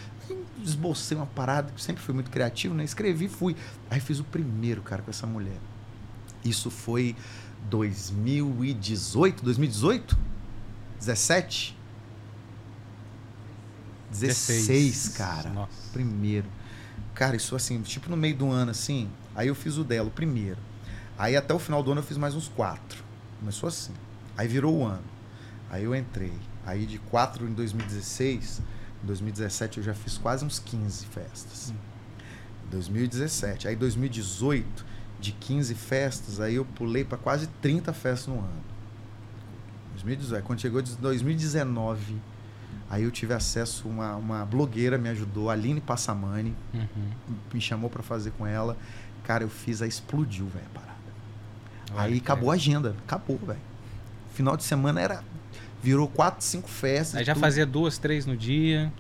esbocei 0.63 1.15
uma 1.15 1.25
parada, 1.25 1.71
sempre 1.77 2.01
fui 2.01 2.13
muito 2.13 2.32
criativo, 2.32 2.73
né? 2.73 2.84
Escrevi, 2.84 3.27
fui. 3.27 3.56
Aí 3.89 3.99
fiz 3.99 4.19
o 4.19 4.23
primeiro, 4.23 4.82
cara, 4.82 5.01
com 5.01 5.10
essa 5.10 5.27
mulher. 5.27 5.58
Isso 6.43 6.69
foi 6.69 7.15
2018, 7.69 9.43
2018? 9.43 10.17
17? 10.99 11.77
16, 14.10 14.67
16 14.67 15.10
cara. 15.10 15.49
Nossa. 15.49 15.91
Primeiro. 15.91 16.47
Cara, 17.13 17.36
isso 17.36 17.56
assim, 17.56 17.82
tipo 17.82 18.10
no 18.10 18.17
meio 18.17 18.36
do 18.36 18.49
ano, 18.49 18.71
assim. 18.71 19.10
Aí 19.36 19.47
eu 19.47 19.56
fiz 19.56 19.77
o 19.77 19.84
dela, 19.84 20.08
o 20.08 20.12
primeiro. 20.12 20.58
Aí 21.17 21.36
até 21.36 21.53
o 21.53 21.60
final 21.60 21.82
do 21.82 21.91
ano 21.91 22.01
eu 22.01 22.06
fiz 22.06 22.17
mais 22.17 22.36
uns 22.36 22.47
quatro. 22.47 23.03
Começou 23.39 23.67
assim. 23.67 23.93
Aí 24.38 24.47
virou 24.47 24.75
o 24.77 24.86
ano. 24.86 25.03
Aí 25.69 25.84
eu 25.84 25.95
entrei. 25.95 26.34
Aí 26.65 26.86
de 26.86 26.99
quatro 26.99 27.47
em 27.47 27.53
2016, 27.53 28.62
em 29.03 29.08
2017 29.08 29.77
eu 29.80 29.84
já 29.84 29.93
fiz 29.93 30.17
quase 30.17 30.45
uns 30.45 30.60
15 30.60 31.06
festas. 31.08 31.71
Hum. 31.71 31.75
2017. 32.69 33.67
Aí 33.67 33.75
2018, 33.75 34.86
de 35.19 35.32
15 35.32 35.73
festas, 35.73 36.39
aí 36.39 36.56
eu 36.56 36.65
pulei 36.65 37.03
para 37.03 37.17
quase 37.17 37.47
30 37.62 37.93
festas 37.93 38.27
no 38.27 38.39
ano. 38.39 38.67
2018. 39.93 40.43
Quando 40.43 40.60
chegou 40.60 40.82
de 40.82 40.95
2019, 40.97 42.17
aí 42.89 43.03
eu 43.03 43.12
tive 43.12 43.34
acesso 43.34 43.88
a 43.88 43.89
uma, 43.89 44.15
uma 44.15 44.45
blogueira 44.45 44.97
me 44.97 45.10
ajudou, 45.10 45.49
a 45.49 45.53
Aline 45.53 45.82
Passamani, 45.82 46.56
Uhum. 46.73 47.10
me 47.53 47.60
chamou 47.62 47.89
para 47.89 48.03
fazer 48.03 48.32
com 48.32 48.45
ela. 48.45 48.77
Cara, 49.23 49.43
eu 49.43 49.49
fiz, 49.49 49.82
aí 49.82 49.89
explodiu, 49.89 50.45
velho. 50.47 50.65
Olha 51.93 52.02
aí 52.04 52.17
acabou 52.17 52.50
a 52.50 52.54
legal. 52.54 52.65
agenda, 52.67 52.95
acabou, 53.06 53.38
velho. 53.45 53.60
Final 54.34 54.56
de 54.58 54.63
semana 54.63 55.00
era 55.02 55.23
virou 55.82 56.08
quatro, 56.08 56.43
cinco 56.43 56.67
festas. 56.69 57.15
Aí 57.15 57.23
já 57.26 57.34
tudo. 57.34 57.41
fazia 57.41 57.65
duas, 57.65 57.97
três 57.97 58.26
no 58.26 58.36
dia. 58.36 58.91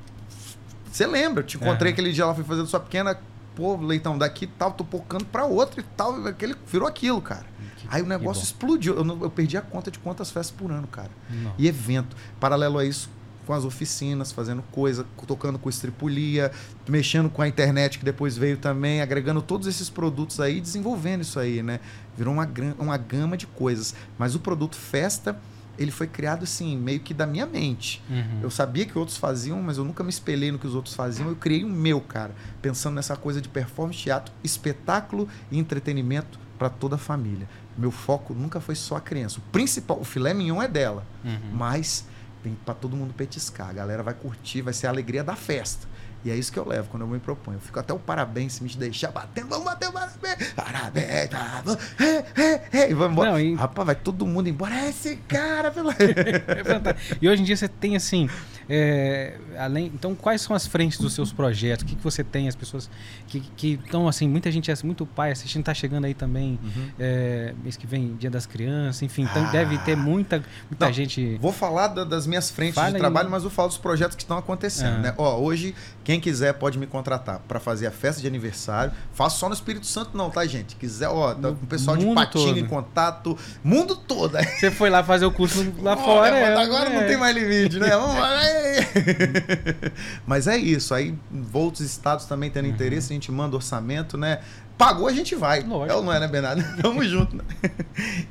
Você 0.91 1.05
lembra? 1.05 1.41
Eu 1.41 1.45
te 1.47 1.57
encontrei 1.57 1.91
Aham. 1.91 1.93
aquele 1.93 2.11
dia 2.13 2.25
lá, 2.25 2.33
fui 2.33 2.43
fazendo 2.43 2.65
sua 2.67 2.79
pequena, 2.79 3.19
pô, 3.55 3.75
leitão, 3.75 4.17
daqui 4.17 4.47
tal, 4.47 4.71
tô 4.71 4.83
pocando 4.83 5.25
pra 5.25 5.45
outra 5.45 5.81
e 5.81 5.83
tal. 5.95 6.25
Aquele, 6.27 6.55
virou 6.71 6.87
aquilo, 6.87 7.21
cara. 7.21 7.45
Que- 7.77 7.87
Aí 7.89 8.01
o 8.01 8.05
negócio 8.07 8.41
explodiu. 8.43 8.95
Eu, 8.95 9.03
não- 9.03 9.21
eu 9.21 9.29
perdi 9.29 9.57
a 9.57 9.61
conta 9.61 9.91
de 9.91 9.99
quantas 9.99 10.31
festas 10.31 10.55
por 10.57 10.71
ano, 10.71 10.87
cara. 10.87 11.11
Não. 11.29 11.53
E 11.57 11.67
evento. 11.67 12.15
Paralelo 12.39 12.79
a 12.79 12.85
isso, 12.85 13.09
com 13.47 13.53
as 13.53 13.63
oficinas, 13.63 14.31
fazendo 14.33 14.61
coisa, 14.71 15.05
tocando 15.25 15.57
com 15.57 15.69
estripulia, 15.69 16.51
mexendo 16.87 17.29
com 17.29 17.41
a 17.41 17.47
internet 17.47 17.97
que 17.97 18.03
depois 18.03 18.37
veio 18.37 18.57
também, 18.57 19.01
agregando 19.01 19.41
todos 19.41 19.65
esses 19.67 19.89
produtos 19.89 20.41
aí, 20.41 20.59
desenvolvendo 20.59 21.21
isso 21.21 21.39
aí, 21.39 21.63
né? 21.63 21.79
Virou 22.17 22.33
uma, 22.33 22.47
uma 22.77 22.97
gama 22.97 23.37
de 23.37 23.47
coisas. 23.47 23.95
Mas 24.19 24.35
o 24.35 24.39
produto 24.39 24.75
festa, 24.75 25.39
ele 25.79 25.91
foi 25.91 26.07
criado 26.07 26.43
assim, 26.43 26.75
meio 26.77 26.99
que 26.99 27.13
da 27.13 27.25
minha 27.25 27.45
mente. 27.45 28.03
Uhum. 28.09 28.39
Eu 28.43 28.51
sabia 28.51 28.85
que 28.85 28.99
outros 28.99 29.15
faziam, 29.17 29.61
mas 29.61 29.77
eu 29.77 29.85
nunca 29.85 30.03
me 30.03 30.09
espelhei 30.09 30.51
no 30.51 30.59
que 30.59 30.67
os 30.67 30.75
outros 30.75 30.93
faziam. 30.93 31.29
Eu 31.29 31.35
criei 31.35 31.63
o 31.63 31.69
meu, 31.69 32.01
cara, 32.01 32.35
pensando 32.61 32.95
nessa 32.95 33.15
coisa 33.15 33.39
de 33.39 33.47
performance, 33.47 33.97
teatro, 33.99 34.33
espetáculo 34.43 35.27
e 35.49 35.57
entretenimento 35.57 36.37
para 36.59 36.69
toda 36.69 36.95
a 36.95 36.97
família. 36.99 37.47
Meu 37.77 37.91
foco 37.91 38.33
nunca 38.33 38.59
foi 38.59 38.75
só 38.75 38.97
a 38.97 39.01
criança. 39.01 39.37
O 39.39 39.41
principal, 39.51 39.99
o 40.01 40.03
filé 40.03 40.33
mignon 40.33 40.61
é 40.61 40.67
dela, 40.67 41.05
Uhum. 41.23 41.51
mas 41.53 42.05
tem 42.43 42.53
para 42.65 42.73
todo 42.73 42.95
mundo 42.95 43.13
petiscar. 43.13 43.69
A 43.69 43.73
galera 43.73 44.03
vai 44.03 44.13
curtir, 44.13 44.61
vai 44.61 44.73
ser 44.73 44.87
a 44.87 44.89
alegria 44.89 45.23
da 45.23 45.35
festa. 45.35 45.87
E 46.25 46.31
é 46.31 46.35
isso 46.35 46.51
que 46.51 46.59
eu 46.59 46.67
levo 46.67 46.89
quando 46.89 47.03
eu 47.03 47.07
me 47.07 47.19
proponho. 47.19 47.57
Eu 47.57 47.61
fico 47.61 47.79
até 47.79 47.93
o 47.93 47.99
parabéns 47.99 48.53
se 48.53 48.63
me 48.63 48.69
deixar 48.75 49.11
batendo. 49.11 49.47
Vamos 49.49 49.65
bater 49.65 49.87
o 49.87 49.93
parabéns. 49.93 50.53
Parabéns. 50.53 51.29
vamos, 51.63 51.79
é, 52.01 52.41
é, 52.41 52.61
é, 52.73 52.91
e 52.91 52.93
vamos 52.93 53.13
embora. 53.13 53.31
Não, 53.31 53.39
e- 53.39 53.55
Rapaz, 53.55 53.85
vai 53.85 53.95
todo 53.95 54.25
mundo 54.25 54.49
embora. 54.49 54.75
É 54.75 54.89
esse 54.89 55.15
cara, 55.27 55.71
pelo 55.71 55.91
É 55.95 56.63
fantástico. 56.63 57.17
E 57.21 57.29
hoje 57.29 57.43
em 57.43 57.45
dia 57.45 57.55
você 57.55 57.67
tem 57.67 57.95
assim, 57.95 58.29
é, 58.69 59.37
além, 59.57 59.85
então 59.93 60.13
quais 60.15 60.41
são 60.41 60.55
as 60.55 60.65
frentes 60.67 60.99
dos 60.99 61.13
seus 61.13 61.31
projetos? 61.31 61.83
O 61.83 61.87
que, 61.87 61.95
que 61.95 62.03
você 62.03 62.23
tem? 62.23 62.47
As 62.47 62.55
pessoas 62.55 62.89
que 63.27 63.39
que 63.55 63.79
estão 63.83 64.07
assim, 64.07 64.27
muita 64.27 64.51
gente, 64.51 64.71
muito 64.83 65.05
pai 65.05 65.31
assistindo, 65.31 65.63
tá 65.63 65.73
chegando 65.73 66.05
aí 66.05 66.13
também 66.13 66.59
Uhum. 66.63 66.89
é, 66.99 67.53
mês 67.63 67.77
que 67.77 67.87
vem, 67.87 68.15
Dia 68.15 68.29
das 68.29 68.45
Crianças, 68.45 69.01
enfim, 69.01 69.23
então 69.23 69.45
Ah. 69.45 69.51
deve 69.51 69.77
ter 69.79 69.95
muita, 69.95 70.43
muita 70.69 70.85
Não, 70.85 70.93
gente. 70.93 71.37
Vou 71.41 71.51
falar 71.53 71.87
da- 71.87 72.03
das 72.03 72.27
minhas 72.27 72.49
frentes 72.51 72.75
Fala 72.75 72.89
de 72.89 72.95
aí. 72.95 72.99
trabalho, 73.01 73.29
mas 73.29 73.43
vou 73.43 73.51
falar 73.51 73.67
dos 73.69 73.77
projetos 73.77 74.15
que 74.15 74.23
estão 74.23 74.37
acontecendo, 74.37 74.95
Ah. 74.97 74.99
né? 74.99 75.13
Ó, 75.17 75.37
hoje, 75.39 75.73
quem 76.03 76.19
quiser 76.19 76.53
pode 76.53 76.77
me 76.77 76.87
contratar 76.87 77.39
para 77.47 77.59
fazer 77.59 77.87
a 77.87 77.91
festa 77.91 78.21
de 78.21 78.27
aniversário. 78.27 78.91
Faço 79.13 79.39
só 79.39 79.47
no 79.47 79.53
Espírito 79.53 79.85
Santo 79.85 80.17
não, 80.17 80.29
tá, 80.29 80.45
gente? 80.45 80.75
Quiser, 80.75 81.07
ó, 81.09 81.33
tá 81.33 81.49
com 81.49 81.63
o 81.63 81.67
pessoal 81.67 81.95
de 81.97 82.05
mundo 82.05 82.15
Patinga 82.15 82.45
todo. 82.53 82.59
em 82.59 82.65
contato, 82.65 83.37
mundo 83.63 83.95
todo. 83.95 84.37
Você 84.59 84.71
foi 84.71 84.89
lá 84.89 85.03
fazer 85.03 85.25
o 85.25 85.31
curso 85.31 85.73
lá 85.81 85.93
Ó, 85.93 85.97
fora. 85.97 86.31
né, 86.31 86.41
é, 86.51 86.55
mas 86.55 86.67
agora 86.67 86.89
não 86.89 87.01
é. 87.01 87.07
tem 87.07 87.17
mais 87.17 87.35
limite, 87.35 87.79
né? 87.79 87.89
Vamos 87.89 88.15
lá. 88.19 88.56
Mas 90.25 90.47
é 90.47 90.57
isso. 90.57 90.93
Aí, 90.93 91.13
outros 91.53 91.81
estados 91.81 92.25
também 92.25 92.49
tendo 92.49 92.65
Uhum. 92.65 92.71
interesse, 92.71 93.11
a 93.11 93.15
gente 93.15 93.31
manda 93.31 93.55
orçamento, 93.55 94.17
né? 94.17 94.39
Pagou, 94.77 95.07
a 95.07 95.11
gente 95.11 95.33
vai. 95.35 95.61
Lógico. 95.61 95.99
É 95.99 96.01
não 96.03 96.13
é, 96.13 96.19
né, 96.19 96.27
Bernardo? 96.27 96.63
Tamo 96.81 97.03
junto, 97.03 97.35
né? 97.35 97.43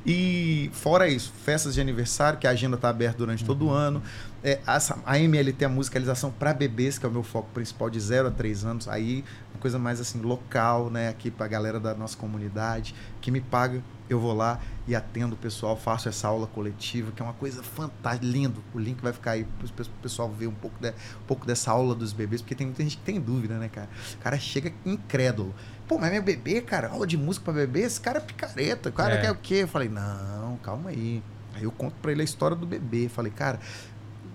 E 0.04 0.70
fora 0.72 1.08
isso, 1.08 1.32
festas 1.44 1.74
de 1.74 1.80
aniversário, 1.80 2.38
que 2.38 2.46
a 2.46 2.50
agenda 2.50 2.76
tá 2.76 2.88
aberta 2.88 3.18
durante 3.18 3.44
todo 3.44 3.62
Uhum. 3.66 3.72
o 3.72 3.74
ano. 3.74 4.02
É, 4.46 4.60
essa- 4.64 4.96
a 5.04 5.18
MLT, 5.18 5.64
a 5.64 5.68
musicalização 5.68 6.30
para 6.30 6.54
bebês, 6.54 7.00
que 7.00 7.04
é 7.04 7.08
o 7.08 7.10
meu 7.10 7.24
foco 7.24 7.48
principal 7.52 7.90
de 7.90 7.98
0 7.98 8.28
a 8.28 8.30
3 8.30 8.64
anos. 8.64 8.86
Aí, 8.86 9.24
uma 9.52 9.58
coisa 9.60 9.76
mais 9.76 10.00
assim, 10.00 10.20
local, 10.20 10.88
né? 10.88 11.08
Aqui 11.08 11.32
pra 11.32 11.48
galera 11.48 11.80
da 11.80 11.96
nossa 11.96 12.16
comunidade, 12.16 12.94
que 13.20 13.32
me 13.32 13.40
paga, 13.40 13.82
eu 14.08 14.20
vou 14.20 14.32
lá 14.32 14.60
e 14.86 14.94
atendo 14.94 15.34
o 15.34 15.36
pessoal, 15.36 15.76
faço 15.76 16.08
essa 16.08 16.28
aula 16.28 16.46
coletiva, 16.46 17.10
que 17.10 17.20
é 17.20 17.24
uma 17.24 17.32
coisa 17.34 17.60
fantástica, 17.60 18.24
lindo. 18.24 18.62
O 18.72 18.78
link 18.78 19.00
vai 19.02 19.12
ficar 19.12 19.32
aí 19.32 19.42
para 19.58 19.66
o 19.66 19.88
pessoal 20.00 20.30
ver 20.30 20.46
um 20.46 20.54
pouco, 20.54 20.76
de- 20.80 20.90
um 20.90 21.26
pouco 21.26 21.44
dessa 21.44 21.72
aula 21.72 21.92
dos 21.92 22.12
bebês, 22.12 22.40
porque 22.40 22.54
tem 22.54 22.68
muita 22.68 22.84
gente 22.84 22.98
que 22.98 23.02
tem 23.02 23.20
dúvida, 23.20 23.58
né, 23.58 23.68
cara? 23.68 23.88
O 24.14 24.18
cara 24.18 24.38
chega 24.38 24.72
incrédulo. 24.84 25.52
Pô, 25.88 25.98
mas 25.98 26.12
meu 26.12 26.22
bebê, 26.22 26.60
cara, 26.60 26.90
aula 26.90 27.04
de 27.04 27.16
música 27.16 27.46
para 27.46 27.54
bebê, 27.54 27.80
esse 27.80 28.00
cara 28.00 28.18
é 28.18 28.20
picareta. 28.20 28.90
O 28.90 28.92
cara 28.92 29.14
É. 29.14 29.22
quer 29.22 29.32
o 29.32 29.36
quê? 29.36 29.54
Eu 29.64 29.68
falei, 29.68 29.88
não, 29.88 30.56
calma 30.62 30.90
aí. 30.90 31.20
Aí 31.52 31.64
eu 31.64 31.72
conto 31.72 31.94
para 32.02 32.12
ele 32.12 32.20
a 32.20 32.24
história 32.24 32.54
do 32.56 32.66
bebê. 32.66 33.08
Falei, 33.08 33.32
cara, 33.32 33.58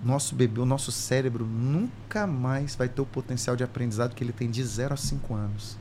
nosso 0.02 0.34
bebê, 0.34 0.60
o 0.60 0.66
nosso 0.66 0.90
cérebro 0.90 1.46
nunca 1.46 2.26
mais 2.26 2.74
vai 2.74 2.88
ter 2.88 3.00
o 3.00 3.06
potencial 3.06 3.54
de 3.54 3.62
aprendizado 3.62 4.14
que 4.14 4.24
ele 4.24 4.32
tem 4.32 4.50
de 4.50 4.62
0 4.62 4.94
a 4.94 4.96
5 4.96 5.34
anos. 5.34 5.78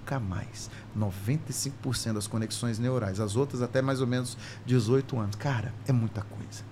Nunca 0.00 0.20
mais. 0.20 0.70
95% 0.96 2.12
das 2.12 2.26
conexões 2.26 2.78
neurais, 2.78 3.18
as 3.18 3.34
outras 3.34 3.62
até 3.62 3.82
mais 3.82 4.00
ou 4.00 4.06
menos 4.06 4.38
18 4.64 5.18
anos. 5.18 5.36
Cara, 5.36 5.74
é 5.86 5.92
muita 5.92 6.22
coisa. 6.22 6.64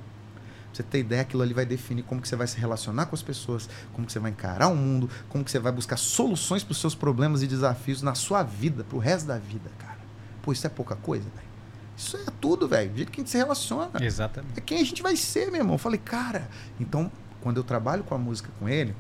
Você 0.73 0.83
ter 0.83 1.01
ideia, 1.01 1.23
aquilo 1.23 1.43
ali 1.43 1.55
vai 1.55 1.65
definir 1.65 2.03
como 2.03 2.21
que 2.21 2.29
você 2.29 2.35
vai 2.35 2.47
se 2.49 2.59
relacionar 2.59 3.07
com 3.07 3.15
as 3.15 3.23
pessoas, 3.23 3.69
como 3.93 4.07
que 4.07 4.13
você 4.13 4.19
vai 4.19 4.33
encarar 4.33 4.69
o 4.69 4.77
mundo, 4.77 5.09
como 5.29 5.45
que 5.45 5.51
você 5.51 5.61
vai 5.61 5.71
buscar 5.71 5.97
soluções 5.97 6.65
para 6.65 6.73
os 6.73 6.81
seus 6.81 6.97
problemas 6.97 7.43
e 7.43 7.47
desafios 7.47 8.03
na 8.03 8.15
sua 8.15 8.43
vida, 8.43 8.83
pro 8.83 8.99
resto 8.99 9.27
da 9.27 9.39
vida, 9.39 9.71
cara. 9.79 9.99
Pô, 10.43 10.53
isso 10.53 10.67
é 10.67 10.71
pouca 10.71 10.97
coisa, 10.97 11.25
velho. 11.31 11.54
Isso 11.97 12.17
é 12.17 12.25
tudo, 12.41 12.67
velho. 12.67 12.93
O 12.93 12.97
jeito 12.97 13.13
que 13.13 13.21
a 13.21 13.23
gente 13.23 13.31
se 13.31 13.37
relaciona 13.37 14.05
Exatamente. 14.05 14.59
é 14.59 14.61
quem 14.61 14.81
a 14.81 14.85
gente 14.85 15.03
vai 15.03 15.17
ser, 15.17 15.51
meu 15.51 15.61
irmão. 15.61 15.75
Eu 15.75 15.79
falei, 15.79 15.99
cara, 15.99 16.49
então, 16.79 17.11
quando 17.41 17.57
eu 17.59 17.65
trabalho 17.65 18.03
com 18.03 18.15
a 18.15 18.19
música 18.19 18.51
com 18.59 18.69
ele, 18.69 18.95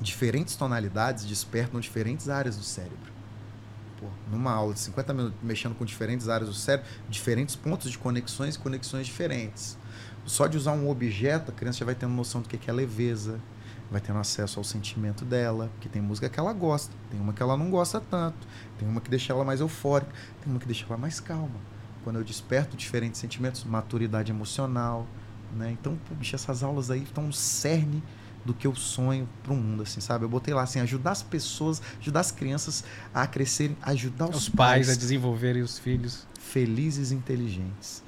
diferentes 0.00 0.54
tonalidades 0.56 1.24
despertam 1.24 1.80
diferentes 1.80 2.28
áreas 2.28 2.56
do 2.56 2.62
cérebro. 2.62 3.18
Pô, 3.98 4.06
numa 4.30 4.52
aula 4.52 4.74
de 4.74 4.80
50 4.80 5.12
minutos 5.12 5.38
mexendo 5.42 5.74
com 5.74 5.84
diferentes 5.84 6.28
áreas 6.28 6.48
do 6.48 6.54
cérebro, 6.54 6.88
diferentes 7.08 7.56
pontos 7.56 7.90
de 7.90 7.98
conexões 7.98 8.54
e 8.54 8.58
conexões 8.58 9.06
diferentes. 9.06 9.76
Só 10.24 10.46
de 10.46 10.56
usar 10.56 10.72
um 10.72 10.88
objeto, 10.90 11.50
a 11.50 11.54
criança 11.54 11.78
já 11.78 11.86
vai 11.86 11.94
tendo 11.94 12.12
noção 12.12 12.42
do 12.42 12.48
que 12.48 12.58
que 12.58 12.68
é 12.68 12.72
leveza, 12.72 13.40
vai 13.90 14.00
tendo 14.00 14.18
acesso 14.18 14.60
ao 14.60 14.64
sentimento 14.64 15.24
dela, 15.24 15.70
porque 15.74 15.88
tem 15.88 16.02
música 16.02 16.28
que 16.28 16.38
ela 16.38 16.52
gosta, 16.52 16.94
tem 17.10 17.18
uma 17.18 17.32
que 17.32 17.42
ela 17.42 17.56
não 17.56 17.70
gosta 17.70 18.00
tanto, 18.00 18.46
tem 18.78 18.86
uma 18.86 19.00
que 19.00 19.10
deixa 19.10 19.32
ela 19.32 19.44
mais 19.44 19.60
eufórica, 19.60 20.12
tem 20.42 20.52
uma 20.52 20.60
que 20.60 20.66
deixa 20.66 20.84
ela 20.84 20.98
mais 20.98 21.18
calma. 21.18 21.58
Quando 22.08 22.16
eu 22.16 22.24
desperto 22.24 22.74
diferentes 22.74 23.20
sentimentos, 23.20 23.64
maturidade 23.64 24.32
emocional, 24.32 25.06
né? 25.54 25.76
Então, 25.78 25.94
pô, 26.08 26.14
bicho, 26.14 26.34
essas 26.34 26.62
aulas 26.62 26.90
aí 26.90 27.02
estão 27.02 27.24
no 27.24 27.34
cerne 27.34 28.02
do 28.46 28.54
que 28.54 28.66
eu 28.66 28.74
sonho 28.74 29.28
para 29.42 29.52
o 29.52 29.56
mundo, 29.56 29.82
assim, 29.82 30.00
sabe? 30.00 30.24
Eu 30.24 30.28
botei 30.30 30.54
lá 30.54 30.62
assim, 30.62 30.80
ajudar 30.80 31.10
as 31.10 31.22
pessoas, 31.22 31.82
ajudar 32.00 32.20
as 32.20 32.30
crianças 32.32 32.82
a 33.12 33.26
crescerem, 33.26 33.76
ajudar 33.82 34.30
os, 34.30 34.36
Os 34.36 34.48
pais 34.48 34.88
a 34.88 34.94
desenvolverem 34.94 35.60
os 35.60 35.78
filhos. 35.78 36.26
felizes 36.40 37.10
e 37.10 37.14
inteligentes. 37.14 38.02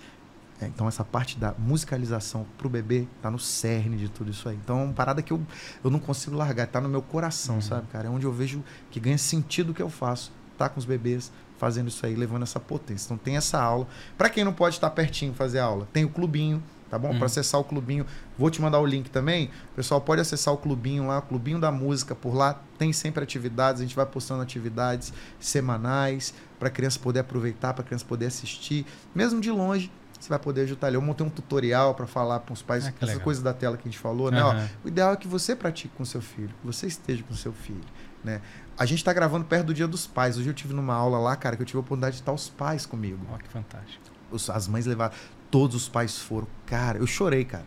É, 0.62 0.66
então 0.66 0.88
essa 0.88 1.04
parte 1.04 1.38
da 1.38 1.52
musicalização 1.58 2.46
pro 2.56 2.70
bebê 2.70 3.06
tá 3.20 3.30
no 3.30 3.38
cerne 3.38 3.98
de 3.98 4.08
tudo 4.08 4.30
isso 4.30 4.48
aí. 4.48 4.56
Então 4.56 4.80
é 4.80 4.84
uma 4.84 4.94
parada 4.94 5.20
que 5.20 5.30
eu, 5.30 5.42
eu 5.84 5.90
não 5.90 5.98
consigo 5.98 6.34
largar, 6.36 6.66
tá 6.68 6.80
no 6.80 6.88
meu 6.88 7.02
coração, 7.02 7.56
Uhum. 7.56 7.60
sabe, 7.60 7.86
cara? 7.88 8.06
É 8.08 8.10
onde 8.10 8.24
eu 8.24 8.32
vejo 8.32 8.64
que 8.90 8.98
ganha 8.98 9.18
sentido 9.18 9.72
o 9.72 9.74
que 9.74 9.82
eu 9.82 9.90
faço. 9.90 10.32
Tá 10.56 10.70
com 10.70 10.78
os 10.78 10.86
bebês 10.86 11.30
fazendo 11.60 11.88
isso 11.88 12.04
aí, 12.06 12.16
levando 12.16 12.42
essa 12.42 12.58
potência. 12.58 13.04
Então 13.06 13.18
tem 13.18 13.36
essa 13.36 13.60
aula. 13.62 13.86
Para 14.16 14.30
quem 14.30 14.42
não 14.42 14.52
pode 14.52 14.76
estar 14.76 14.88
pertinho 14.90 15.34
fazer 15.34 15.58
aula, 15.58 15.86
tem 15.92 16.06
o 16.06 16.08
clubinho, 16.08 16.62
tá 16.88 16.98
bom? 16.98 17.10
Uhum. 17.10 17.18
Para 17.18 17.26
acessar 17.26 17.60
o 17.60 17.64
clubinho, 17.64 18.06
vou 18.38 18.50
te 18.50 18.62
mandar 18.62 18.80
o 18.80 18.86
link 18.86 19.10
também. 19.10 19.50
O 19.72 19.76
pessoal 19.76 20.00
pode 20.00 20.22
acessar 20.22 20.54
o 20.54 20.56
clubinho 20.56 21.06
lá, 21.06 21.18
o 21.18 21.22
clubinho 21.22 21.60
da 21.60 21.70
música 21.70 22.14
por 22.14 22.34
lá. 22.34 22.58
Tem 22.78 22.94
sempre 22.94 23.22
atividades, 23.22 23.82
a 23.82 23.84
gente 23.84 23.94
vai 23.94 24.06
postando 24.06 24.40
atividades 24.42 25.12
semanais 25.38 26.32
para 26.58 26.68
a 26.68 26.70
criança 26.70 26.98
poder 26.98 27.20
aproveitar, 27.20 27.74
para 27.74 27.82
a 27.82 27.86
criança 27.86 28.06
poder 28.06 28.26
assistir, 28.26 28.86
mesmo 29.14 29.38
de 29.38 29.50
longe. 29.50 29.92
Você 30.18 30.28
vai 30.28 30.38
poder 30.38 30.62
ajudar 30.62 30.86
ali. 30.88 30.96
Eu 30.96 31.02
montei 31.02 31.26
um 31.26 31.30
tutorial 31.30 31.94
para 31.94 32.06
falar 32.06 32.40
para 32.40 32.52
os 32.52 32.60
pais 32.62 32.86
Ah, 32.86 32.90
que 32.90 32.96
essas 32.98 33.08
legal. 33.08 33.24
coisas 33.24 33.42
da 33.42 33.54
tela 33.54 33.76
que 33.76 33.88
a 33.88 33.90
gente 33.90 33.98
falou, 33.98 34.30
né? 34.30 34.42
Ó, 34.42 34.54
o 34.84 34.88
ideal 34.88 35.12
é 35.12 35.16
que 35.16 35.26
você 35.26 35.56
pratique 35.56 35.94
com 35.96 36.04
seu 36.04 36.20
filho, 36.20 36.50
que 36.60 36.66
você 36.66 36.86
esteja 36.86 37.22
com 37.22 37.34
seu 37.34 37.52
filho, 37.54 37.80
né? 38.24 38.40
A 38.78 38.86
gente 38.86 38.98
está 38.98 39.12
gravando 39.12 39.44
perto 39.44 39.66
do 39.66 39.74
Dia 39.74 39.86
dos 39.88 40.06
Pais. 40.06 40.38
Hoje 40.38 40.48
eu 40.48 40.54
tive 40.54 40.72
numa 40.74 40.94
aula 40.94 41.18
lá, 41.18 41.36
cara, 41.36 41.56
que 41.56 41.62
eu 41.62 41.66
tive 41.66 41.76
a 41.78 41.80
oportunidade 41.80 42.16
de 42.16 42.22
estar 42.22 42.32
os 42.32 42.48
pais 42.48 42.86
comigo. 42.86 43.18
Ó, 43.32 43.36
que 43.36 43.48
fantástico. 43.48 44.02
Os- 44.30 44.48
as 44.50 44.66
mães 44.68 44.86
levaram, 44.86 45.14
todos 45.50 45.76
os 45.76 45.88
pais 45.88 46.18
foram. 46.18 46.46
Cara, 46.66 46.98
eu 46.98 47.06
chorei, 47.06 47.44
cara. 47.44 47.66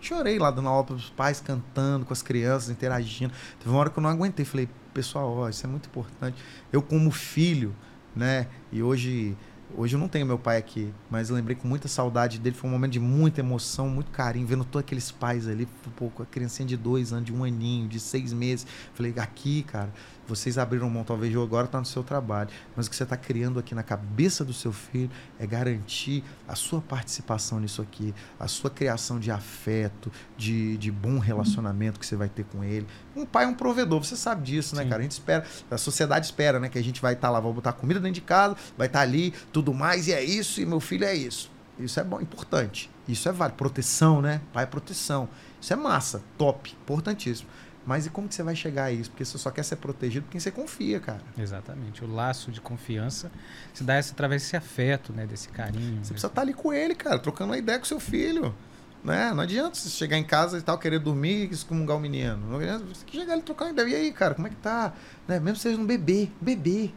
Chorei 0.00 0.38
lá 0.38 0.50
dando 0.50 0.68
aula 0.68 0.84
para 0.84 0.94
os 0.96 1.10
pais, 1.10 1.40
cantando 1.40 2.04
com 2.06 2.12
as 2.12 2.22
crianças, 2.22 2.70
interagindo. 2.70 3.32
Teve 3.58 3.70
uma 3.70 3.78
hora 3.78 3.90
que 3.90 3.98
eu 3.98 4.02
não 4.02 4.08
aguentei. 4.10 4.44
Falei, 4.44 4.68
pessoal, 4.94 5.30
ó, 5.36 5.48
isso 5.48 5.64
é 5.64 5.68
muito 5.68 5.86
importante. 5.86 6.42
Eu, 6.72 6.80
como 6.82 7.10
filho, 7.10 7.74
né? 8.16 8.46
E 8.72 8.82
hoje 8.82 9.36
Hoje 9.76 9.94
eu 9.94 10.00
não 10.00 10.08
tenho 10.08 10.26
meu 10.26 10.38
pai 10.38 10.56
aqui, 10.56 10.92
mas 11.08 11.30
eu 11.30 11.36
lembrei 11.36 11.56
com 11.56 11.66
muita 11.68 11.86
saudade 11.86 12.38
dele. 12.38 12.56
Foi 12.56 12.68
um 12.68 12.72
momento 12.72 12.92
de 12.92 13.00
muita 13.00 13.40
emoção, 13.40 13.88
muito 13.88 14.10
carinho, 14.10 14.46
vendo 14.46 14.64
todos 14.64 14.84
aqueles 14.84 15.10
pais 15.10 15.46
ali, 15.46 15.66
pouco, 15.96 16.22
a 16.22 16.26
criancinha 16.26 16.66
de 16.66 16.76
dois 16.76 17.12
anos, 17.12 17.24
de 17.24 17.32
um 17.32 17.44
aninho, 17.44 17.88
de 17.88 18.00
seis 18.00 18.32
meses. 18.32 18.66
Falei, 18.94 19.14
aqui, 19.16 19.62
cara, 19.62 19.92
vocês 20.30 20.56
abriram 20.56 20.88
mão, 20.88 21.04
talvez 21.04 21.34
eu 21.34 21.42
agora 21.42 21.66
está 21.66 21.78
no 21.78 21.84
seu 21.84 22.02
trabalho, 22.02 22.48
mas 22.74 22.86
o 22.86 22.90
que 22.90 22.96
você 22.96 23.02
está 23.02 23.16
criando 23.16 23.58
aqui 23.58 23.74
na 23.74 23.82
cabeça 23.82 24.44
do 24.44 24.52
seu 24.52 24.72
filho 24.72 25.10
é 25.38 25.46
garantir 25.46 26.24
a 26.48 26.54
sua 26.54 26.80
participação 26.80 27.60
nisso 27.60 27.82
aqui, 27.82 28.14
a 28.38 28.48
sua 28.48 28.70
criação 28.70 29.18
de 29.18 29.30
afeto, 29.30 30.10
de, 30.36 30.76
de 30.78 30.90
bom 30.90 31.18
relacionamento 31.18 32.00
que 32.00 32.06
você 32.06 32.16
vai 32.16 32.28
ter 32.28 32.44
com 32.44 32.64
ele. 32.64 32.86
Um 33.14 33.26
pai 33.26 33.44
é 33.44 33.48
um 33.48 33.54
provedor, 33.54 34.02
você 34.02 34.16
sabe 34.16 34.42
disso, 34.42 34.74
né, 34.76 34.84
Sim. 34.84 34.88
cara? 34.88 35.00
A 35.00 35.02
gente 35.02 35.12
espera, 35.12 35.44
a 35.70 35.78
sociedade 35.78 36.26
espera, 36.26 36.58
né, 36.58 36.68
que 36.68 36.78
a 36.78 36.82
gente 36.82 37.02
vai 37.02 37.14
estar 37.14 37.28
tá 37.28 37.32
lá, 37.32 37.40
vai 37.40 37.52
botar 37.52 37.72
comida 37.72 38.00
dentro 38.00 38.14
de 38.14 38.20
casa, 38.22 38.56
vai 38.78 38.86
estar 38.86 39.00
tá 39.00 39.02
ali, 39.02 39.32
tudo 39.52 39.74
mais, 39.74 40.08
e 40.08 40.12
é 40.12 40.22
isso, 40.22 40.60
e 40.60 40.66
meu 40.66 40.80
filho 40.80 41.04
é 41.04 41.14
isso. 41.14 41.50
Isso 41.78 41.98
é 41.98 42.04
bom, 42.04 42.20
importante. 42.20 42.90
Isso 43.08 43.28
é 43.28 43.32
válido. 43.32 43.56
Proteção, 43.56 44.20
né? 44.20 44.42
Pai 44.52 44.64
é 44.64 44.66
proteção. 44.66 45.28
Isso 45.60 45.72
é 45.72 45.76
massa, 45.76 46.22
top, 46.36 46.76
importantíssimo. 46.82 47.48
Mas 47.86 48.06
e 48.06 48.10
como 48.10 48.28
que 48.28 48.34
você 48.34 48.42
vai 48.42 48.54
chegar 48.54 48.84
a 48.84 48.92
isso? 48.92 49.10
Porque 49.10 49.24
você 49.24 49.38
só 49.38 49.50
quer 49.50 49.62
ser 49.62 49.76
protegido 49.76 50.26
por 50.26 50.32
quem 50.32 50.40
você 50.40 50.50
confia, 50.50 51.00
cara. 51.00 51.22
Exatamente. 51.38 52.04
O 52.04 52.12
laço 52.12 52.52
de 52.52 52.60
confiança 52.60 53.30
se 53.72 53.82
dá 53.82 53.94
essa, 53.94 54.12
através 54.12 54.42
desse 54.42 54.56
afeto, 54.56 55.12
né? 55.12 55.26
Desse 55.26 55.48
carinho. 55.48 55.96
Você 56.04 56.12
precisa 56.12 56.26
estar 56.26 56.28
tá 56.28 56.40
ali 56.42 56.52
com 56.52 56.72
ele, 56.72 56.94
cara, 56.94 57.18
trocando 57.18 57.50
uma 57.50 57.58
ideia 57.58 57.78
com 57.78 57.84
seu 57.84 57.98
filho. 57.98 58.54
Né? 59.02 59.32
Não 59.32 59.40
adianta 59.40 59.76
você 59.76 59.88
chegar 59.88 60.18
em 60.18 60.24
casa 60.24 60.58
e 60.58 60.62
tal, 60.62 60.78
querer 60.78 60.98
dormir 60.98 61.48
e 61.50 61.54
excomungar 61.54 61.96
o 61.96 62.00
menino. 62.00 62.36
Não 62.36 62.58
adianta 62.58 62.84
você 62.84 63.04
chegar 63.10 63.32
ali 63.32 63.42
trocar 63.42 63.66
uma 63.66 63.72
ideia. 63.72 63.88
E 63.88 63.94
aí, 63.94 64.12
cara, 64.12 64.34
como 64.34 64.46
é 64.46 64.50
que 64.50 64.56
tá? 64.56 64.92
Né? 65.26 65.40
Mesmo 65.40 65.58
seja 65.58 65.80
um 65.80 65.86
bebê, 65.86 66.28
bebê. 66.40 66.90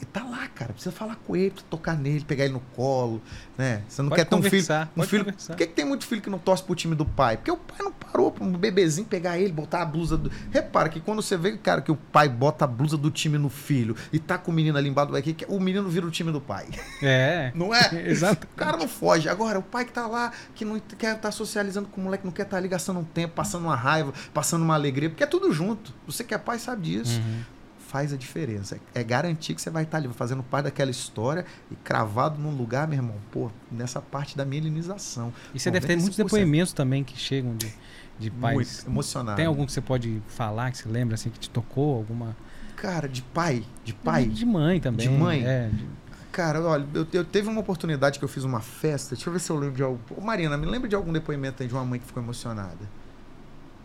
E 0.00 0.04
tá 0.04 0.22
lá, 0.24 0.46
cara. 0.48 0.72
Precisa 0.72 0.94
falar 0.94 1.16
com 1.16 1.34
ele, 1.34 1.54
tocar 1.70 1.96
nele, 1.96 2.24
pegar 2.24 2.44
ele 2.44 2.52
no 2.52 2.60
colo, 2.74 3.22
né? 3.56 3.82
Você 3.88 4.02
não 4.02 4.10
pode 4.10 4.22
quer 4.22 4.28
ter 4.28 4.34
um 4.34 4.42
filho. 4.42 4.64
Um 4.96 5.02
filho 5.02 5.24
Por 5.24 5.56
que, 5.56 5.66
que, 5.66 5.72
tem 5.72 5.84
muito 5.84 6.06
filho 6.06 6.20
que 6.20 6.28
não 6.28 6.38
torce 6.38 6.62
pro 6.62 6.74
time 6.74 6.94
do 6.94 7.04
pai? 7.04 7.36
Porque 7.36 7.50
o 7.50 7.56
pai 7.56 7.78
não 7.80 7.92
parou 7.92 8.30
para 8.30 8.44
um 8.44 8.52
bebezinho 8.52 9.06
pegar 9.06 9.38
ele, 9.38 9.52
botar 9.52 9.82
a 9.82 9.86
blusa 9.86 10.16
do. 10.16 10.30
Repara 10.50 10.90
que 10.90 11.00
quando 11.00 11.22
você 11.22 11.36
vê, 11.36 11.56
cara, 11.56 11.80
que 11.80 11.90
o 11.90 11.96
pai 11.96 12.28
bota 12.28 12.64
a 12.64 12.68
blusa 12.68 12.98
do 12.98 13.10
time 13.10 13.38
no 13.38 13.48
filho 13.48 13.96
e 14.12 14.18
tá 14.18 14.36
com 14.36 14.50
o 14.50 14.54
menino 14.54 14.76
ali 14.76 14.88
embaixo 14.88 15.10
do 15.10 15.16
aqui, 15.16 15.34
o 15.48 15.58
menino 15.58 15.88
vira 15.88 16.06
o 16.06 16.10
time 16.10 16.30
do 16.30 16.40
pai. 16.40 16.66
É. 17.02 17.50
Não 17.56 17.74
é? 17.74 17.88
Exato. 18.06 18.46
O 18.46 18.56
cara 18.56 18.76
não 18.76 18.88
foge. 18.88 19.28
Agora, 19.28 19.58
o 19.58 19.62
pai 19.62 19.84
que 19.84 19.92
tá 19.92 20.06
lá, 20.06 20.32
que 20.54 20.64
não 20.64 20.78
quer 20.78 21.16
estar 21.16 21.16
tá 21.16 21.30
socializando 21.30 21.88
com 21.88 22.00
o 22.00 22.04
moleque, 22.04 22.24
não 22.24 22.32
quer 22.32 22.42
estar 22.42 22.52
tá 22.52 22.56
ali 22.58 22.68
gastando 22.68 23.00
um 23.00 23.04
tempo, 23.04 23.34
passando 23.34 23.64
uma 23.64 23.76
raiva, 23.76 24.12
passando 24.32 24.62
uma 24.62 24.74
alegria, 24.74 25.08
porque 25.08 25.22
é 25.22 25.26
tudo 25.26 25.52
junto. 25.52 25.94
Você 26.06 26.24
que 26.24 26.34
é 26.34 26.38
pai 26.38 26.58
sabe 26.58 26.82
disso. 26.82 27.20
Uhum 27.20 27.55
faz 27.96 28.12
a 28.12 28.16
diferença. 28.16 28.78
É, 28.94 29.00
é 29.00 29.02
garantir 29.02 29.54
que 29.54 29.62
você 29.62 29.70
vai 29.70 29.84
estar 29.84 29.96
ali 29.96 30.08
fazendo 30.12 30.42
parte 30.42 30.64
daquela 30.64 30.90
história 30.90 31.46
e 31.70 31.76
cravado 31.76 32.38
num 32.38 32.54
lugar, 32.54 32.86
meu 32.86 32.98
irmão, 32.98 33.16
pô, 33.32 33.50
nessa 33.72 34.02
parte 34.02 34.36
da 34.36 34.44
milenização. 34.44 35.32
E 35.54 35.58
você 35.58 35.70
deve 35.70 35.86
ter 35.86 35.96
muitos 35.96 36.14
depoimentos 36.14 36.74
também 36.74 37.02
que 37.02 37.16
chegam 37.16 37.56
de, 37.56 37.72
de 38.18 38.30
pais. 38.30 38.54
Muito 38.54 38.86
emocionado. 38.86 39.36
Tem 39.38 39.46
algum 39.46 39.64
que 39.64 39.72
você 39.72 39.80
pode 39.80 40.22
falar, 40.28 40.70
que 40.72 40.76
você 40.76 40.88
lembra, 40.90 41.14
assim, 41.14 41.30
que 41.30 41.38
te 41.38 41.48
tocou? 41.48 41.96
Alguma. 41.96 42.36
Cara, 42.76 43.08
de 43.08 43.22
pai. 43.22 43.64
De 43.82 43.94
pai. 43.94 44.26
De, 44.26 44.34
de 44.34 44.44
mãe 44.44 44.78
também. 44.78 45.08
De 45.08 45.14
mãe. 45.14 45.42
É, 45.42 45.70
de... 45.70 45.86
Cara, 46.30 46.60
olha, 46.60 46.86
eu, 46.92 47.06
eu, 47.14 47.24
teve 47.24 47.48
uma 47.48 47.62
oportunidade 47.62 48.18
que 48.18 48.24
eu 48.26 48.28
fiz 48.28 48.44
uma 48.44 48.60
festa. 48.60 49.14
Deixa 49.14 49.30
eu 49.30 49.32
ver 49.32 49.38
se 49.38 49.50
eu 49.50 49.56
lembro 49.56 49.76
de 49.76 49.82
algo. 49.82 49.98
Ô, 50.14 50.20
Marina, 50.20 50.54
me 50.58 50.66
lembra 50.66 50.86
de 50.86 50.94
algum 50.94 51.14
depoimento 51.14 51.62
aí 51.62 51.68
de 51.68 51.72
uma 51.72 51.84
mãe 51.84 51.98
que 51.98 52.04
ficou 52.04 52.22
emocionada? 52.22 52.90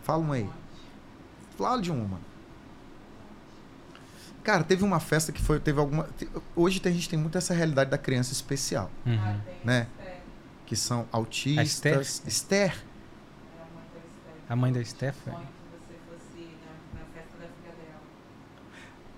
Fala 0.02 0.18
uma 0.18 0.34
aí. 0.34 0.46
Fala 1.56 1.80
de 1.80 1.90
uma. 1.90 2.31
Cara, 4.42 4.64
teve 4.64 4.82
uma 4.82 4.98
festa 4.98 5.30
que 5.30 5.40
foi. 5.40 5.60
Teve 5.60 5.78
alguma. 5.78 6.08
Hoje 6.56 6.80
a 6.84 6.90
gente 6.90 7.08
tem 7.08 7.18
muito 7.18 7.38
essa 7.38 7.54
realidade 7.54 7.90
da 7.90 7.98
criança 7.98 8.32
especial. 8.32 8.90
Uhum. 9.06 9.40
Né? 9.64 9.86
Que 10.66 10.74
são 10.74 11.06
autistas. 11.12 12.22
A 12.24 12.28
Esther. 12.28 12.84
A 14.48 14.56
mãe 14.56 14.72
da 14.72 14.80
Esther 14.80 15.14
foi? 15.14 15.32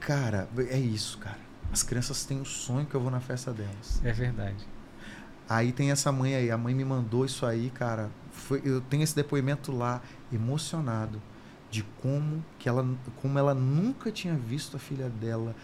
Cara, 0.00 0.48
é 0.68 0.78
isso, 0.78 1.16
cara. 1.18 1.38
As 1.72 1.82
crianças 1.82 2.24
têm 2.24 2.40
o 2.40 2.44
sonho 2.44 2.84
que 2.86 2.94
eu 2.94 3.00
vou 3.00 3.10
na 3.10 3.20
festa 3.20 3.52
delas. 3.52 4.00
É 4.04 4.12
verdade. 4.12 4.68
Aí 5.48 5.72
tem 5.72 5.90
essa 5.90 6.12
mãe 6.12 6.34
aí, 6.34 6.50
a 6.50 6.58
mãe 6.58 6.74
me 6.74 6.84
mandou 6.84 7.24
isso 7.24 7.46
aí, 7.46 7.70
cara. 7.70 8.10
Foi, 8.30 8.60
eu 8.64 8.80
tenho 8.82 9.02
esse 9.02 9.16
depoimento 9.16 9.72
lá, 9.72 10.02
emocionado 10.32 11.20
de 11.74 11.82
como 12.00 12.44
que 12.56 12.68
ela, 12.68 12.86
como 13.20 13.36
ela 13.36 13.52
nunca 13.52 14.12
tinha 14.12 14.36
visto 14.36 14.76
a 14.76 14.78
filha 14.78 15.08
dela 15.08 15.56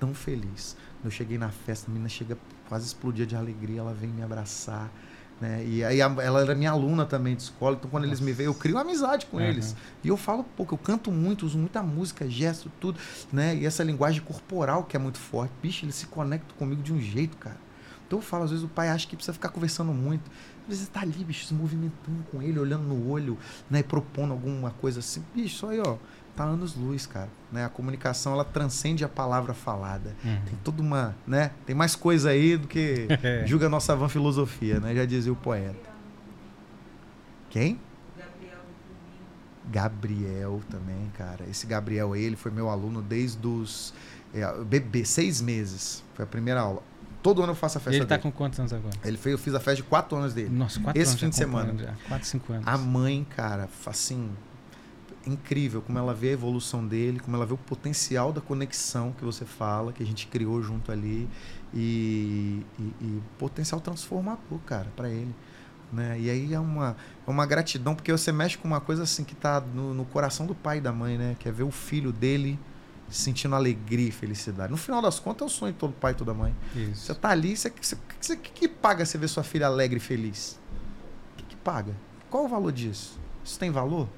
tão 0.00 0.14
feliz. 0.14 0.74
Eu 1.04 1.10
cheguei 1.10 1.36
na 1.36 1.50
festa, 1.50 1.90
a 1.90 1.92
menina 1.92 2.08
chega 2.08 2.38
quase 2.70 2.86
explodia 2.86 3.26
de 3.26 3.36
alegria, 3.36 3.80
ela 3.80 3.92
vem 3.92 4.08
me 4.08 4.22
abraçar. 4.22 4.90
Né? 5.38 5.66
E 5.66 5.84
aí 5.84 6.00
ela 6.00 6.40
era 6.40 6.54
minha 6.54 6.70
aluna 6.70 7.04
também 7.04 7.36
de 7.36 7.42
escola, 7.42 7.76
então 7.76 7.90
quando 7.90 8.04
Nossa. 8.04 8.14
eles 8.14 8.20
me 8.20 8.32
veem, 8.32 8.46
eu 8.46 8.54
crio 8.54 8.76
uma 8.76 8.80
amizade 8.80 9.26
com 9.26 9.36
uhum. 9.36 9.42
eles. 9.42 9.76
E 10.02 10.08
eu 10.08 10.16
falo 10.16 10.42
pouco, 10.42 10.72
eu 10.72 10.78
canto 10.78 11.12
muito, 11.12 11.44
uso 11.44 11.58
muita 11.58 11.82
música, 11.82 12.26
gesto, 12.30 12.72
tudo, 12.80 12.98
né? 13.30 13.54
E 13.54 13.66
essa 13.66 13.84
linguagem 13.84 14.22
corporal 14.22 14.84
que 14.84 14.96
é 14.96 14.98
muito 14.98 15.18
forte. 15.18 15.52
Bicho, 15.62 15.84
eles 15.84 15.96
se 15.96 16.06
conectam 16.06 16.56
comigo 16.56 16.82
de 16.82 16.94
um 16.94 17.00
jeito, 17.00 17.36
cara. 17.36 17.58
Então 18.08 18.18
eu 18.18 18.22
falo, 18.22 18.44
às 18.44 18.50
vezes 18.50 18.64
o 18.64 18.68
pai 18.68 18.88
acha 18.88 19.06
que 19.06 19.14
precisa 19.14 19.34
ficar 19.34 19.50
conversando 19.50 19.92
muito. 19.92 20.28
Às 20.62 20.68
vezes 20.68 20.88
tá 20.88 21.02
ali, 21.02 21.22
bicho, 21.22 21.44
se 21.44 21.52
movimentando 21.52 22.24
com 22.32 22.42
ele, 22.42 22.58
olhando 22.58 22.84
no 22.84 23.08
olho, 23.08 23.38
né, 23.70 23.82
propondo 23.82 24.32
alguma 24.32 24.70
coisa 24.70 25.00
assim. 25.00 25.22
Bicho, 25.34 25.66
aí, 25.66 25.78
ó, 25.78 25.96
tá 26.34 26.44
anos 26.44 26.74
luz, 26.74 27.06
cara. 27.06 27.28
Né? 27.52 27.66
A 27.66 27.68
comunicação, 27.68 28.32
ela 28.32 28.44
transcende 28.44 29.04
a 29.04 29.08
palavra 29.08 29.52
falada. 29.52 30.16
Uhum. 30.24 30.40
Tem 30.46 30.58
toda 30.64 30.80
uma, 30.80 31.14
né? 31.26 31.50
Tem 31.66 31.76
mais 31.76 31.94
coisa 31.94 32.30
aí 32.30 32.56
do 32.56 32.66
que 32.66 33.06
julga 33.44 33.66
a 33.66 33.68
nossa 33.68 33.94
van 33.94 34.08
filosofia, 34.08 34.80
né? 34.80 34.94
Já 34.94 35.04
dizia 35.04 35.32
o 35.32 35.36
poeta. 35.36 35.88
Quem? 37.50 37.78
Gabriel 39.70 40.62
também, 40.70 41.12
cara. 41.16 41.44
Esse 41.50 41.66
Gabriel 41.66 42.14
aí, 42.14 42.24
ele 42.24 42.36
foi 42.36 42.50
meu 42.50 42.70
aluno 42.70 43.02
desde 43.02 43.46
os 43.46 43.92
é, 44.32 44.64
bebê, 44.64 45.04
seis 45.04 45.42
meses. 45.42 46.02
Foi 46.14 46.24
a 46.24 46.28
primeira 46.28 46.60
aula. 46.60 46.82
Todo 47.22 47.42
ano 47.42 47.52
eu 47.52 47.56
faço 47.56 47.78
a 47.78 47.80
festa 47.80 47.96
Ele 47.96 48.06
tá 48.06 48.16
dele. 48.16 48.22
com 48.22 48.32
quantos 48.32 48.58
anos 48.60 48.72
agora? 48.72 48.94
Ele 49.04 49.16
fez, 49.16 49.32
eu 49.32 49.38
fiz 49.38 49.54
a 49.54 49.60
festa 49.60 49.76
de 49.76 49.82
4 49.82 50.16
anos 50.16 50.34
dele. 50.34 50.50
Nossa, 50.50 50.80
4 50.80 51.00
Esse 51.00 51.10
anos. 51.10 51.20
fim 51.20 51.28
de 51.28 51.36
semana. 51.36 51.76
Já. 51.76 51.94
4, 52.08 52.26
5 52.26 52.52
anos. 52.52 52.66
A 52.66 52.78
mãe, 52.78 53.26
cara, 53.36 53.68
assim, 53.84 54.30
incrível 55.26 55.82
como 55.82 55.98
ela 55.98 56.14
vê 56.14 56.30
a 56.30 56.32
evolução 56.32 56.86
dele, 56.86 57.18
como 57.20 57.36
ela 57.36 57.44
vê 57.44 57.52
o 57.52 57.58
potencial 57.58 58.32
da 58.32 58.40
conexão 58.40 59.12
que 59.12 59.24
você 59.24 59.44
fala, 59.44 59.92
que 59.92 60.02
a 60.02 60.06
gente 60.06 60.26
criou 60.26 60.62
junto 60.62 60.90
ali 60.92 61.28
e, 61.74 62.64
e, 62.78 62.82
e 63.00 63.22
potencial 63.38 63.80
transformador, 63.80 64.58
cara, 64.64 64.86
para 64.96 65.08
ele. 65.10 65.34
Né? 65.92 66.18
E 66.20 66.30
aí 66.30 66.54
é 66.54 66.60
uma, 66.60 66.96
é 67.26 67.30
uma 67.30 67.46
gratidão, 67.46 67.94
porque 67.94 68.12
você 68.12 68.30
mexe 68.30 68.58
com 68.58 68.68
uma 68.68 68.80
coisa 68.80 69.02
assim 69.04 69.24
que 69.24 69.34
tá 69.34 69.60
no, 69.60 69.94
no 69.94 70.04
coração 70.04 70.46
do 70.46 70.54
pai 70.54 70.78
e 70.78 70.80
da 70.80 70.92
mãe, 70.92 71.16
né? 71.16 71.34
Que 71.38 71.48
é 71.48 71.52
ver 71.52 71.62
o 71.62 71.70
filho 71.70 72.12
dele 72.12 72.58
sentindo 73.10 73.54
alegria 73.54 74.08
e 74.08 74.12
felicidade. 74.12 74.70
No 74.70 74.76
final 74.76 75.00
das 75.00 75.18
contas, 75.18 75.42
é 75.42 75.44
o 75.46 75.48
sonho 75.48 75.72
de 75.72 75.78
todo 75.78 75.92
pai 75.92 76.12
e 76.12 76.14
toda 76.14 76.34
mãe. 76.34 76.54
Isso. 76.74 77.06
Você 77.06 77.14
tá 77.14 77.30
ali, 77.30 77.56
você, 77.56 77.72
você, 77.80 77.96
você, 78.20 78.36
que, 78.36 78.50
que 78.52 78.68
paga 78.68 79.04
você 79.04 79.16
ver 79.16 79.28
sua 79.28 79.42
filha 79.42 79.66
alegre 79.66 79.96
e 79.96 80.00
feliz? 80.00 80.58
O 81.32 81.36
que, 81.38 81.44
que 81.44 81.56
paga? 81.56 81.94
Qual 82.30 82.44
o 82.44 82.48
valor 82.48 82.72
disso? 82.72 83.18
Isso 83.44 83.58
tem 83.58 83.70
valor? 83.70 84.08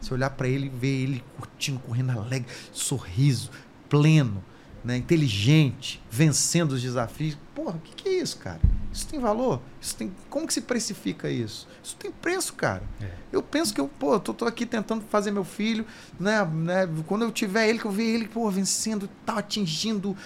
Você 0.00 0.14
olhar 0.14 0.30
para 0.30 0.48
ele 0.48 0.66
e 0.66 0.68
ver 0.68 1.02
ele 1.02 1.24
curtindo, 1.36 1.78
correndo 1.80 2.10
alegre, 2.10 2.48
sorriso, 2.72 3.50
pleno, 3.88 4.42
né, 4.82 4.96
inteligente, 4.96 6.02
vencendo 6.10 6.72
os 6.72 6.82
desafios. 6.82 7.36
Porra, 7.54 7.76
o 7.76 7.80
que, 7.80 7.94
que, 7.94 8.08
é 8.08 8.22
isso, 8.22 8.38
cara? 8.38 8.60
Isso 8.92 9.06
tem 9.06 9.20
valor? 9.20 9.60
Isso 9.80 9.94
tem, 9.94 10.12
como 10.28 10.46
que 10.46 10.52
se 10.52 10.62
precifica 10.62 11.30
isso? 11.30 11.68
Isso 11.82 11.94
tem 11.96 12.10
preço, 12.10 12.54
cara. 12.54 12.82
É. 13.00 13.10
Eu 13.32 13.42
penso 13.42 13.72
que 13.72 13.80
eu, 13.80 13.88
pô, 13.88 14.18
tô, 14.18 14.34
tô, 14.34 14.44
aqui 14.44 14.66
tentando 14.66 15.04
fazer 15.04 15.30
meu 15.30 15.44
filho, 15.44 15.86
né, 16.18 16.44
né? 16.44 16.88
Quando 17.06 17.22
eu 17.22 17.30
tiver 17.30 17.68
ele, 17.68 17.78
que 17.78 17.84
eu 17.84 17.90
ver 17.90 18.04
ele, 18.04 18.26
pô, 18.26 18.50
vencendo, 18.50 19.08
tal, 19.24 19.38
atingindo, 19.38 20.16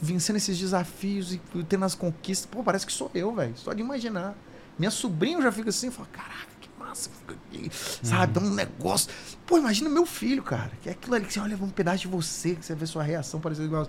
vencendo 0.00 0.36
esses 0.36 0.56
desafios 0.56 1.32
e 1.32 1.40
tendo 1.68 1.84
as 1.84 1.94
conquistas. 1.94 2.46
Pô, 2.46 2.62
parece 2.62 2.86
que 2.86 2.92
sou 2.92 3.10
eu, 3.12 3.34
velho. 3.34 3.56
Só 3.56 3.72
de 3.72 3.80
imaginar. 3.80 4.36
Minha 4.78 4.90
sobrinha 4.90 5.40
já 5.42 5.50
fica 5.50 5.70
assim, 5.70 5.90
fala, 5.90 6.08
caraca, 6.12 6.48
que 6.60 6.68
massa, 6.78 7.10
aqui, 7.26 7.70
sabe? 8.02 8.38
Uhum. 8.38 8.44
Dá 8.44 8.50
um 8.50 8.54
negócio. 8.54 9.10
Pô, 9.44 9.58
imagina 9.58 9.90
meu 9.90 10.06
filho, 10.06 10.42
cara. 10.44 10.70
Que 10.80 10.90
é 10.90 10.92
aquilo 10.92 11.16
ali 11.16 11.24
que 11.24 11.32
você 11.32 11.40
olha 11.40 11.56
um 11.56 11.70
pedaço 11.70 11.98
de 11.98 12.08
você, 12.08 12.54
que 12.54 12.64
você 12.64 12.74
vê 12.74 12.86
sua 12.86 13.02
reação 13.02 13.40
parecida 13.40 13.66
igual. 13.66 13.88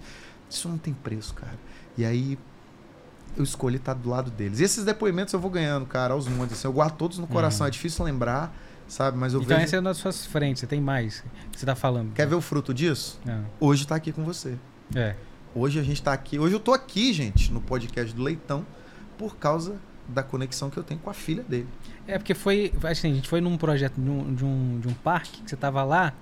Isso 0.49 0.68
não 0.68 0.78
tem 0.78 0.93
preço, 0.93 1.34
cara. 1.36 1.59
E 1.97 2.05
aí 2.05 2.39
eu 3.38 3.44
escolhi 3.44 3.78
estar 3.78 3.94
do 3.94 4.10
lado 4.10 4.32
deles. 4.32 4.60
E 4.60 4.64
esses 4.64 4.84
depoimentos 4.84 5.34
eu 5.34 5.40
vou 5.40 5.50
ganhando, 5.50 5.86
cara, 5.86 6.14
aos 6.14 6.28
montes. 6.28 6.58
Assim, 6.58 6.68
eu 6.68 6.74
guardo 6.74 6.96
todos 6.96 7.18
no 7.18 7.28
coração. 7.28 7.66
Uhum. 7.66 7.68
É 7.68 7.72
difícil 7.72 8.04
lembrar, 8.04 8.54
sabe? 8.88 9.18
Mas 9.18 9.34
eu 9.34 9.42
então 9.42 9.56
vejo... 9.56 9.66
esse 9.66 9.76
é 9.76 9.82
nas 9.82 9.98
suas 9.98 10.26
frentes. 10.26 10.62
Você 10.62 10.68
tem 10.68 10.82
mais 10.82 11.22
que 11.52 11.60
você 11.60 11.66
está 11.66 11.76
falando. 11.76 12.14
Quer 12.14 12.28
ver 12.28 12.36
o 12.36 12.42
fruto 12.42 12.74
disso? 12.74 13.20
Não. 13.24 13.46
Hoje 13.60 13.84
está 13.84 13.96
aqui 13.96 14.12
com 14.12 14.24
você. 14.24 14.58
É. 14.96 15.16
Hoje 15.54 15.80
a 15.80 15.84
gente 15.84 15.98
está 15.98 16.14
aqui. 16.14 16.40
Hoje 16.40 16.56
eu 16.56 16.60
estou 16.60 16.74
aqui, 16.74 17.14
gente, 17.14 17.52
no 17.52 17.62
podcast 17.62 18.14
do 18.14 18.22
Leitão, 18.22 18.66
por 19.18 19.38
causa 19.38 19.76
da 20.08 20.24
conexão 20.24 20.70
que 20.70 20.78
eu 20.78 20.84
tenho 20.84 21.00
com 21.00 21.10
a 21.10 21.14
filha 21.14 21.44
dele. 21.44 21.68
É, 22.08 22.18
porque 22.18 22.34
foi. 22.34 22.74
Assim, 22.84 23.12
a 23.12 23.16
gente 23.16 23.28
foi 23.28 23.42
num 23.42 23.58
projeto 23.58 24.00
de 24.00 24.10
um, 24.10 24.34
de 24.34 24.46
um, 24.46 24.80
de 24.80 24.88
um 24.88 24.94
parque 24.94 25.42
que 25.42 25.50
você 25.50 25.56
tava 25.56 25.84
lá. 25.84 26.14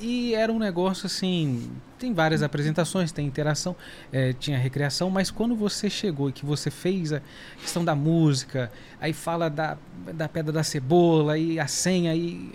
E 0.00 0.34
era 0.34 0.52
um 0.52 0.58
negócio 0.58 1.06
assim. 1.06 1.70
Tem 1.98 2.12
várias 2.12 2.42
apresentações, 2.42 3.10
tem 3.12 3.26
interação, 3.26 3.74
é, 4.12 4.32
tinha 4.32 4.56
recreação, 4.58 5.10
mas 5.10 5.30
quando 5.30 5.56
você 5.56 5.90
chegou 5.90 6.28
e 6.28 6.32
que 6.32 6.46
você 6.46 6.70
fez 6.70 7.12
a 7.12 7.20
questão 7.60 7.84
da 7.84 7.94
música, 7.94 8.70
aí 9.00 9.12
fala 9.12 9.48
da, 9.48 9.76
da 10.14 10.28
pedra 10.28 10.52
da 10.52 10.62
cebola 10.62 11.36
e 11.36 11.58
a 11.58 11.66
senha, 11.66 12.14
e 12.14 12.52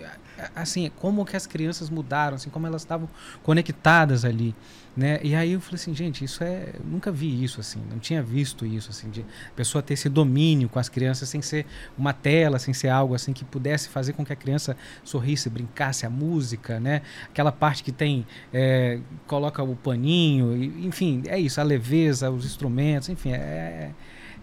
assim, 0.54 0.90
como 0.96 1.24
que 1.24 1.36
as 1.36 1.46
crianças 1.46 1.90
mudaram, 1.90 2.36
assim, 2.36 2.50
como 2.50 2.66
elas 2.66 2.82
estavam 2.82 3.08
conectadas 3.42 4.24
ali. 4.24 4.54
Né? 4.96 5.18
E 5.24 5.34
aí 5.34 5.52
eu 5.52 5.60
falei 5.60 5.74
assim, 5.74 5.92
gente, 5.92 6.24
isso 6.24 6.44
é. 6.44 6.68
Nunca 6.84 7.10
vi 7.10 7.42
isso 7.42 7.58
assim, 7.58 7.82
não 7.90 7.98
tinha 7.98 8.22
visto 8.22 8.64
isso, 8.64 8.90
assim, 8.90 9.10
de 9.10 9.22
a 9.22 9.54
pessoa 9.56 9.82
ter 9.82 9.94
esse 9.94 10.08
domínio 10.08 10.68
com 10.68 10.78
as 10.78 10.88
crianças 10.88 11.28
sem 11.28 11.42
ser 11.42 11.66
uma 11.98 12.12
tela, 12.12 12.60
sem 12.60 12.72
ser 12.72 12.90
algo 12.90 13.12
assim 13.12 13.32
que 13.32 13.44
pudesse 13.44 13.88
fazer 13.88 14.12
com 14.12 14.24
que 14.24 14.32
a 14.32 14.36
criança 14.36 14.76
sorrisse, 15.02 15.50
brincasse, 15.50 16.06
a 16.06 16.10
música, 16.10 16.78
né? 16.78 17.02
Aquela 17.24 17.50
parte 17.50 17.82
que 17.82 17.90
tem. 17.90 18.24
É, 18.52 19.00
coloca 19.34 19.60
o 19.64 19.74
paninho, 19.74 20.56
enfim, 20.86 21.24
é 21.26 21.36
isso, 21.36 21.60
a 21.60 21.64
leveza, 21.64 22.30
os 22.30 22.44
instrumentos, 22.44 23.08
enfim, 23.08 23.32
é, 23.32 23.90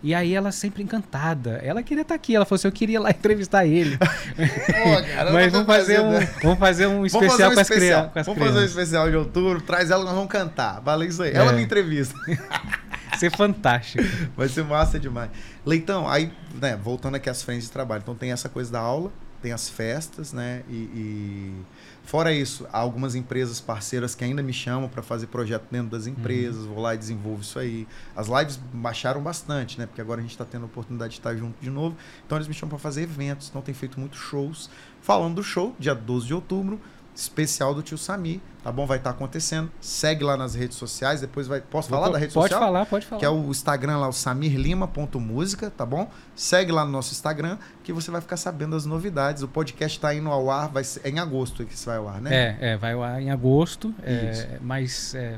e 0.03 0.13
aí 0.13 0.33
ela 0.33 0.51
sempre 0.51 0.83
encantada. 0.83 1.61
Ela 1.63 1.81
queria 1.81 2.01
estar 2.01 2.15
tá 2.15 2.15
aqui. 2.15 2.35
Ela 2.35 2.43
falou 2.43 2.55
assim: 2.55 2.67
eu 2.67 2.71
queria 2.71 2.99
lá 2.99 3.11
entrevistar 3.11 3.67
ele. 3.67 3.97
Pô, 3.99 5.15
cara, 5.15 5.31
Mas 5.31 5.51
vamos 5.51 5.67
fazer, 5.67 6.01
um, 6.01 6.19
vamos 6.41 6.59
fazer 6.59 6.87
um 6.87 7.05
especial, 7.05 7.51
um 7.51 7.53
com, 7.53 7.59
as 7.59 7.69
especial. 7.69 8.09
com 8.09 8.19
as 8.19 8.25
vamos 8.25 8.41
crianças. 8.41 8.55
fazer 8.55 8.59
um 8.59 8.65
especial 8.65 9.09
de 9.11 9.15
outubro, 9.15 9.61
traz 9.61 9.91
ela, 9.91 10.03
nós 10.03 10.15
vamos 10.15 10.29
cantar. 10.29 10.81
Valeu 10.81 11.07
isso 11.07 11.21
aí. 11.21 11.31
É. 11.31 11.35
Ela 11.35 11.53
me 11.53 11.61
entrevista. 11.61 12.19
ser 13.17 13.29
fantástico. 13.29 14.03
Vai 14.35 14.49
ser 14.49 14.63
massa 14.63 14.99
demais. 14.99 15.29
Leitão, 15.63 16.09
aí, 16.09 16.33
né, 16.59 16.75
voltando 16.75 17.15
aqui 17.15 17.29
às 17.29 17.43
frentes 17.43 17.65
de 17.65 17.71
trabalho. 17.71 18.01
Então 18.01 18.15
tem 18.15 18.31
essa 18.31 18.49
coisa 18.49 18.71
da 18.71 18.79
aula, 18.79 19.11
tem 19.41 19.53
as 19.53 19.69
festas, 19.69 20.33
né? 20.33 20.63
e... 20.67 20.73
e 20.73 21.55
Fora 22.04 22.34
isso, 22.34 22.68
há 22.74 22.80
algumas 22.80 23.16
empresas 23.16 23.62
parceiras 23.62 24.16
que 24.16 24.24
ainda 24.24 24.43
me 24.43 24.52
chamam 24.52 24.89
para 24.89 25.02
fazer 25.02 25.28
projeto 25.28 25.66
dentro 25.72 25.89
das 25.89 26.08
empresas, 26.08 26.64
uhum. 26.64 26.74
vou 26.74 26.84
lá 26.84 26.93
e 26.93 26.97
desenvolvo 26.97 27.41
isso 27.41 27.58
aí. 27.58 27.88
As 28.16 28.28
lives 28.28 28.60
baixaram 28.74 29.22
bastante, 29.22 29.80
né? 29.80 29.86
Porque 29.86 30.02
agora 30.02 30.20
a 30.20 30.22
gente 30.22 30.32
está 30.32 30.43
tendo 30.43 30.64
a 30.64 30.66
oportunidade 30.66 31.14
de 31.14 31.20
estar 31.20 31.36
junto 31.36 31.62
de 31.62 31.70
novo. 31.70 31.95
Então 32.26 32.38
eles 32.38 32.47
me 32.47 32.54
chamam 32.54 32.72
para 32.72 32.80
fazer 32.80 33.04
eventos, 33.04 33.47
então 33.49 33.62
tem 33.62 33.74
feito 33.74 33.99
muitos 33.99 34.20
shows. 34.20 34.70
Falando 35.02 35.36
do 35.36 35.43
show, 35.43 35.76
dia 35.80 35.95
12 35.95 36.28
de 36.28 36.34
outubro, 36.34 36.82
especial 37.16 37.74
do 37.74 37.82
tio 37.82 37.97
Sami, 37.97 38.41
tá 38.64 38.72
bom? 38.72 38.86
Vai 38.86 38.97
estar 38.97 39.12
tá 39.12 39.16
acontecendo. 39.16 39.72
Segue 39.80 40.24
lá 40.24 40.38
nas 40.38 40.55
redes 40.55 40.78
sociais, 40.78 41.22
depois 41.22 41.47
vai. 41.47 41.62
Posso 41.62 41.89
falar 41.89 42.09
da 42.09 42.18
rede 42.18 42.34
pode 42.34 42.49
social? 42.49 42.59
Pode 42.59 42.72
falar, 42.72 42.86
pode 42.86 43.05
falar. 43.05 43.20
Que 43.20 43.26
é 43.26 43.30
o 43.30 43.49
Instagram 43.49 43.97
lá, 43.97 44.07
o 44.07 44.14
samirlima.música, 44.14 45.70
tá 45.70 45.86
bom? 45.86 46.09
Segue 46.36 46.72
lá 46.72 46.86
no 46.86 46.91
nosso 46.91 47.12
Instagram 47.12 47.57
que 47.84 47.91
você 47.91 48.09
vai 48.09 48.22
ficar 48.22 48.38
sabendo 48.38 48.72
das 48.72 48.86
novidades. 48.86 49.43
O 49.43 49.47
podcast 49.47 49.97
está 49.97 50.14
indo 50.14 50.30
ao 50.30 50.49
ar, 50.49 50.70
vai 50.70 50.84
ser, 50.84 51.01
é 51.03 51.09
em 51.09 51.20
agosto 51.20 51.66
que 51.66 51.78
você 51.78 51.86
vai 51.86 51.97
ao 51.97 52.07
ar, 52.07 52.22
né? 52.22 52.57
É, 52.59 52.72
é 52.72 52.78
vai 52.78 52.93
ao 52.93 53.03
ar 53.03 53.22
em 53.22 53.30
agosto. 53.30 53.93
É, 54.03 54.57
mas 54.62 55.14
é, 55.16 55.38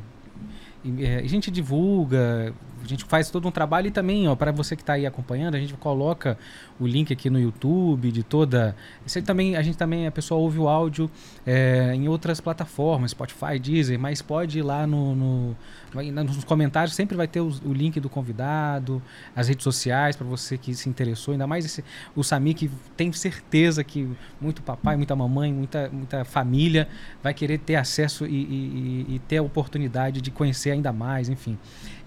é, 0.99 1.17
a 1.17 1.27
gente 1.27 1.49
divulga, 1.49 2.53
a 2.83 2.87
gente 2.87 3.05
faz 3.05 3.29
todo 3.29 3.47
um 3.47 3.51
trabalho 3.51 3.87
e 3.87 3.91
também, 3.91 4.27
ó, 4.27 4.35
para 4.35 4.51
você 4.51 4.75
que 4.75 4.81
está 4.81 4.93
aí 4.93 5.05
acompanhando, 5.05 5.55
a 5.55 5.59
gente 5.59 5.73
coloca 5.75 6.37
o 6.79 6.85
link 6.85 7.13
aqui 7.13 7.29
no 7.29 7.39
YouTube 7.39 8.11
de 8.11 8.23
toda. 8.23 8.75
Isso 9.05 9.21
também, 9.21 9.55
a 9.55 9.61
gente 9.61 9.77
também, 9.77 10.05
a 10.05 10.11
pessoa 10.11 10.39
ouve 10.39 10.59
o 10.59 10.67
áudio 10.67 11.09
é, 11.45 11.93
em 11.95 12.07
outras 12.07 12.41
plataformas, 12.41 13.11
Spotify, 13.11 13.57
Deezer, 13.59 13.99
mas 13.99 14.21
pode 14.21 14.59
ir 14.59 14.63
lá 14.63 14.85
no, 14.85 15.15
no 15.15 15.55
nos 15.93 16.43
comentários, 16.43 16.95
sempre 16.95 17.15
vai 17.15 17.27
ter 17.27 17.39
o, 17.41 17.53
o, 17.65 17.73
link 17.73 17.99
do 17.99 18.09
convidado, 18.09 19.01
as 19.35 19.47
redes 19.47 19.63
sociais 19.63 20.15
para 20.15 20.25
você 20.25 20.57
que 20.57 20.73
se 20.73 20.89
interessou, 20.89 21.33
ainda 21.33 21.45
mais 21.45 21.65
esse, 21.65 21.83
o 22.15 22.23
Sami 22.23 22.53
que 22.53 22.69
tem 22.97 23.11
certeza 23.11 23.83
que 23.83 24.09
muito 24.41 24.61
papai, 24.61 24.95
muita 24.97 25.15
mamãe, 25.15 25.53
muita, 25.53 25.89
muita 25.91 26.25
família 26.25 26.87
vai 27.21 27.33
querer 27.33 27.59
ter 27.59 27.75
acesso 27.75 28.25
e, 28.25 28.29
e, 28.29 29.15
e 29.15 29.19
ter 29.27 29.37
a 29.37 29.43
oportunidade 29.43 30.21
de 30.21 30.31
conhecer 30.31 30.71
ainda 30.71 30.91
mais, 30.91 31.29
enfim. 31.29 31.57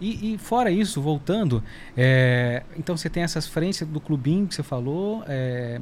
E, 0.01 0.35
e 0.35 0.39
fora 0.39 0.71
isso, 0.71 1.01
voltando, 1.01 1.63
é, 1.97 2.63
então 2.77 2.97
você 2.97 3.09
tem 3.09 3.23
essas 3.23 3.47
frentes 3.47 3.87
do 3.87 4.01
clubinho 4.01 4.47
que 4.47 4.55
você 4.55 4.63
falou, 4.63 5.25
é, 5.27 5.81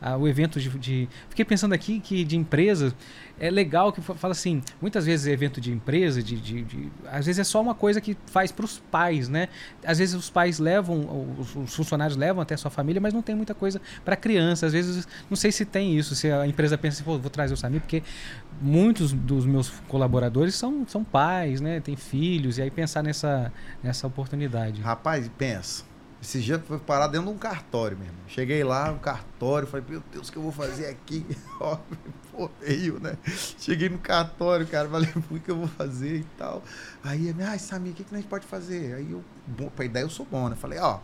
a, 0.00 0.16
o 0.16 0.28
evento 0.28 0.60
de, 0.60 0.68
de, 0.78 1.08
Fiquei 1.28 1.44
pensando 1.44 1.72
aqui 1.72 2.00
que 2.00 2.24
de 2.24 2.36
empresas 2.36 2.94
é 3.38 3.50
legal 3.50 3.92
que 3.92 4.00
fala 4.00 4.32
assim, 4.32 4.62
muitas 4.80 5.06
vezes 5.06 5.26
evento 5.26 5.60
de 5.60 5.72
empresa, 5.72 6.22
de, 6.22 6.36
de, 6.36 6.62
de 6.62 6.92
às 7.10 7.26
vezes 7.26 7.40
é 7.40 7.44
só 7.44 7.60
uma 7.60 7.74
coisa 7.74 8.00
que 8.00 8.16
faz 8.26 8.52
para 8.52 8.64
os 8.64 8.78
pais, 8.78 9.28
né? 9.28 9.48
Às 9.84 9.98
vezes 9.98 10.14
os 10.14 10.30
pais 10.30 10.58
levam, 10.58 11.34
os, 11.38 11.56
os, 11.56 11.74
funcionários 11.74 12.16
levam 12.16 12.40
até 12.40 12.54
a 12.54 12.58
sua 12.58 12.70
família, 12.70 13.00
mas 13.00 13.12
não 13.12 13.22
tem 13.22 13.34
muita 13.34 13.52
coisa 13.52 13.80
para 14.04 14.14
criança. 14.14 14.66
Às 14.66 14.72
vezes, 14.72 15.08
não 15.28 15.36
sei 15.36 15.50
se 15.50 15.64
tem 15.64 15.98
isso, 15.98 16.14
se 16.14 16.30
a 16.30 16.46
empresa 16.46 16.78
pensa 16.78 17.02
assim, 17.02 17.04
vou 17.04 17.30
trazer 17.30 17.54
o 17.54 17.56
Samir, 17.56 17.80
porque 17.80 18.02
muitos 18.60 19.12
dos 19.12 19.44
meus 19.44 19.70
colaboradores 19.88 20.54
são, 20.54 20.86
são 20.86 21.02
pais, 21.02 21.60
né? 21.60 21.80
Tem 21.80 21.96
filhos, 21.96 22.58
e 22.58 22.62
aí 22.62 22.70
pensar 22.70 23.02
nessa, 23.02 23.52
nessa 23.82 24.06
oportunidade. 24.06 24.80
Rapaz, 24.80 25.28
pensa 25.36 25.93
esse 26.24 26.40
dia 26.40 26.58
foi 26.58 26.78
parar 26.78 27.06
dentro 27.06 27.26
de 27.26 27.34
um 27.34 27.38
cartório 27.38 27.98
mesmo. 27.98 28.14
Cheguei 28.26 28.64
lá, 28.64 28.90
um 28.90 28.98
cartório, 28.98 29.68
falei, 29.68 29.84
meu 29.86 30.02
Deus, 30.10 30.28
o 30.28 30.32
que 30.32 30.38
eu 30.38 30.42
vou 30.42 30.52
fazer 30.52 30.86
aqui? 30.86 31.24
Ó, 31.60 31.78
né? 32.98 33.18
Cheguei 33.58 33.90
no 33.90 33.98
cartório, 33.98 34.66
cara, 34.66 34.88
falei, 34.88 35.10
o 35.30 35.38
que 35.38 35.50
eu 35.50 35.56
vou 35.56 35.68
fazer 35.68 36.20
e 36.20 36.24
tal. 36.38 36.62
Aí, 37.02 37.34
ai, 37.46 37.58
Samir, 37.58 37.92
o 37.92 37.94
que, 37.94 38.04
que 38.04 38.14
a 38.14 38.18
gente 38.18 38.26
pode 38.26 38.46
fazer? 38.46 38.94
Aí 38.94 39.12
eu, 39.12 39.22
pra 39.76 39.84
ideia 39.84 40.02
eu 40.02 40.08
sou 40.08 40.24
bom, 40.24 40.48
né? 40.48 40.56
Falei, 40.56 40.78
ó, 40.78 41.00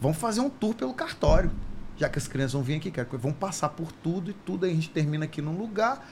vamos 0.00 0.18
fazer 0.18 0.40
um 0.40 0.50
tour 0.50 0.74
pelo 0.74 0.92
cartório. 0.92 1.52
Já 1.96 2.08
que 2.08 2.18
as 2.18 2.26
crianças 2.26 2.54
vão 2.54 2.62
vir 2.62 2.74
aqui, 2.74 2.90
cara, 2.90 3.08
vão 3.12 3.32
passar 3.32 3.68
por 3.68 3.92
tudo 3.92 4.32
e 4.32 4.34
tudo, 4.34 4.66
aí 4.66 4.72
a 4.72 4.74
gente 4.74 4.90
termina 4.90 5.24
aqui 5.24 5.40
num 5.40 5.56
lugar 5.56 6.04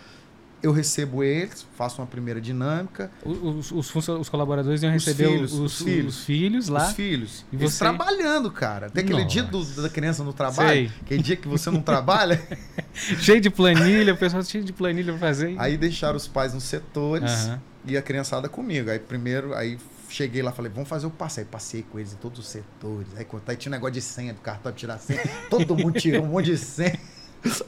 eu 0.63 0.71
recebo 0.71 1.25
eles, 1.25 1.67
faço 1.77 2.01
uma 2.01 2.07
primeira 2.07 2.41
dinâmica. 2.41 3.11
Os, 3.25 3.73
os, 3.73 4.09
os 4.09 4.29
colaboradores 4.29 4.83
iam 4.83 4.93
receber 4.93 5.27
os 5.27 5.33
filhos, 5.33 5.53
os, 5.53 5.61
os, 5.61 5.83
filhos, 5.83 6.19
os 6.19 6.25
filhos 6.25 6.69
lá. 6.69 6.87
Os 6.87 6.93
filhos. 6.93 7.45
E 7.53 7.57
você... 7.57 7.79
trabalhando, 7.79 8.51
cara. 8.51 8.89
Tem 8.89 9.03
aquele 9.03 9.25
Nossa. 9.25 9.33
dia 9.33 9.43
do, 9.43 9.65
da 9.83 9.89
criança 9.89 10.23
no 10.23 10.33
trabalho, 10.33 10.89
Sei. 10.89 10.91
aquele 11.03 11.23
dia 11.23 11.37
que 11.37 11.49
você 11.49 11.71
não 11.71 11.83
trabalha. 11.83 12.41
cheio 12.95 13.41
de 13.41 13.51
planilha, 13.51 14.15
o 14.15 14.17
pessoal 14.17 14.43
cheio 14.45 14.63
de 14.63 14.73
planilha 14.73 15.13
pra 15.13 15.21
fazer. 15.21 15.57
Aí 15.59 15.77
deixaram 15.77 16.17
os 16.17 16.29
pais 16.29 16.55
nos 16.55 16.65
setores 16.65 17.47
uhum. 17.47 17.59
e 17.87 17.97
a 17.97 18.03
criançada 18.03 18.49
comigo. 18.49 18.89
Aí 18.89 19.01
primeiro, 19.01 19.55
aí 19.55 19.79
cheguei 20.09 20.43
lá, 20.43 20.53
falei, 20.53 20.71
vamos 20.73 20.89
fazer 20.89 21.07
o 21.07 21.11
passeio. 21.11 21.47
Passei 21.49 21.83
com 21.83 21.99
eles 21.99 22.13
em 22.13 22.17
todos 22.17 22.39
os 22.39 22.47
setores. 22.47 23.09
Aí, 23.17 23.27
aí 23.49 23.57
tinha 23.57 23.71
um 23.71 23.75
negócio 23.75 23.95
de 23.95 24.01
senha 24.01 24.33
do 24.33 24.41
cartão, 24.41 24.71
tirar 24.71 24.99
senha. 24.99 25.23
Todo 25.51 25.77
mundo 25.77 25.99
tirou 25.99 26.23
um 26.23 26.29
monte 26.29 26.47
de 26.47 26.59
senha. 26.59 26.99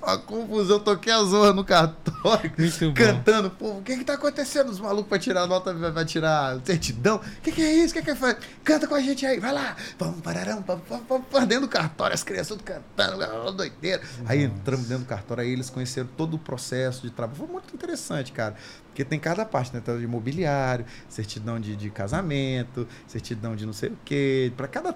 Uma 0.02 0.18
confusão, 0.18 0.78
toquei 0.78 1.12
a 1.12 1.22
zorra 1.24 1.52
no 1.52 1.64
cartório, 1.64 2.52
Muito 2.56 2.92
cantando. 2.92 3.50
Pô, 3.50 3.78
o 3.78 3.82
que 3.82 3.96
que 3.96 4.04
tá 4.04 4.14
acontecendo? 4.14 4.70
Os 4.70 4.78
malucos 4.78 5.08
pra 5.08 5.18
tirar 5.18 5.46
nota, 5.46 5.74
vai 5.74 6.04
tirar 6.04 6.60
certidão. 6.64 7.16
O 7.16 7.40
que 7.42 7.50
que 7.50 7.62
é 7.62 7.72
isso? 7.72 7.92
O 7.92 8.02
que 8.02 8.02
que 8.02 8.24
é? 8.24 8.38
Canta 8.62 8.86
com 8.86 8.94
a 8.94 9.00
gente 9.00 9.26
aí, 9.26 9.40
vai 9.40 9.52
lá. 9.52 9.76
Vamos, 9.98 10.20
pararão, 10.20 10.62
para 10.62 11.44
dentro 11.44 11.66
do 11.66 11.68
cartório, 11.68 12.14
as 12.14 12.22
crianças 12.22 12.48
tudo 12.48 12.62
cantando, 12.62 13.52
doideira. 13.52 14.02
Nossa. 14.18 14.32
Aí 14.32 14.44
entramos 14.44 14.86
dentro 14.86 15.04
do 15.04 15.08
cartório, 15.08 15.42
aí 15.42 15.50
eles 15.50 15.70
conheceram 15.70 16.08
todo 16.16 16.34
o 16.34 16.38
processo 16.38 17.02
de 17.02 17.10
trabalho. 17.10 17.38
Foi 17.38 17.48
muito 17.48 17.74
interessante, 17.74 18.32
cara. 18.32 18.54
Porque 18.94 19.04
tem 19.04 19.18
cada 19.18 19.44
parte, 19.44 19.74
né? 19.74 19.82
Tem 19.84 19.98
de 19.98 20.04
imobiliário, 20.04 20.86
certidão 21.08 21.58
de, 21.58 21.74
de 21.74 21.90
casamento, 21.90 22.86
certidão 23.08 23.56
de 23.56 23.66
não 23.66 23.72
sei 23.72 23.88
o 23.88 23.98
quê. 24.04 24.52
Para 24.56 24.68
cada. 24.68 24.94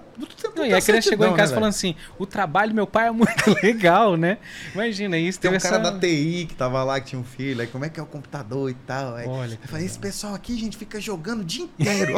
Não, 0.55 0.65
e 0.65 0.73
a 0.73 0.81
criança 0.81 1.09
chegou 1.09 1.27
em 1.27 1.35
casa 1.35 1.51
né, 1.51 1.55
falando 1.55 1.69
assim: 1.71 1.93
o 2.17 2.25
trabalho 2.25 2.71
do 2.71 2.75
meu 2.75 2.87
pai 2.87 3.09
é 3.09 3.11
muito 3.11 3.29
legal, 3.61 4.15
né? 4.15 4.37
Imagina 4.73 5.17
isso. 5.17 5.37
Tem 5.37 5.51
um 5.51 5.55
essa... 5.55 5.71
cara 5.71 5.91
da 5.91 5.99
TI 5.99 6.45
que 6.47 6.55
tava 6.55 6.81
lá, 6.81 6.97
que 7.01 7.07
tinha 7.07 7.19
um 7.19 7.25
filho. 7.25 7.59
Aí, 7.59 7.67
como 7.67 7.83
é 7.83 7.89
que 7.89 7.99
é 7.99 8.03
o 8.03 8.05
computador 8.05 8.69
e 8.69 8.73
tal? 8.73 9.15
Aí, 9.15 9.27
Olha. 9.27 9.59
Esse 9.79 9.99
pessoal 9.99 10.33
aqui, 10.33 10.57
gente, 10.57 10.77
fica 10.77 11.01
jogando 11.01 11.41
o 11.41 11.43
dia 11.43 11.65
inteiro. 11.77 12.13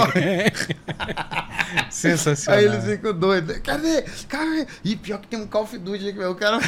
Sensacional. 1.89 2.59
Aí 2.59 2.65
eles 2.65 2.85
ficam 2.85 3.11
doidos. 3.11 3.57
Cadê? 3.57 4.03
Cadê? 4.29 4.67
E 4.83 4.95
pior 4.95 5.19
que 5.19 5.27
tem 5.27 5.39
um 5.39 5.47
Call 5.47 5.63
of 5.63 5.75
Duty 5.79 6.09
aqui, 6.09 6.19
o 6.19 6.35
cara. 6.35 6.59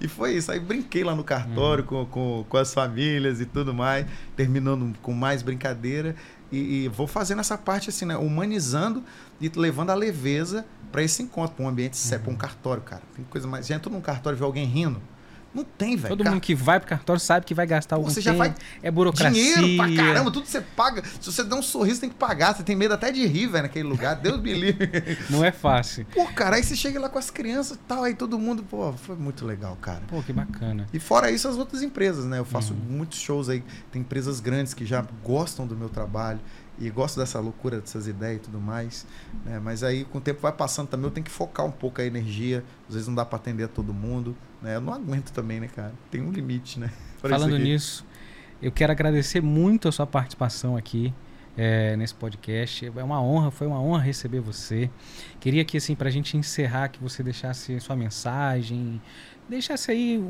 e 0.00 0.08
foi 0.08 0.32
isso. 0.36 0.50
Aí 0.50 0.58
brinquei 0.58 1.04
lá 1.04 1.14
no 1.14 1.22
cartório 1.22 1.84
hum. 1.84 1.86
com, 1.86 2.06
com, 2.06 2.46
com 2.48 2.56
as 2.56 2.72
famílias 2.72 3.25
e 3.40 3.46
tudo 3.46 3.74
mais, 3.74 4.06
terminando 4.34 4.96
com 5.02 5.12
mais 5.12 5.42
brincadeira. 5.42 6.14
E, 6.50 6.84
e 6.84 6.88
vou 6.88 7.06
fazendo 7.06 7.40
essa 7.40 7.58
parte 7.58 7.90
assim, 7.90 8.04
né? 8.04 8.16
Humanizando 8.16 9.02
e 9.40 9.50
levando 9.54 9.90
a 9.90 9.94
leveza 9.94 10.64
para 10.92 11.02
esse 11.02 11.22
encontro, 11.22 11.56
para 11.56 11.64
um 11.64 11.68
ambiente, 11.68 11.98
uhum. 12.12 12.18
para 12.20 12.32
um 12.32 12.36
cartório, 12.36 12.82
cara. 12.82 13.02
Tem 13.14 13.24
coisa 13.24 13.46
mais. 13.46 13.66
Já 13.66 13.76
entrou 13.76 13.92
num 13.92 14.00
cartório 14.00 14.36
e 14.36 14.38
vê 14.38 14.44
alguém 14.44 14.64
rindo. 14.64 15.00
Não 15.56 15.64
tem, 15.64 15.96
velho. 15.96 16.10
Todo 16.10 16.22
Car... 16.22 16.34
mundo 16.34 16.42
que 16.42 16.54
vai 16.54 16.78
pro 16.78 16.86
cartório 16.86 17.18
sabe 17.18 17.46
que 17.46 17.54
vai 17.54 17.66
gastar 17.66 17.96
algum 17.96 18.10
você 18.10 18.20
já 18.20 18.34
vai 18.34 18.54
É 18.82 18.90
burocracia. 18.90 19.32
Dinheiro 19.32 19.76
pra 19.78 20.04
caramba, 20.04 20.30
tudo 20.30 20.46
você 20.46 20.60
paga. 20.60 21.02
Se 21.18 21.32
você 21.32 21.42
der 21.42 21.54
um 21.54 21.62
sorriso, 21.62 21.98
tem 21.98 22.10
que 22.10 22.16
pagar. 22.16 22.54
Você 22.54 22.62
tem 22.62 22.76
medo 22.76 22.92
até 22.92 23.10
de 23.10 23.26
rir, 23.26 23.46
velho, 23.46 23.62
naquele 23.62 23.88
lugar. 23.88 24.16
Deus 24.16 24.38
me 24.38 24.52
livre. 24.52 24.86
Não 25.30 25.42
é 25.42 25.50
fácil. 25.50 26.06
Pô, 26.12 26.26
cara, 26.26 26.56
aí 26.56 26.62
você 26.62 26.76
chega 26.76 27.00
lá 27.00 27.08
com 27.08 27.18
as 27.18 27.30
crianças 27.30 27.78
e 27.78 27.80
tal, 27.80 28.04
aí 28.04 28.14
todo 28.14 28.38
mundo, 28.38 28.64
pô, 28.64 28.92
foi 28.92 29.16
muito 29.16 29.46
legal, 29.46 29.74
cara. 29.80 30.02
Pô, 30.08 30.22
que 30.22 30.30
bacana. 30.30 30.86
E 30.92 31.00
fora 31.00 31.30
isso, 31.30 31.48
as 31.48 31.56
outras 31.56 31.82
empresas, 31.82 32.26
né? 32.26 32.38
Eu 32.38 32.44
faço 32.44 32.74
uhum. 32.74 32.80
muitos 32.98 33.18
shows 33.18 33.48
aí. 33.48 33.64
Tem 33.90 34.02
empresas 34.02 34.40
grandes 34.40 34.74
que 34.74 34.84
já 34.84 35.02
gostam 35.24 35.66
do 35.66 35.74
meu 35.74 35.88
trabalho 35.88 36.40
e 36.78 36.90
gosto 36.90 37.18
dessa 37.18 37.40
loucura, 37.40 37.80
dessas 37.80 38.06
ideias 38.06 38.36
e 38.36 38.40
tudo 38.40 38.60
mais. 38.60 39.06
Né? 39.44 39.58
Mas 39.58 39.82
aí, 39.82 40.04
com 40.04 40.18
o 40.18 40.20
tempo 40.20 40.40
vai 40.42 40.52
passando 40.52 40.88
também, 40.88 41.06
eu 41.06 41.10
tenho 41.10 41.24
que 41.24 41.30
focar 41.30 41.64
um 41.64 41.70
pouco 41.70 42.02
a 42.02 42.04
energia. 42.04 42.62
Às 42.88 42.94
vezes 42.94 43.08
não 43.08 43.14
dá 43.14 43.24
para 43.24 43.36
atender 43.36 43.64
a 43.64 43.68
todo 43.68 43.94
mundo. 43.94 44.36
Né? 44.66 44.74
Eu 44.74 44.80
não 44.80 44.92
aguento 44.92 45.30
também, 45.30 45.60
né, 45.60 45.68
cara? 45.68 45.92
Tem 46.10 46.20
um 46.20 46.32
limite, 46.32 46.80
né? 46.80 46.90
Falando 47.22 47.56
nisso, 47.56 48.04
eu 48.60 48.72
quero 48.72 48.90
agradecer 48.90 49.40
muito 49.40 49.86
a 49.86 49.92
sua 49.92 50.06
participação 50.06 50.76
aqui. 50.76 51.14
É, 51.58 51.96
nesse 51.96 52.14
podcast. 52.14 52.84
É 52.84 53.02
uma 53.02 53.18
honra, 53.22 53.50
foi 53.50 53.66
uma 53.66 53.80
honra 53.80 54.02
receber 54.02 54.40
você. 54.40 54.90
Queria 55.40 55.64
que, 55.64 55.78
assim, 55.78 55.94
para 55.94 56.08
a 56.08 56.12
gente 56.12 56.36
encerrar, 56.36 56.88
que 56.88 57.02
você 57.02 57.22
deixasse 57.22 57.80
sua 57.80 57.96
mensagem, 57.96 59.00
deixasse 59.48 59.90
aí, 59.90 60.22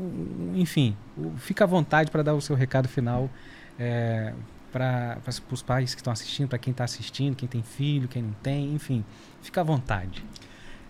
enfim, 0.55 0.95
fica 1.35 1.65
à 1.65 1.67
vontade 1.67 2.11
para 2.11 2.23
dar 2.23 2.33
o 2.33 2.39
seu 2.39 2.55
recado 2.55 2.87
final 2.87 3.29
é, 3.77 4.33
para 4.71 5.19
os 5.51 5.61
pais 5.61 5.93
que 5.93 5.99
estão 5.99 6.13
assistindo, 6.13 6.47
para 6.47 6.57
quem 6.57 6.71
está 6.71 6.85
assistindo, 6.85 7.35
quem 7.35 7.49
tem 7.49 7.61
filho, 7.61 8.07
quem 8.07 8.21
não 8.21 8.33
tem, 8.41 8.73
enfim, 8.73 9.03
fica 9.41 9.59
à 9.59 9.63
vontade. 9.65 10.23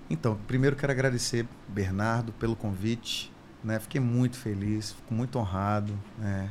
Então, 0.07 0.37
primeiro 0.47 0.75
quero 0.75 0.91
agradecer 0.91 1.47
Bernardo 1.67 2.31
pelo 2.33 2.55
convite, 2.55 3.31
né? 3.67 3.79
Fiquei 3.79 3.99
muito 3.99 4.37
feliz, 4.37 4.93
fico 4.93 5.13
muito 5.13 5.37
honrado, 5.37 5.93
né? 6.17 6.49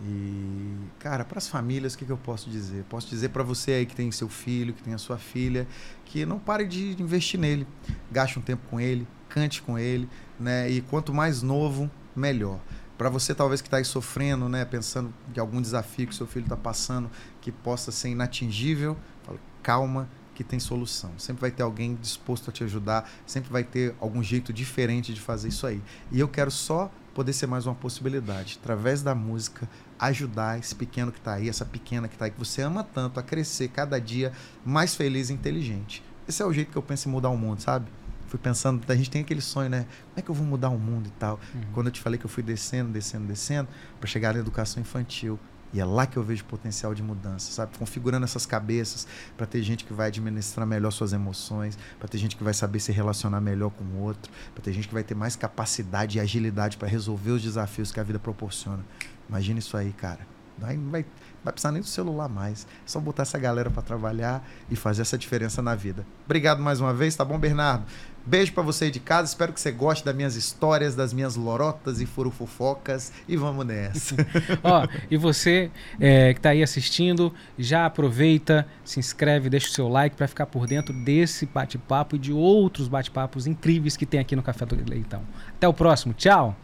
E, 0.00 0.76
cara, 0.98 1.24
para 1.24 1.38
as 1.38 1.48
famílias, 1.48 1.94
o 1.94 1.98
que, 1.98 2.06
que, 2.06 2.12
eu 2.12 2.16
posso 2.16 2.48
dizer? 2.48 2.84
Posso 2.88 3.08
dizer 3.08 3.30
para 3.30 3.42
você 3.42 3.72
aí 3.72 3.86
que 3.86 3.94
tem 3.94 4.10
seu 4.10 4.28
filho, 4.28 4.72
que 4.72 4.82
tem 4.82 4.94
a 4.94 4.98
sua 4.98 5.18
filha, 5.18 5.66
que 6.04 6.24
não 6.24 6.38
pare 6.38 6.66
de 6.66 7.00
investir 7.02 7.38
nele. 7.38 7.66
Gaste 8.10 8.38
um 8.38 8.42
tempo 8.42 8.62
com 8.70 8.80
ele, 8.80 9.06
cante 9.28 9.60
com 9.60 9.78
ele, 9.78 10.08
né? 10.40 10.70
E 10.70 10.80
quanto 10.80 11.12
mais 11.12 11.42
novo, 11.42 11.90
melhor. 12.16 12.60
Para 12.96 13.10
você 13.10 13.34
talvez 13.34 13.60
que 13.60 13.66
está 13.66 13.76
aí 13.76 13.84
sofrendo, 13.84 14.48
né, 14.48 14.64
pensando 14.64 15.12
de 15.32 15.38
algum 15.38 15.60
desafio 15.60 16.06
que 16.08 16.14
seu 16.14 16.26
filho 16.26 16.44
está 16.44 16.56
passando, 16.56 17.08
que 17.40 17.52
possa 17.52 17.92
ser 17.92 18.08
inatingível, 18.08 18.96
fala, 19.22 19.38
calma, 19.62 20.08
que 20.38 20.44
tem 20.44 20.60
solução. 20.60 21.10
Sempre 21.18 21.40
vai 21.40 21.50
ter 21.50 21.64
alguém 21.64 21.98
disposto 22.00 22.48
a 22.48 22.52
te 22.52 22.62
ajudar, 22.62 23.10
sempre 23.26 23.50
vai 23.50 23.64
ter 23.64 23.92
algum 24.00 24.22
jeito 24.22 24.52
diferente 24.52 25.12
de 25.12 25.20
fazer 25.20 25.48
isso 25.48 25.66
aí. 25.66 25.82
E 26.12 26.20
eu 26.20 26.28
quero 26.28 26.48
só 26.48 26.92
poder 27.12 27.32
ser 27.32 27.48
mais 27.48 27.66
uma 27.66 27.74
possibilidade, 27.74 28.56
através 28.62 29.02
da 29.02 29.16
música, 29.16 29.68
ajudar 29.98 30.56
esse 30.56 30.76
pequeno 30.76 31.10
que 31.10 31.18
está 31.18 31.34
aí, 31.34 31.48
essa 31.48 31.64
pequena 31.64 32.06
que 32.06 32.14
está 32.14 32.26
aí, 32.26 32.30
que 32.30 32.38
você 32.38 32.62
ama 32.62 32.84
tanto, 32.84 33.18
a 33.18 33.22
crescer 33.22 33.66
cada 33.66 34.00
dia 34.00 34.32
mais 34.64 34.94
feliz 34.94 35.28
e 35.28 35.32
inteligente. 35.32 36.04
Esse 36.28 36.40
é 36.40 36.46
o 36.46 36.52
jeito 36.52 36.70
que 36.70 36.78
eu 36.78 36.82
penso 36.82 37.08
em 37.08 37.10
mudar 37.10 37.30
o 37.30 37.36
mundo, 37.36 37.60
sabe? 37.60 37.90
fui 38.28 38.38
pensando, 38.38 38.84
a 38.86 38.94
gente 38.94 39.10
tem 39.10 39.22
aquele 39.22 39.40
sonho, 39.40 39.70
né? 39.70 39.86
Como 40.10 40.18
é 40.18 40.22
que 40.22 40.30
eu 40.30 40.34
vou 40.34 40.46
mudar 40.46 40.68
o 40.68 40.78
mundo 40.78 41.06
e 41.06 41.12
tal? 41.18 41.40
Uhum. 41.54 41.62
Quando 41.72 41.86
eu 41.86 41.92
te 41.92 42.00
falei 42.00 42.18
que 42.18 42.26
eu 42.26 42.30
fui 42.30 42.42
descendo, 42.42 42.92
descendo, 42.92 43.26
descendo, 43.26 43.68
para 43.98 44.06
chegar 44.06 44.34
na 44.34 44.40
educação 44.40 44.80
infantil. 44.80 45.38
E 45.72 45.80
é 45.80 45.84
lá 45.84 46.06
que 46.06 46.16
eu 46.16 46.22
vejo 46.22 46.44
potencial 46.44 46.94
de 46.94 47.02
mudança, 47.02 47.52
sabe? 47.52 47.76
Configurando 47.78 48.24
essas 48.24 48.46
cabeças 48.46 49.06
para 49.36 49.46
ter 49.46 49.62
gente 49.62 49.84
que 49.84 49.92
vai 49.92 50.08
administrar 50.08 50.66
melhor 50.66 50.90
suas 50.90 51.12
emoções, 51.12 51.78
para 51.98 52.08
ter 52.08 52.18
gente 52.18 52.36
que 52.36 52.44
vai 52.44 52.54
saber 52.54 52.80
se 52.80 52.90
relacionar 52.90 53.40
melhor 53.40 53.70
com 53.70 53.84
o 53.84 54.00
outro, 54.00 54.32
para 54.54 54.62
ter 54.62 54.72
gente 54.72 54.88
que 54.88 54.94
vai 54.94 55.04
ter 55.04 55.14
mais 55.14 55.36
capacidade 55.36 56.16
e 56.16 56.20
agilidade 56.20 56.76
para 56.76 56.88
resolver 56.88 57.32
os 57.32 57.42
desafios 57.42 57.92
que 57.92 58.00
a 58.00 58.02
vida 58.02 58.18
proporciona. 58.18 58.84
Imagina 59.28 59.58
isso 59.58 59.76
aí, 59.76 59.92
cara. 59.92 60.20
Não 60.58 60.66
vai, 60.66 60.76
não 60.76 60.90
vai 61.44 61.52
precisar 61.52 61.70
nem 61.70 61.80
do 61.80 61.86
celular 61.86 62.28
mais. 62.28 62.66
É 62.84 62.88
só 62.88 62.98
botar 62.98 63.22
essa 63.22 63.38
galera 63.38 63.70
para 63.70 63.82
trabalhar 63.82 64.46
e 64.70 64.74
fazer 64.74 65.02
essa 65.02 65.16
diferença 65.16 65.62
na 65.62 65.74
vida. 65.74 66.04
Obrigado 66.24 66.60
mais 66.60 66.80
uma 66.80 66.92
vez, 66.92 67.14
tá 67.14 67.24
bom, 67.24 67.38
Bernardo? 67.38 67.84
Beijo 68.28 68.52
para 68.52 68.62
você 68.62 68.84
aí 68.84 68.90
de 68.90 69.00
casa. 69.00 69.26
Espero 69.26 69.54
que 69.54 69.60
você 69.60 69.72
goste 69.72 70.04
das 70.04 70.14
minhas 70.14 70.36
histórias, 70.36 70.94
das 70.94 71.14
minhas 71.14 71.34
lorotas 71.34 71.98
e 71.98 72.04
furufofocas. 72.04 73.10
E 73.26 73.38
vamos 73.38 73.64
nessa. 73.64 74.16
Ó, 74.62 74.86
e 75.10 75.16
você 75.16 75.70
é, 75.98 76.34
que 76.34 76.38
está 76.38 76.50
aí 76.50 76.62
assistindo, 76.62 77.32
já 77.58 77.86
aproveita, 77.86 78.66
se 78.84 79.00
inscreve, 79.00 79.48
deixa 79.48 79.68
o 79.68 79.70
seu 79.70 79.88
like 79.88 80.14
para 80.14 80.28
ficar 80.28 80.44
por 80.44 80.66
dentro 80.66 80.92
desse 80.92 81.46
bate-papo 81.46 82.16
e 82.16 82.18
de 82.18 82.30
outros 82.30 82.86
bate-papos 82.86 83.46
incríveis 83.46 83.96
que 83.96 84.04
tem 84.04 84.20
aqui 84.20 84.36
no 84.36 84.42
Café 84.42 84.66
do 84.66 84.76
Leitão. 84.86 85.22
Até 85.56 85.66
o 85.66 85.72
próximo. 85.72 86.12
Tchau! 86.12 86.54